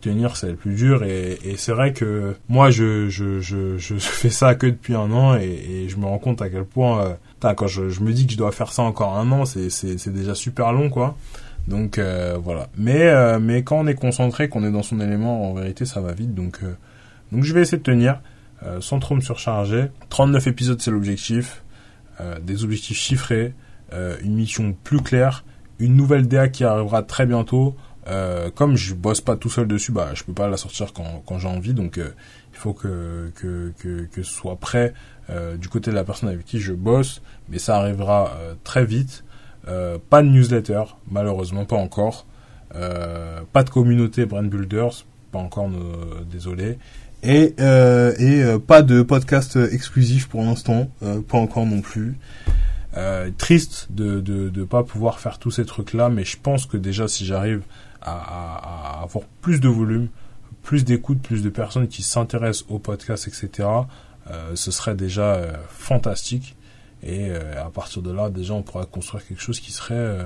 tenir, 0.00 0.36
c'est 0.36 0.50
le 0.50 0.56
plus 0.56 0.74
dur. 0.74 1.04
Et, 1.04 1.38
c'est 1.56 1.72
vrai 1.72 1.92
que 1.92 2.34
moi, 2.48 2.70
je, 2.70 3.08
je, 3.08 3.38
je, 3.40 3.94
fais 3.98 4.30
ça 4.30 4.54
que 4.54 4.66
depuis 4.66 4.94
un 4.94 5.12
an 5.12 5.36
et, 5.36 5.44
et 5.44 5.88
je 5.88 5.96
me 5.98 6.06
rends 6.06 6.18
compte 6.18 6.42
à 6.42 6.50
quel 6.50 6.64
point 6.64 7.04
euh, 7.04 7.14
quand 7.40 7.66
je, 7.66 7.88
je, 7.88 8.00
me 8.00 8.12
dis 8.12 8.26
que 8.26 8.32
je 8.32 8.38
dois 8.38 8.52
faire 8.52 8.72
ça 8.72 8.82
encore 8.82 9.16
un 9.16 9.30
an, 9.30 9.44
c'est 9.44 10.08
déjà 10.08 10.34
super 10.34 10.72
long, 10.72 10.90
quoi. 10.90 11.16
Donc 11.68 11.98
euh, 11.98 12.38
voilà. 12.42 12.68
Mais 12.76 13.08
euh, 13.08 13.38
mais 13.38 13.62
quand 13.62 13.78
on 13.78 13.86
est 13.86 13.94
concentré, 13.94 14.48
qu'on 14.48 14.64
est 14.64 14.70
dans 14.70 14.82
son 14.82 15.00
élément, 15.00 15.50
en 15.50 15.54
vérité, 15.54 15.84
ça 15.84 16.00
va 16.00 16.12
vite. 16.12 16.34
Donc 16.34 16.60
euh, 16.62 16.74
donc 17.30 17.44
je 17.44 17.52
vais 17.52 17.60
essayer 17.60 17.78
de 17.78 17.82
tenir 17.82 18.20
sans 18.80 18.98
trop 18.98 19.14
me 19.14 19.20
surcharger. 19.20 19.86
39 20.08 20.48
épisodes, 20.48 20.80
c'est 20.80 20.90
l'objectif. 20.90 21.62
Des 22.42 22.64
objectifs 22.64 22.96
chiffrés, 22.96 23.54
une 23.92 24.34
mission 24.34 24.74
plus 24.82 25.00
claire, 25.00 25.44
une 25.78 25.94
nouvelle 25.94 26.26
DA 26.26 26.48
qui 26.48 26.64
arrivera 26.64 27.04
très 27.04 27.24
bientôt. 27.24 27.76
Comme 28.56 28.74
je 28.74 28.94
bosse 28.94 29.20
pas 29.20 29.36
tout 29.36 29.48
seul 29.48 29.68
dessus, 29.68 29.92
bah 29.92 30.10
je 30.14 30.24
peux 30.24 30.32
pas 30.32 30.48
la 30.48 30.56
sortir 30.56 30.92
quand, 30.92 31.22
quand 31.24 31.38
j'ai 31.38 31.46
envie, 31.46 31.72
donc 31.72 31.98
il 31.98 32.58
faut 32.58 32.72
que 32.72 33.30
que, 33.36 33.72
que 33.78 34.08
que 34.10 34.24
ce 34.24 34.32
soit 34.32 34.56
prêt 34.56 34.92
du 35.56 35.68
côté 35.68 35.92
de 35.92 35.94
la 35.94 36.02
personne 36.02 36.28
avec 36.28 36.44
qui 36.44 36.58
je 36.58 36.72
bosse, 36.72 37.22
mais 37.48 37.60
ça 37.60 37.76
arrivera 37.76 38.32
très 38.64 38.84
vite. 38.84 39.22
Pas 39.64 40.22
de 40.22 40.28
newsletter, 40.28 40.82
malheureusement 41.10 41.64
pas 41.64 41.76
encore. 41.76 42.26
pas 42.72 43.62
de 43.62 43.70
communauté 43.70 44.26
Brand 44.26 44.48
Builders, 44.48 45.04
pas 45.32 45.38
encore, 45.38 45.68
désolé. 46.30 46.78
Et, 47.22 47.54
et 47.58 48.58
pas 48.66 48.82
de 48.82 49.02
podcast 49.02 49.56
exclusif 49.56 50.28
pour 50.28 50.42
l'instant, 50.42 50.88
pas 51.28 51.38
encore 51.38 51.66
non 51.66 51.80
plus. 51.80 52.16
Euh, 52.96 53.30
triste 53.36 53.88
de, 53.90 54.18
de 54.20 54.48
de 54.48 54.64
pas 54.64 54.82
pouvoir 54.82 55.20
faire 55.20 55.38
tous 55.38 55.50
ces 55.50 55.66
trucs 55.66 55.92
là 55.92 56.08
mais 56.08 56.24
je 56.24 56.38
pense 56.42 56.64
que 56.64 56.78
déjà 56.78 57.06
si 57.06 57.26
j'arrive 57.26 57.62
à, 58.00 58.12
à, 58.12 59.02
avoir 59.02 59.24
plus 59.42 59.60
de 59.60 59.68
volume 59.68 60.08
plus 60.62 60.86
d'écoute 60.86 61.20
plus 61.20 61.42
de 61.42 61.50
personnes 61.50 61.86
qui 61.86 62.02
s'intéressent 62.02 62.64
au 62.70 62.78
podcast 62.78 63.28
etc 63.28 63.68
euh, 64.30 64.56
ce 64.56 64.70
serait 64.70 64.94
déjà 64.94 65.34
euh, 65.34 65.52
fantastique 65.68 66.56
et 67.02 67.28
euh, 67.30 67.64
à 67.64 67.70
partir 67.70 68.02
de 68.02 68.10
là 68.10 68.30
déjà 68.30 68.54
on 68.54 68.62
pourrait 68.62 68.86
construire 68.90 69.26
quelque 69.26 69.40
chose 69.40 69.60
qui 69.60 69.72
serait 69.72 69.94
euh, 69.94 70.24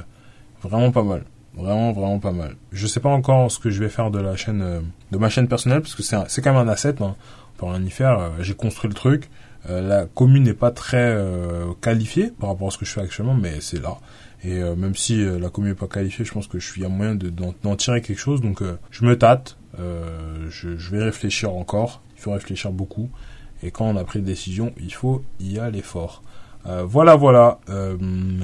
vraiment 0.63 0.91
pas 0.91 1.03
mal 1.03 1.25
vraiment 1.55 1.93
vraiment 1.93 2.19
pas 2.19 2.33
mal 2.33 2.57
je 2.73 2.87
sais 2.87 3.01
pas 3.01 3.11
encore 3.11 3.51
ce 3.51 3.59
que 3.59 3.71
je 3.71 3.83
vais 3.83 3.91
faire 3.91 4.11
de 4.11 4.21
la 4.21 4.37
chaîne 4.37 4.83
de 5.11 5.19
ma 5.19 5.29
chaîne 5.29 5.49
personnelle 5.49 5.83
parce 5.83 5.95
que 5.95 6.03
c'est 6.03 6.17
c'est 6.29 6.41
quand 6.41 6.53
même 6.55 6.67
un 6.67 6.71
asset 6.71 7.03
hein. 7.03 7.15
on 7.55 7.59
peut 7.59 7.67
rien 7.67 7.83
y 7.83 7.91
faire 7.91 8.33
j'ai 8.41 8.55
construit 8.55 8.89
le 8.89 8.95
truc 8.95 9.29
euh, 9.71 9.81
la 9.81 10.07
commune 10.07 10.43
n'est 10.45 10.55
pas 10.55 10.71
très 10.71 11.13
euh, 11.15 11.73
qualifiée 11.81 12.33
par 12.39 12.51
rapport 12.51 12.69
à 12.69 12.71
ce 12.71 12.79
que 12.79 12.85
je 12.85 12.93
fais 12.93 13.01
actuellement, 13.01 13.35
mais 13.35 13.61
c'est 13.61 13.81
là. 13.81 13.99
Et 14.43 14.59
euh, 14.59 14.75
même 14.75 14.97
si 14.97 15.25
la 15.25 15.51
commune 15.51 15.71
n'est 15.71 15.77
pas 15.77 15.87
qualifiée, 15.87 16.25
je 16.25 16.33
pense 16.33 16.49
que 16.49 16.59
je 16.59 16.67
suis 16.69 16.85
à 16.85 16.89
moyen 16.89 17.15
d'en 17.15 17.77
tirer 17.77 18.03
quelque 18.03 18.19
chose. 18.19 18.41
Donc 18.41 18.63
je 18.91 19.05
me 19.05 19.17
tâte, 19.17 19.57
je, 19.79 20.77
je, 20.77 20.91
vais 20.91 21.05
réfléchir 21.05 21.55
encore. 21.55 22.03
Il 22.17 22.23
faut 22.23 22.33
réfléchir 22.33 22.73
beaucoup. 22.73 23.09
Et 23.63 23.71
quand 23.71 23.87
on 23.87 23.97
a 23.97 24.03
pris 24.03 24.19
une 24.19 24.25
décision, 24.25 24.73
il 24.81 24.93
faut 24.93 25.23
y 25.39 25.59
aller 25.59 25.83
fort. 25.83 26.23
Euh, 26.67 26.85
voilà, 26.87 27.17
voilà. 27.17 27.59
Euh, 27.69 27.97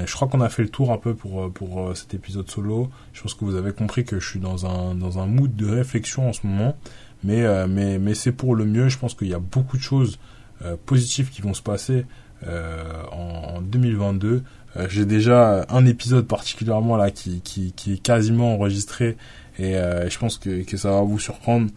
je 0.05 0.13
crois 0.15 0.29
qu'on 0.29 0.41
a 0.41 0.49
fait 0.49 0.63
le 0.63 0.69
tour 0.69 0.93
un 0.93 0.99
peu 0.99 1.15
pour 1.15 1.53
pour 1.53 1.97
cet 1.97 2.15
épisode 2.15 2.51
solo. 2.51 2.91
Je 3.13 3.23
pense 3.23 3.35
que 3.35 3.45
vous 3.45 3.55
avez 3.55 3.73
compris 3.73 4.05
que 4.05 4.19
je 4.19 4.29
suis 4.29 4.41
dans 4.41 4.67
un 4.67 4.95
dans 4.95 5.19
un 5.19 5.27
mood 5.27 5.55
de 5.55 5.67
réflexion 5.67 6.29
en 6.29 6.33
ce 6.33 6.47
moment, 6.47 6.77
mais 7.23 7.45
mais 7.69 7.99
mais 7.99 8.15
c'est 8.15 8.33
pour 8.33 8.55
le 8.57 8.65
mieux. 8.65 8.89
Je 8.89 8.99
pense 8.99 9.15
qu'il 9.15 9.29
y 9.29 9.35
a 9.35 9.39
beaucoup 9.39 9.77
de 9.77 9.83
choses 9.83 10.19
euh, 10.65 10.77
positifs 10.87 11.31
qui 11.31 11.41
vont 11.41 11.55
se 11.55 11.63
passer 11.63 12.05
euh, 12.45 12.83
en, 13.13 13.61
2022. 13.63 14.43
Euh, 14.77 14.87
j'ai 14.91 15.05
déjà 15.05 15.65
un 15.69 15.87
épisode 15.87 16.27
particulièrement 16.27 16.97
là 16.97 17.13
qui, 17.13 17.41
qui, 17.43 17.73
qui 17.73 17.95
est 17.95 18.03
quasiment 18.03 18.55
enregistré 18.55 19.17
et 19.61 19.75
je 19.75 20.19
pense 20.19 20.39
que, 20.39 20.63
que 20.63 20.77
ça 20.77 20.91
va 20.91 21.03
vous 21.03 21.19
surprendre 21.19 21.69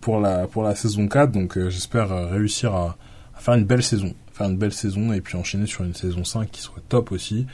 pour 0.00 0.18
la 0.18 0.48
pour 0.48 0.64
la 0.64 0.74
saison 0.74 1.06
4. 1.06 1.30
Donc 1.30 1.56
j'espère 1.68 2.30
réussir 2.30 2.74
à, 2.74 2.96
à, 3.36 3.40
faire 3.40 3.54
une 3.54 3.64
belle 3.64 3.82
saison, 3.82 4.12
faire 4.34 4.48
une 4.48 4.58
belle 4.58 4.72
saison 4.72 5.12
et 5.12 5.20
puis 5.20 5.36
enchaîner 5.36 5.66
sur 5.66 5.84
une 5.84 5.94
saison 5.94 6.24
5 6.24 6.50
qui 6.50 6.60
soit 6.60 6.82
top 6.88 7.12
aussi. 7.12 7.46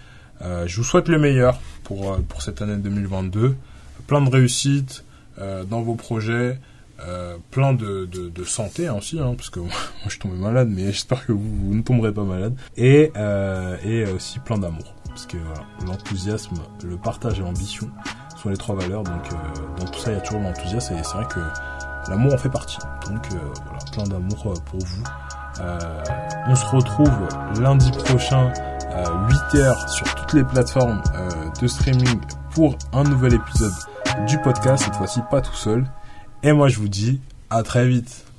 Euh, 0.42 0.66
je 0.66 0.76
vous 0.76 0.84
souhaite 0.84 1.08
le 1.08 1.18
meilleur 1.18 1.60
pour 1.84 2.18
pour 2.22 2.42
cette 2.42 2.62
année 2.62 2.76
2022. 2.76 3.54
Plein 4.06 4.22
de 4.22 4.30
réussite 4.30 5.04
euh, 5.38 5.64
dans 5.64 5.82
vos 5.82 5.94
projets. 5.94 6.58
Euh, 7.06 7.38
plein 7.50 7.72
de, 7.72 8.04
de, 8.04 8.28
de 8.28 8.44
santé 8.44 8.86
hein, 8.86 8.94
aussi, 8.98 9.18
hein, 9.18 9.32
parce 9.34 9.48
que 9.48 9.60
moi 9.60 9.70
je 10.08 10.18
tombé 10.18 10.36
malade, 10.36 10.68
mais 10.70 10.86
j'espère 10.86 11.24
que 11.24 11.32
vous, 11.32 11.74
ne 11.74 11.80
tomberez 11.82 12.12
pas 12.12 12.24
malade. 12.24 12.54
Et, 12.76 13.10
euh, 13.16 13.76
et 13.84 14.04
aussi 14.10 14.38
plein 14.40 14.58
d'amour, 14.58 14.94
parce 15.06 15.24
que 15.24 15.38
l'enthousiasme, 15.86 16.56
le 16.84 16.96
partage 16.98 17.38
et 17.38 17.42
l'ambition 17.42 17.90
sont 18.40 18.50
les 18.50 18.56
trois 18.56 18.74
valeurs. 18.74 19.02
Donc 19.02 19.32
euh, 19.32 19.36
dans 19.78 19.86
tout 19.86 19.98
ça, 19.98 20.10
il 20.10 20.14
y 20.14 20.18
a 20.18 20.20
toujours 20.20 20.42
l'enthousiasme, 20.42 20.94
et 20.94 21.02
c'est 21.02 21.16
vrai 21.16 21.26
que 21.26 21.40
l'amour 22.10 22.34
en 22.34 22.38
fait 22.38 22.48
partie. 22.48 22.78
Donc 23.06 23.26
euh, 23.32 23.38
voilà, 23.64 23.78
plein 23.92 24.04
d'amour 24.04 24.46
euh, 24.46 24.54
pour 24.66 24.80
vous. 24.80 25.02
On 26.46 26.54
se 26.54 26.66
retrouve 26.66 27.28
lundi 27.60 27.90
prochain, 27.92 28.52
8h 29.52 29.88
sur 29.88 30.14
toutes 30.14 30.32
les 30.32 30.44
plateformes 30.44 31.02
de 31.60 31.66
streaming 31.66 32.20
pour 32.50 32.76
un 32.92 33.04
nouvel 33.04 33.34
épisode 33.34 33.72
du 34.26 34.38
podcast. 34.38 34.84
Cette 34.84 34.96
fois-ci, 34.96 35.20
pas 35.30 35.40
tout 35.40 35.54
seul. 35.54 35.84
Et 36.42 36.52
moi 36.52 36.68
je 36.68 36.78
vous 36.78 36.88
dis 36.88 37.20
à 37.50 37.62
très 37.62 37.86
vite. 37.86 38.29